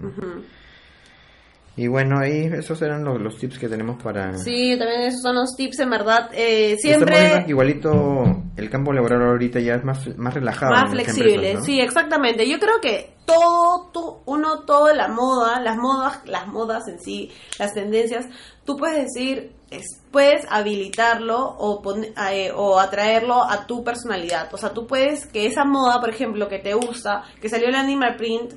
Y 1.74 1.86
bueno, 1.86 2.18
ahí 2.18 2.50
esos 2.52 2.82
eran 2.82 3.02
los, 3.02 3.18
los 3.18 3.38
tips 3.38 3.58
que 3.58 3.66
tenemos 3.68 4.02
para... 4.02 4.36
Sí, 4.36 4.76
también 4.78 5.02
esos 5.02 5.22
son 5.22 5.36
los 5.36 5.56
tips, 5.56 5.78
en 5.80 5.88
verdad. 5.90 6.28
Eh, 6.34 6.76
siempre 6.78 7.44
igualito 7.48 8.24
el 8.56 8.68
campo 8.68 8.92
laboral 8.92 9.22
ahorita 9.22 9.58
ya 9.58 9.76
es 9.76 9.84
más, 9.84 10.06
más 10.18 10.34
relajado. 10.34 10.72
más 10.72 10.90
flexible. 10.90 11.34
empresas, 11.34 11.60
¿no? 11.60 11.64
Sí, 11.64 11.80
exactamente. 11.80 12.46
Yo 12.46 12.58
creo 12.58 12.78
que 12.82 13.14
todo, 13.24 13.88
tú, 13.90 14.18
uno, 14.26 14.64
toda 14.66 14.92
la 14.92 15.08
moda, 15.08 15.60
las 15.60 15.78
modas, 15.78 16.20
las 16.26 16.46
modas 16.46 16.86
en 16.88 17.00
sí, 17.00 17.30
las 17.58 17.72
tendencias, 17.72 18.26
tú 18.66 18.76
puedes 18.76 19.04
decir, 19.04 19.52
es- 19.70 19.98
puedes 20.10 20.44
habilitarlo 20.50 21.38
o, 21.38 21.80
pon- 21.80 22.04
eh, 22.30 22.52
o 22.54 22.78
atraerlo 22.80 23.42
a 23.50 23.66
tu 23.66 23.82
personalidad. 23.82 24.52
O 24.52 24.58
sea, 24.58 24.74
tú 24.74 24.86
puedes 24.86 25.26
que 25.26 25.46
esa 25.46 25.64
moda, 25.64 26.00
por 26.00 26.10
ejemplo, 26.10 26.48
que 26.48 26.58
te 26.58 26.74
gusta, 26.74 27.22
que 27.40 27.48
salió 27.48 27.68
el 27.68 27.76
animal 27.76 28.16
print, 28.16 28.52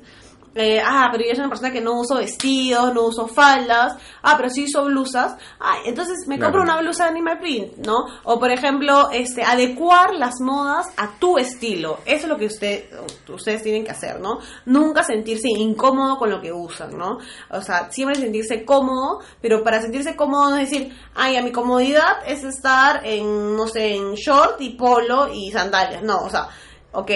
eh, 0.56 0.80
ah, 0.84 1.08
pero 1.12 1.24
yo 1.24 1.30
soy 1.30 1.40
una 1.40 1.48
persona 1.48 1.70
que 1.72 1.80
no 1.80 2.00
uso 2.00 2.16
vestidos, 2.16 2.94
no 2.94 3.02
uso 3.04 3.26
faldas, 3.28 3.96
ah, 4.22 4.34
pero 4.36 4.48
sí 4.50 4.64
uso 4.64 4.84
blusas, 4.86 5.36
ah, 5.60 5.76
entonces 5.84 6.26
me 6.26 6.36
Claro. 6.36 6.52
compro 6.52 6.62
una 6.62 6.80
blusa 6.80 7.04
de 7.04 7.10
animal 7.10 7.38
print, 7.38 7.76
¿no? 7.86 8.06
O 8.24 8.38
por 8.38 8.50
ejemplo, 8.50 9.10
este, 9.12 9.42
adecuar 9.42 10.14
las 10.14 10.40
modas 10.40 10.86
a 10.96 11.18
tu 11.18 11.38
estilo, 11.38 11.98
eso 12.06 12.24
es 12.24 12.28
lo 12.28 12.36
que 12.38 12.46
usted, 12.46 12.84
ustedes 13.28 13.62
tienen 13.62 13.84
que 13.84 13.90
hacer, 13.90 14.18
¿no? 14.20 14.38
Nunca 14.64 15.02
sentirse 15.04 15.48
incómodo 15.48 16.16
con 16.16 16.30
lo 16.30 16.40
que 16.40 16.52
usan, 16.52 16.96
¿no? 16.96 17.18
O 17.50 17.60
sea, 17.60 17.90
siempre 17.90 18.16
sentirse 18.16 18.64
cómodo, 18.64 19.20
pero 19.40 19.62
para 19.62 19.80
sentirse 19.82 20.16
cómodo 20.16 20.50
no 20.50 20.56
es 20.56 20.70
decir, 20.70 20.96
ay, 21.14 21.36
a 21.36 21.42
mi 21.42 21.52
comodidad 21.52 22.18
es 22.26 22.44
estar 22.44 23.02
en, 23.04 23.56
no 23.56 23.66
sé, 23.66 23.94
en 23.94 24.14
short 24.14 24.60
y 24.60 24.70
polo 24.70 25.28
y 25.32 25.50
sandalias, 25.52 26.02
no, 26.02 26.18
o 26.24 26.30
sea, 26.30 26.48
ok, 26.92 27.10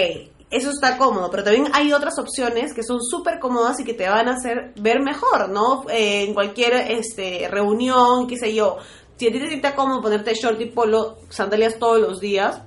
eso 0.51 0.69
está 0.69 0.97
cómodo, 0.97 1.29
pero 1.31 1.43
también 1.43 1.67
hay 1.73 1.93
otras 1.93 2.19
opciones 2.19 2.73
que 2.73 2.83
son 2.83 3.01
súper 3.01 3.39
cómodas 3.39 3.79
y 3.79 3.85
que 3.85 3.93
te 3.93 4.07
van 4.09 4.27
a 4.27 4.33
hacer 4.33 4.73
ver 4.75 5.01
mejor, 5.01 5.49
¿no? 5.49 5.85
Eh, 5.89 6.25
en 6.25 6.33
cualquier 6.33 6.73
este, 6.91 7.47
reunión, 7.49 8.27
qué 8.27 8.37
sé 8.37 8.53
yo. 8.53 8.77
Si 9.15 9.27
a 9.27 9.31
ti 9.31 9.39
te 9.39 9.47
siente 9.47 9.73
cómodo 9.73 10.01
ponerte 10.01 10.33
short 10.33 10.59
y 10.59 10.65
polo, 10.65 11.17
sandalias 11.29 11.79
todos 11.79 11.99
los 12.01 12.19
días, 12.19 12.61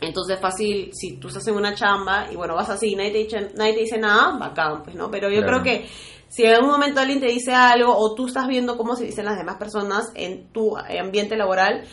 entonces 0.00 0.40
fácil, 0.40 0.90
si 0.92 1.12
tú 1.18 1.28
estás 1.28 1.46
en 1.46 1.54
una 1.54 1.74
chamba 1.74 2.26
y 2.30 2.34
bueno, 2.34 2.56
vas 2.56 2.70
así 2.70 2.88
y 2.92 2.96
nadie 2.96 3.12
te 3.12 3.18
dice, 3.18 3.50
nadie 3.54 3.74
te 3.74 3.80
dice 3.80 3.98
nada, 3.98 4.36
bacán, 4.36 4.82
pues, 4.82 4.96
¿no? 4.96 5.10
Pero 5.10 5.28
yo 5.30 5.42
Claro. 5.42 5.62
creo 5.62 5.62
que 5.62 5.88
si 6.28 6.44
en 6.44 6.54
algún 6.54 6.70
momento 6.70 6.98
alguien 7.00 7.20
te 7.20 7.26
dice 7.26 7.52
algo 7.52 7.94
o 7.96 8.14
tú 8.14 8.26
estás 8.26 8.48
viendo 8.48 8.76
cómo 8.76 8.96
se 8.96 9.04
dicen 9.04 9.26
las 9.26 9.36
demás 9.36 9.56
personas 9.58 10.10
en 10.14 10.48
tu 10.48 10.76
ambiente 10.76 11.36
laboral, 11.36 11.84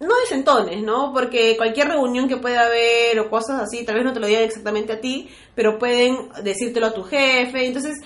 no 0.00 0.14
desentones, 0.22 0.82
¿no? 0.82 1.12
Porque 1.12 1.56
cualquier 1.56 1.88
reunión 1.88 2.28
que 2.28 2.36
pueda 2.36 2.66
haber 2.66 3.18
o 3.20 3.30
cosas 3.30 3.62
así, 3.62 3.84
tal 3.84 3.94
vez 3.96 4.04
no 4.04 4.12
te 4.12 4.20
lo 4.20 4.26
digan 4.26 4.42
exactamente 4.42 4.92
a 4.92 5.00
ti, 5.00 5.28
pero 5.54 5.78
pueden 5.78 6.28
decírtelo 6.42 6.86
a 6.86 6.92
tu 6.94 7.02
jefe. 7.02 7.64
Entonces, 7.66 7.96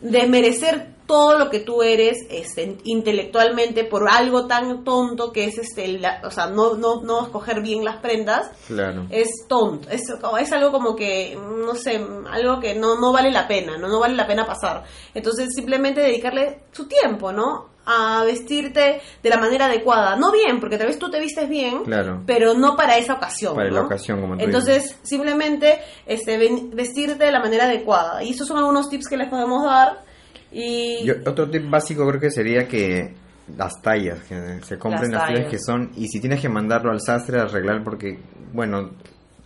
desmerecer 0.00 0.88
todo 1.06 1.38
lo 1.38 1.50
que 1.50 1.58
tú 1.60 1.82
eres 1.82 2.18
este, 2.30 2.76
intelectualmente 2.84 3.82
por 3.84 4.08
algo 4.08 4.46
tan 4.46 4.84
tonto 4.84 5.32
que 5.32 5.44
es 5.46 5.58
este 5.58 5.88
la- 5.98 6.20
o 6.24 6.30
sea 6.30 6.46
no 6.46 6.74
no 6.74 7.02
no 7.02 7.22
escoger 7.24 7.60
bien 7.62 7.84
las 7.84 7.96
prendas 7.96 8.48
Claro. 8.68 9.06
es 9.10 9.28
tonto 9.48 9.88
es, 9.90 10.02
es 10.40 10.52
algo 10.52 10.70
como 10.70 10.94
que 10.94 11.36
no 11.36 11.74
sé 11.74 12.00
algo 12.30 12.60
que 12.60 12.76
no 12.76 12.94
no 13.00 13.12
vale 13.12 13.32
la 13.32 13.48
pena 13.48 13.76
no 13.76 13.88
no 13.88 13.98
vale 13.98 14.14
la 14.14 14.26
pena 14.28 14.46
pasar 14.46 14.84
entonces 15.12 15.48
simplemente 15.52 16.00
dedicarle 16.00 16.60
su 16.70 16.86
tiempo 16.86 17.32
no 17.32 17.70
a 17.90 18.24
vestirte 18.24 19.00
de 19.22 19.28
la 19.30 19.36
manera 19.38 19.66
adecuada. 19.66 20.16
No 20.16 20.30
bien 20.32 20.60
porque 20.60 20.78
tal 20.78 20.86
vez 20.88 20.98
tú 20.98 21.10
te 21.10 21.20
vistes 21.20 21.48
bien 21.48 21.84
Claro. 21.84 22.22
pero 22.26 22.54
no 22.54 22.76
para 22.76 22.96
esa 22.98 23.14
ocasión 23.14 23.54
Para 23.54 23.70
la 23.70 23.82
ocasión, 23.82 24.20
como 24.20 24.34
entonces 24.38 24.96
simplemente 25.02 25.78
este 26.06 26.38
vestirte 26.72 27.24
de 27.24 27.32
la 27.32 27.40
manera 27.40 27.64
adecuada. 27.64 28.22
Y 28.22 28.30
esos 28.30 28.46
son 28.48 28.58
algunos 28.58 28.88
tips 28.88 29.08
que 29.08 29.16
les 29.16 29.28
podemos 29.28 29.64
dar. 29.64 30.02
Y 30.52 31.04
Yo- 31.04 31.14
otro 31.26 31.48
tip 31.48 31.68
básico 31.70 32.06
creo 32.08 32.20
que 32.20 32.30
sería 32.30 32.66
que 32.66 33.14
las 33.56 33.80
tallas, 33.82 34.20
que 34.28 34.60
se 34.62 34.78
compren 34.78 35.10
Las 35.10 35.20
las, 35.20 35.22
tallas 35.28 35.38
tallas. 35.46 35.50
que 35.50 35.58
son, 35.58 35.90
y 35.96 36.08
si 36.08 36.20
tienes 36.20 36.40
que 36.40 36.48
mandarlo 36.48 36.90
al 36.92 37.00
sastre 37.00 37.38
a 37.38 37.42
arreglar, 37.42 37.82
porque, 37.84 38.18
bueno, 38.52 38.90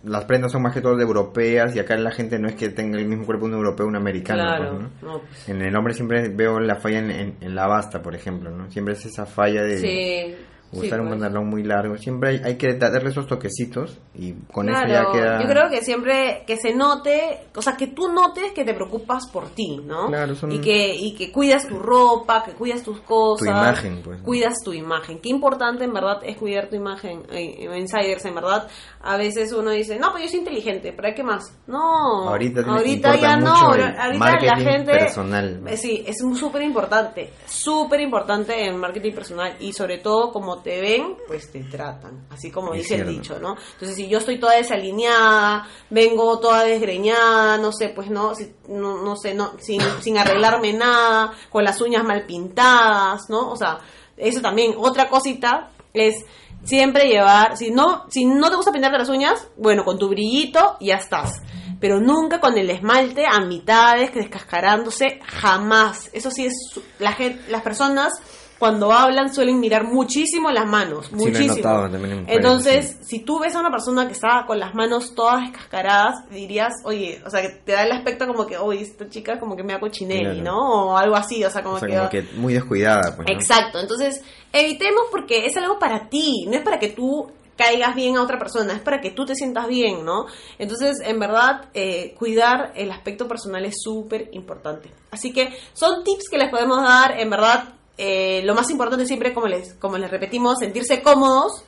las 0.05 0.25
prendas 0.25 0.51
son 0.51 0.61
más 0.61 0.73
que 0.73 0.81
todo 0.81 0.95
de 0.95 1.03
europeas, 1.03 1.75
y 1.75 1.79
acá 1.79 1.95
la 1.97 2.11
gente 2.11 2.37
no 2.39 2.47
es 2.47 2.55
que 2.55 2.69
tenga 2.69 2.97
el 2.99 3.07
mismo 3.07 3.25
cuerpo 3.25 3.45
un 3.45 3.53
europeo 3.53 3.85
o 3.85 3.89
un 3.89 3.95
americano. 3.95 4.43
claro 4.43 4.69
pues, 4.71 4.81
¿no? 5.03 5.11
no, 5.13 5.19
pues, 5.21 5.49
En 5.49 5.61
el 5.61 5.75
hombre 5.75 5.93
siempre 5.93 6.29
veo 6.29 6.59
la 6.59 6.75
falla 6.75 6.99
en, 6.99 7.11
en- 7.11 7.35
en 7.41 7.55
la 7.55 7.67
basta, 7.67 8.01
por 8.01 8.15
ejemplo, 8.15 8.49
¿no? 8.51 8.69
Siempre 8.71 8.93
es 8.93 9.05
esa 9.05 9.25
falla 9.25 9.63
de 9.63 9.77
sí 9.79 10.35
usar 10.71 10.99
un 10.99 11.07
pues. 11.07 11.19
pantalón 11.19 11.47
muy 11.47 11.63
largo. 11.63 11.97
Siempre 11.97 12.29
hay, 12.29 12.41
hay 12.43 12.55
que 12.57 12.73
darle 12.73 13.09
esos 13.09 13.27
toquecitos, 13.27 13.97
y 14.13 14.33
con 14.51 14.69
eso 14.69 14.81
ya 14.87 15.05
queda... 15.11 15.41
yo 15.41 15.47
creo 15.47 15.69
que 15.69 15.81
siempre 15.81 16.43
que 16.45 16.57
se 16.57 16.73
note, 16.73 17.47
o 17.55 17.61
sea, 17.61 17.75
que 17.77 17.87
tú 17.87 18.07
notes 18.11 18.51
que 18.53 18.63
te 18.63 18.73
preocupas 18.73 19.27
por 19.31 19.49
ti, 19.49 19.77
¿no? 19.85 20.07
Claro, 20.07 20.35
son- 20.35 20.51
y 20.51 20.59
que 20.59 20.93
y 20.95 21.15
que 21.15 21.31
cuidas 21.31 21.67
tu 21.67 21.79
ropa, 21.79 22.43
que 22.43 22.51
cuidas 22.53 22.83
tus 22.83 22.99
cosas, 23.01 23.45
Tu 23.45 23.51
imagen, 23.51 24.01
pues, 24.03 24.21
cuidas 24.21 24.55
tu 24.63 24.73
imagen. 24.73 25.19
Qué 25.19 25.29
importante 25.29 25.83
en 25.85 25.93
verdad 25.93 26.19
es 26.23 26.37
cuidar 26.37 26.69
tu 26.69 26.75
imagen, 26.75 27.23
eh, 27.31 27.69
insiders, 27.77 28.25
en 28.25 28.35
verdad. 28.35 28.67
A 29.01 29.17
veces 29.17 29.51
uno 29.53 29.71
dice, 29.71 29.97
"No, 29.99 30.11
pues 30.11 30.23
yo 30.23 30.29
soy 30.29 30.39
inteligente, 30.39 30.93
¿para 30.93 31.13
qué 31.13 31.23
más?" 31.23 31.43
No. 31.67 32.27
Ahorita 32.29 32.61
ahorita 32.61 33.15
ya 33.15 33.37
no, 33.37 33.51
mucho 33.51 33.83
ahorita 33.99 34.39
la 34.41 34.57
gente 34.57 34.91
personal, 34.91 35.61
eh, 35.67 35.77
Sí, 35.77 36.03
es 36.05 36.17
súper 36.39 36.61
importante, 36.63 37.31
súper 37.45 38.01
importante 38.01 38.65
en 38.65 38.77
marketing 38.77 39.13
personal 39.13 39.55
y 39.59 39.73
sobre 39.73 39.99
todo 39.99 40.31
como 40.31 40.54
te 40.57 40.81
ven, 40.81 41.17
pues 41.27 41.51
te 41.51 41.63
tratan, 41.63 42.27
así 42.31 42.51
como 42.51 42.73
Es 42.73 42.83
dice 42.83 42.95
el 42.95 43.07
dicho, 43.07 43.39
¿no? 43.39 43.55
Entonces 43.73 43.95
si 43.95 44.07
yo 44.07 44.17
estoy 44.19 44.39
toda 44.39 44.53
desalineada, 44.55 45.67
vengo 45.89 46.39
toda 46.39 46.63
desgreñada, 46.63 47.57
no 47.57 47.71
sé, 47.71 47.89
pues 47.89 48.09
no, 48.09 48.35
si- 48.35 48.53
no, 48.67 49.01
no 49.03 49.15
sé, 49.15 49.33
no, 49.33 49.53
sin, 49.59 49.81
sin 50.01 50.17
arreglarme 50.17 50.73
nada, 50.73 51.33
con 51.49 51.63
las 51.63 51.79
uñas 51.81 52.03
mal 52.03 52.25
pintadas, 52.25 53.29
¿no? 53.29 53.51
O 53.51 53.55
sea, 53.55 53.79
eso 54.17 54.41
también, 54.41 54.73
otra 54.77 55.09
cosita 55.09 55.71
es 55.93 56.15
siempre 56.63 57.07
llevar, 57.07 57.57
si 57.57 57.71
no, 57.71 58.05
si 58.09 58.25
no 58.25 58.49
te 58.49 58.55
gusta 58.55 58.71
pintarte 58.71 58.97
las 58.97 59.09
uñas, 59.09 59.47
bueno, 59.57 59.83
con 59.85 59.97
tu 59.99 60.09
brillito 60.09 60.77
ya 60.79 60.95
estás. 60.95 61.41
Pero 61.79 61.99
nunca 61.99 62.39
con 62.39 62.57
el 62.57 62.69
esmalte 62.69 63.25
a 63.29 63.41
mitades, 63.41 64.09
que 64.09 64.19
descascarándose, 64.19 65.19
jamás. 65.25 66.09
Eso 66.13 66.31
sí 66.31 66.45
es, 66.45 66.53
la 66.99 67.11
gente, 67.11 67.43
las 67.51 67.61
personas 67.61 68.13
cuando 68.59 68.91
hablan 68.91 69.33
suelen 69.33 69.59
mirar 69.59 69.83
muchísimo 69.83 70.49
las 70.51 70.65
manos, 70.65 71.11
muchísimo. 71.11 71.55
notado 71.55 71.89
Entonces, 72.27 72.97
si 73.01 73.19
tú 73.19 73.39
ves 73.39 73.55
a 73.55 73.59
una 73.59 73.69
persona 73.69 74.07
que 74.07 74.13
está 74.13 74.45
con 74.47 74.59
las 74.59 74.73
manos 74.73 75.13
todas 75.13 75.41
descascaradas, 75.41 76.29
dirías, 76.29 76.73
oye, 76.83 77.21
o 77.25 77.29
sea, 77.29 77.41
que 77.41 77.49
te 77.49 77.73
da 77.73 77.83
el 77.83 77.91
aspecto 77.91 78.25
como 78.27 78.45
que, 78.47 78.57
oye, 78.57 78.81
esta 78.81 79.09
chica 79.09 79.39
como 79.39 79.55
que 79.55 79.63
me 79.63 79.73
da 79.73 79.79
cochinelli, 79.79 80.41
Claro. 80.41 80.43
¿no? 80.43 80.85
O 80.85 80.97
algo 80.97 81.15
así, 81.15 81.43
o 81.43 81.49
sea, 81.49 81.63
como 81.63 81.75
o 81.75 81.79
sea, 81.79 81.87
que... 81.87 81.95
como 81.95 82.09
que 82.09 82.23
muy 82.37 82.53
descuidada, 82.53 83.15
pues, 83.15 83.27
¿no? 83.27 83.33
Exacto, 83.33 83.79
entonces 83.79 84.23
evitemos 84.53 85.05
porque 85.11 85.45
es 85.45 85.57
algo 85.57 85.77
para 85.77 86.07
ti, 86.07 86.45
no 86.47 86.55
es 86.55 86.63
para 86.63 86.79
que 86.79 86.89
tú 86.89 87.31
caigas 87.57 87.95
bien 87.95 88.17
a 88.17 88.23
otra 88.23 88.37
persona, 88.37 88.73
es 88.73 88.81
para 88.81 89.01
que 89.01 89.11
tú 89.11 89.25
te 89.25 89.35
sientas 89.35 89.67
bien, 89.67 90.03
¿no? 90.03 90.25
Entonces, 90.57 90.97
en 91.03 91.19
verdad, 91.19 91.69
eh, 91.73 92.13
cuidar 92.17 92.73
el 92.75 92.91
aspecto 92.91 93.27
personal 93.27 93.65
es 93.65 93.75
súper 93.81 94.29
importante. 94.33 94.89
Así 95.11 95.31
que 95.31 95.53
son 95.73 96.03
tips 96.03 96.29
que 96.29 96.37
les 96.37 96.49
podemos 96.49 96.81
dar, 96.81 97.19
en 97.19 97.29
verdad, 97.29 97.75
eh, 97.97 98.41
lo 98.43 98.53
más 98.55 98.69
importante 98.69 99.05
siempre, 99.05 99.33
como 99.33 99.47
les, 99.47 99.73
como 99.75 99.97
les 99.97 100.09
repetimos, 100.11 100.57
sentirse 100.59 101.01
cómodos 101.01 101.63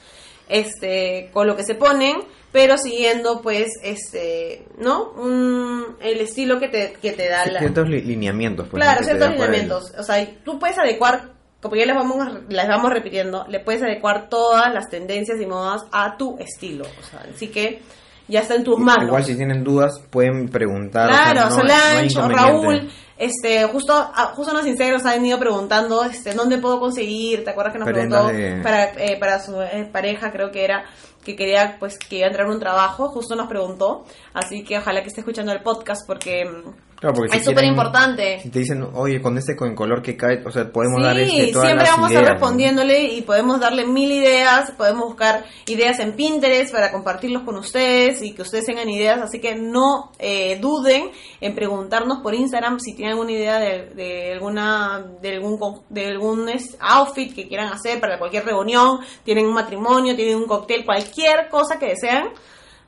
este 0.50 1.30
con 1.34 1.46
lo 1.48 1.56
que 1.58 1.64
se 1.64 1.76
ponen 1.76 2.16
pero 2.52 2.78
siguiendo 2.78 3.42
pues 3.42 3.68
este 3.84 4.66
no 4.78 5.12
Un- 5.12 5.98
el 6.02 6.22
estilo 6.22 6.60
que 6.60 6.70
te, 6.70 6.94
que 7.02 7.12
te 7.12 7.28
da 7.28 7.46
la, 7.46 7.60
Ciertos 7.60 7.90
li- 7.90 8.02
lineamientos, 8.02 8.68
pues. 8.70 8.82
claro, 8.82 9.04
ciertos 9.04 9.32
lineamientos. 9.32 9.92
O 9.98 10.04
sea, 10.04 10.26
tú 10.46 10.58
puedes 10.58 10.78
adecuar, 10.78 11.32
como 11.62 11.76
ya 11.76 11.86
les 11.86 11.96
vamos, 11.96 12.18
les 12.48 12.68
vamos 12.68 12.92
repitiendo, 12.92 13.46
le 13.50 13.60
puedes 13.60 13.84
adecuar 13.84 14.30
todas 14.30 14.74
las 14.74 14.90
tendencias 14.90 15.40
y 15.42 15.46
modas 15.46 15.82
a 15.92 16.16
tu 16.18 16.38
estilo. 16.40 16.86
O 16.86 17.04
sea, 17.04 17.26
así 17.34 17.50
que 17.50 17.82
ya 18.28 18.42
está 18.42 18.56
en 18.56 18.64
tus 18.64 18.78
manos. 18.78 19.06
Igual 19.08 19.24
si 19.24 19.36
tienen 19.36 19.64
dudas 19.64 20.02
pueden 20.10 20.50
preguntar. 20.50 21.10
o 21.10 21.14
sea, 21.14 21.32
Claro, 21.32 21.40
no- 21.42 21.50
no 21.50 21.56
Solange 21.62 21.98
o 21.98 22.04
inconveniente. 22.04 22.36
Raúl, 22.36 22.92
este, 23.18 23.64
justo, 23.66 23.94
ah, 23.94 24.32
justo 24.36 24.52
unos 24.52 24.64
sinceros 24.66 25.06
han 25.06 25.26
ido 25.26 25.40
preguntando, 25.40 26.04
este, 26.04 26.34
¿dónde 26.34 26.58
puedo 26.60 26.80
conseguir? 26.80 27.44
¿Te 27.44 27.50
acuerdas 27.50 27.74
que 27.74 27.80
nos 27.80 27.88
Prendas 27.90 28.26
preguntó 28.28 28.56
de- 28.58 28.62
para, 28.64 28.84
eh, 29.04 29.18
para 29.20 29.40
su 29.40 29.60
eh, 29.62 29.90
pareja, 29.92 30.32
creo 30.32 30.52
que 30.52 30.64
era, 30.64 30.84
que 31.26 31.36
quería, 31.36 31.78
pues, 31.80 31.98
que 31.98 32.18
iba 32.18 32.26
a 32.26 32.30
entrar 32.30 32.46
en 32.48 32.54
un 32.54 32.60
trabajo, 32.60 33.10
justo 33.10 33.36
nos 33.36 33.48
preguntó, 33.48 34.06
así 34.34 34.64
que 34.64 34.78
ojalá 34.78 35.02
que 35.02 35.08
esté 35.10 35.22
escuchando 35.22 35.52
el 35.52 35.62
podcast 35.62 36.06
porque 36.06 36.46
mm, 36.46 36.87
Claro, 37.00 37.14
porque 37.16 37.32
si 37.34 37.38
es 37.38 37.44
súper 37.44 37.58
quieren- 37.58 37.72
importante. 37.74 38.40
Si 38.42 38.50
te 38.50 38.60
dicen, 38.60 38.88
oye, 38.96 39.22
con 39.22 39.38
este 39.38 39.56
con 39.56 39.76
color 39.76 40.02
que 40.02 40.18
cae, 40.18 40.42
o 40.44 40.50
sea, 40.50 40.72
podemos 40.72 40.98
Sí, 41.00 41.04
dar 41.04 41.20
este, 41.20 41.48
todas 41.54 41.68
siempre 41.68 41.86
las 41.86 41.96
vamos 41.96 42.10
a 42.10 42.14
ideas, 42.14 42.24
¿no? 42.26 42.32
respondiéndole 42.32 43.04
y 43.14 43.22
podemos 43.22 43.60
darle 43.60 43.86
mil 43.86 44.12
ideas, 44.12 44.72
podemos 44.72 45.06
buscar 45.06 45.46
ideas 45.68 46.00
en 46.00 46.14
Pinterest 46.16 46.72
para 46.74 46.92
compartirlos 46.92 47.44
con 47.44 47.56
ustedes 47.58 48.24
y 48.24 48.34
que 48.34 48.42
ustedes 48.42 48.66
tengan 48.66 48.90
ideas, 48.90 49.22
así 49.22 49.40
que 49.40 49.54
no 49.56 50.12
eh, 50.18 50.58
duden 50.60 51.12
en 51.40 51.54
preguntarnos 51.54 52.20
por 52.24 52.34
Instagram 52.34 52.80
si 52.80 52.96
tienen 52.96 53.12
alguna 53.12 53.32
idea 53.32 53.60
de, 53.60 53.90
de 53.94 54.34
alguna 54.34 55.06
de 55.22 55.36
algún 55.36 55.60
de 55.90 56.08
algún 56.08 56.50
outfit 56.80 57.36
que 57.36 57.48
quieran 57.48 57.72
hacer 57.72 58.00
para 58.00 58.18
cualquier 58.18 58.44
reunión, 58.44 59.00
tienen 59.24 59.46
un 59.46 59.54
matrimonio, 59.54 60.16
tienen 60.16 60.36
un 60.38 60.46
cóctel, 60.48 60.84
cualquier 60.84 61.48
cosa 61.50 61.78
que 61.78 61.90
desean, 61.90 62.30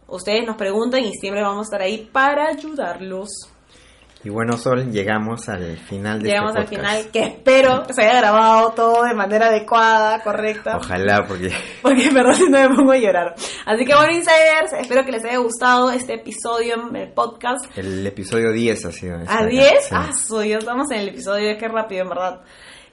ustedes 0.07 0.47
nos 0.47 0.55
preguntan 0.57 1.01
y 1.03 1.13
siempre 1.13 1.43
vamos 1.43 1.59
a 1.59 1.67
estar 1.67 1.81
ahí 1.83 2.09
para 2.11 2.47
ayudarlos. 2.47 3.29
Y 4.21 4.27
bueno, 4.29 4.57
Sol, 4.57 4.91
llegamos 4.91 5.47
al 5.47 5.77
final 5.77 6.21
de 6.21 6.27
Llegamos 6.27 6.49
este 6.51 6.59
al 6.59 6.65
podcast. 6.67 6.87
final, 7.03 7.11
que 7.13 7.23
espero 7.23 7.83
que 7.87 7.93
se 7.93 8.01
haya 8.01 8.17
grabado 8.19 8.71
todo 8.71 9.03
de 9.03 9.13
manera 9.13 9.47
adecuada, 9.47 10.21
correcta. 10.21 10.75
Ojalá, 10.75 11.25
porque 11.25 11.49
Porque 11.81 12.07
en 12.07 12.13
verdad 12.13 12.33
si 12.33 12.49
no 12.49 12.59
me 12.69 12.75
pongo 12.75 12.91
a 12.91 12.97
llorar. 12.97 13.33
Así 13.65 13.85
que 13.85 13.95
bueno, 13.95 14.11
insiders, 14.11 14.73
espero 14.77 15.05
que 15.05 15.13
les 15.13 15.23
haya 15.23 15.37
gustado 15.37 15.89
este 15.91 16.15
episodio 16.15 16.75
en 16.89 16.95
el 16.97 17.13
podcast. 17.13 17.65
el 17.77 18.05
episodio 18.05 18.51
10 18.51 18.85
ha 18.85 18.91
sido. 18.91 19.15
¿A 19.19 19.21
esta- 19.23 19.45
10? 19.45 19.71
sí. 19.85 19.95
Ah, 19.95 20.09
soy, 20.11 20.49
ya 20.49 20.57
estamos 20.57 20.91
en 20.91 20.99
el 20.99 21.07
episodio, 21.09 21.57
qué 21.57 21.67
rápido, 21.69 22.01
en 22.03 22.09
verdad. 22.09 22.41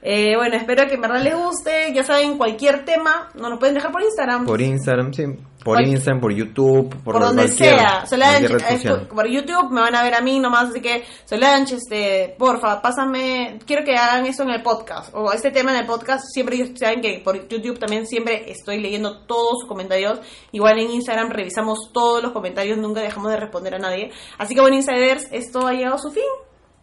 Eh, 0.03 0.37
bueno, 0.37 0.55
espero 0.55 0.87
que 0.87 0.95
en 0.95 1.01
verdad 1.01 1.21
les 1.23 1.35
guste. 1.35 1.93
Ya 1.93 2.05
saben, 2.05 2.39
cualquier 2.39 2.85
tema 2.85 3.31
nos 3.35 3.51
lo 3.51 3.59
pueden 3.59 3.75
dejar 3.75 3.91
por 3.91 4.01
Instagram. 4.03 4.47
Por 4.47 4.61
Instagram, 4.63 5.13
sí. 5.13 5.25
Por 5.67 5.79
Cual- 5.79 5.89
Instagram, 5.89 6.21
por 6.21 6.33
YouTube, 6.33 6.89
por, 7.03 7.15
por 7.15 7.23
donde 7.23 7.49
sea. 7.49 8.07
Solange, 8.07 8.47
eh, 8.47 9.07
por 9.13 9.27
YouTube 9.27 9.73
me 9.73 9.81
van 9.81 9.97
a 9.97 10.05
ver 10.05 10.15
a 10.15 10.21
mí 10.21 10.39
nomás, 10.39 10.71
así 10.71 10.81
que 10.81 11.03
Solange, 11.25 11.75
este, 11.75 12.37
porfa, 12.39 12.81
pásame, 12.81 13.59
quiero 13.67 13.85
que 13.85 13.97
hagan 13.97 14.25
eso 14.27 14.45
en 14.45 14.51
el 14.51 14.63
podcast, 14.63 15.13
o 15.13 15.33
este 15.33 15.51
tema 15.51 15.73
en 15.73 15.79
el 15.79 15.87
podcast, 15.87 16.25
siempre 16.33 16.55
ellos 16.55 16.71
saben 16.79 17.01
que 17.01 17.21
por 17.25 17.49
YouTube 17.49 17.81
también 17.81 18.07
siempre 18.07 18.49
estoy 18.49 18.81
leyendo 18.81 19.23
todos 19.27 19.61
sus 19.61 19.69
comentarios, 19.69 20.21
igual 20.53 20.79
en 20.79 20.93
Instagram 20.93 21.31
revisamos 21.31 21.91
todos 21.93 22.23
los 22.23 22.31
comentarios, 22.31 22.79
nunca 22.79 23.01
dejamos 23.01 23.33
de 23.33 23.37
responder 23.39 23.75
a 23.75 23.79
nadie, 23.79 24.13
así 24.39 24.55
que 24.55 24.61
bueno, 24.61 24.77
Insiders, 24.77 25.27
esto 25.33 25.67
ha 25.67 25.73
llegado 25.73 25.97
a 25.97 25.99
su 25.99 26.13
fin, 26.13 26.23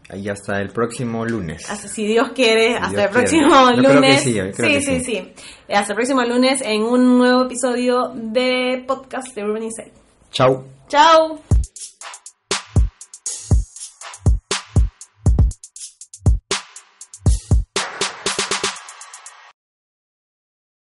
Ahí 0.10 0.28
hasta 0.30 0.60
el 0.62 0.70
próximo 0.70 1.26
lunes. 1.26 1.70
hasta 1.70 1.88
si 1.88 2.06
Dios 2.06 2.32
quiere, 2.36 2.76
hasta 2.76 2.90
Dios 2.90 3.02
el 3.04 3.10
próximo 3.10 3.48
quiere. 3.50 3.76
Yo 3.76 3.84
creo 3.84 3.90
que 3.90 3.94
lunes. 3.96 4.24
sí, 4.24 4.34
creo 4.34 4.54
sí, 4.54 4.62
que 4.74 4.82
sí, 4.82 5.00
sí. 5.00 5.04
sí. 5.04 5.34
Hasta 5.74 5.94
el 5.94 5.96
próximo 5.96 6.22
lunes 6.24 6.62
en 6.62 6.84
un 6.84 7.18
nuevo 7.18 7.44
episodio 7.46 8.12
de 8.14 8.84
podcast 8.86 9.34
de 9.36 9.44
Urban 9.44 9.64
Inside. 9.64 9.94
Chau. 10.32 10.66
Chao. 10.88 11.40